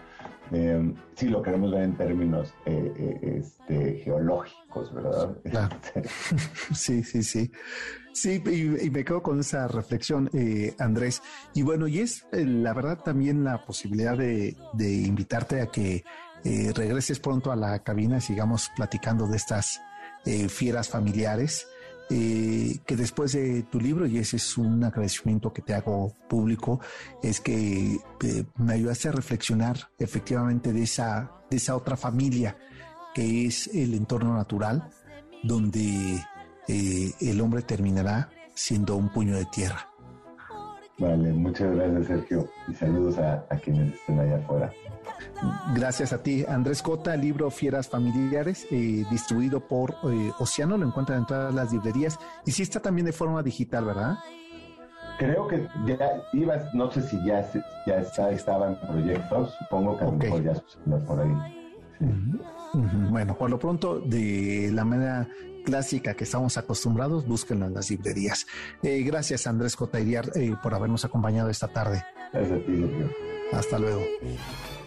Eh, 0.52 0.94
si 1.16 1.28
lo 1.28 1.42
queremos 1.42 1.72
ver 1.72 1.82
en 1.82 1.98
términos 1.98 2.54
eh, 2.66 2.94
eh, 2.96 3.40
este, 3.40 3.96
geológicos, 4.04 4.94
¿verdad? 4.94 5.36
sí, 6.74 7.04
sí, 7.04 7.24
sí. 7.24 7.52
Sí, 8.14 8.42
y, 8.46 8.90
me 8.90 9.04
quedo 9.04 9.22
con 9.22 9.42
esa 9.42 9.68
reflexión, 9.68 10.30
Andrés. 10.80 11.22
Y 11.54 11.64
bueno, 11.64 11.88
y 11.88 12.00
es 12.00 12.26
la 12.32 12.74
verdad 12.74 13.00
también 13.04 13.44
la 13.44 13.66
posibilidad 13.66 14.18
de, 14.18 14.56
invitarte 14.80 15.62
a 15.62 15.66
que 15.66 16.06
regreses 16.74 17.20
pronto 17.20 17.52
a 17.52 17.58
la 17.58 17.80
cabina 17.80 18.20
y 18.20 18.22
sigamos 18.22 18.72
platicando 18.78 19.28
de 19.28 19.36
estas 19.36 19.82
fieras 20.48 20.88
familiares. 20.88 21.68
Eh, 22.10 22.80
que 22.86 22.95
después 22.95 23.32
de 23.32 23.64
tu 23.64 23.80
libro, 23.80 24.06
y 24.06 24.20
ese 24.20 24.38
es 24.38 24.58
un 24.60 24.84
agradecimiento 24.84 25.51
que 25.51 25.64
te 25.64 25.74
hago 25.74 26.16
público, 26.30 26.80
es 27.24 27.41
que 27.41 27.95
eh, 27.95 28.45
me 28.58 28.74
ayudaste 28.74 29.10
a 29.10 29.12
reflexionar 29.12 29.89
efectivamente 29.97 30.72
de 30.72 30.84
esa, 30.84 31.32
de 31.49 31.58
esa 31.58 31.76
otra 31.76 31.97
familia 31.97 32.58
que 33.16 33.47
es 33.47 33.68
el 33.68 33.95
entorno 33.95 34.36
natural, 34.36 34.88
donde 35.41 36.22
eh, 36.68 37.12
el 37.22 37.41
hombre 37.41 37.64
terminará 37.64 38.30
siendo 38.53 38.97
un 38.97 39.10
puño 39.10 39.36
de 39.36 39.45
tierra. 39.45 39.89
Vale, 40.99 41.34
muchas 41.34 41.76
gracias 41.76 42.08
Sergio 42.08 42.49
y 42.68 42.76
saludos 42.76 43.18
a, 43.18 43.45
a 43.49 43.58
quienes 43.58 43.95
estén 43.95 44.20
allá 44.20 44.38
afuera. 44.38 44.72
Gracias 45.74 46.13
a 46.13 46.22
ti, 46.22 46.45
Andrés 46.47 46.82
Cota, 46.82 47.16
libro 47.16 47.49
Fieras 47.51 47.88
Familiares, 47.88 48.66
eh, 48.72 49.05
distribuido 49.09 49.59
por 49.59 49.95
eh, 50.03 50.32
Océano, 50.39 50.78
lo 50.78 50.88
encuentran 50.88 51.20
en 51.20 51.26
todas 51.26 51.53
las 51.53 51.72
librerías 51.72 52.20
y 52.45 52.51
sí 52.51 52.63
está 52.63 52.80
también 52.80 53.05
de 53.05 53.13
forma 53.13 53.43
digital, 53.43 53.86
¿verdad? 53.86 54.18
Creo 55.18 55.47
que 55.47 55.68
ya 55.86 55.97
iba, 56.34 56.55
no 56.74 56.91
sé 56.91 57.01
si 57.01 57.24
ya, 57.26 57.49
ya 57.86 57.99
está, 57.99 58.32
estaba 58.32 58.68
en 58.68 58.80
proyectos, 58.80 59.53
supongo 59.59 59.97
que 59.97 60.03
a 60.03 60.07
lo 60.07 60.13
mejor 60.13 60.43
ya 60.43 60.97
por 61.05 61.20
ahí. 61.20 61.66
Bueno, 63.09 63.38
por 63.38 63.49
lo 63.49 63.57
pronto, 63.57 63.99
de 63.99 64.70
la 64.74 64.84
manera 64.84 65.28
clásica 65.66 66.13
que 66.13 66.26
estamos 66.26 66.57
acostumbrados, 66.57 67.28
búsquenlo 67.28 67.66
en 67.66 67.74
las 67.74 67.89
librerías. 67.89 68.45
Eh, 68.84 69.03
gracias, 69.03 69.47
Andrés 69.47 69.76
Cota 69.76 69.99
eh, 69.99 70.55
por 70.61 70.74
habernos 70.74 71.05
acompañado 71.05 71.49
esta 71.49 71.68
tarde. 71.68 72.03
Gracias 72.34 72.59
a 72.59 72.66
ti, 72.66 72.86
Hasta 73.53 73.80
luego. 73.80 74.01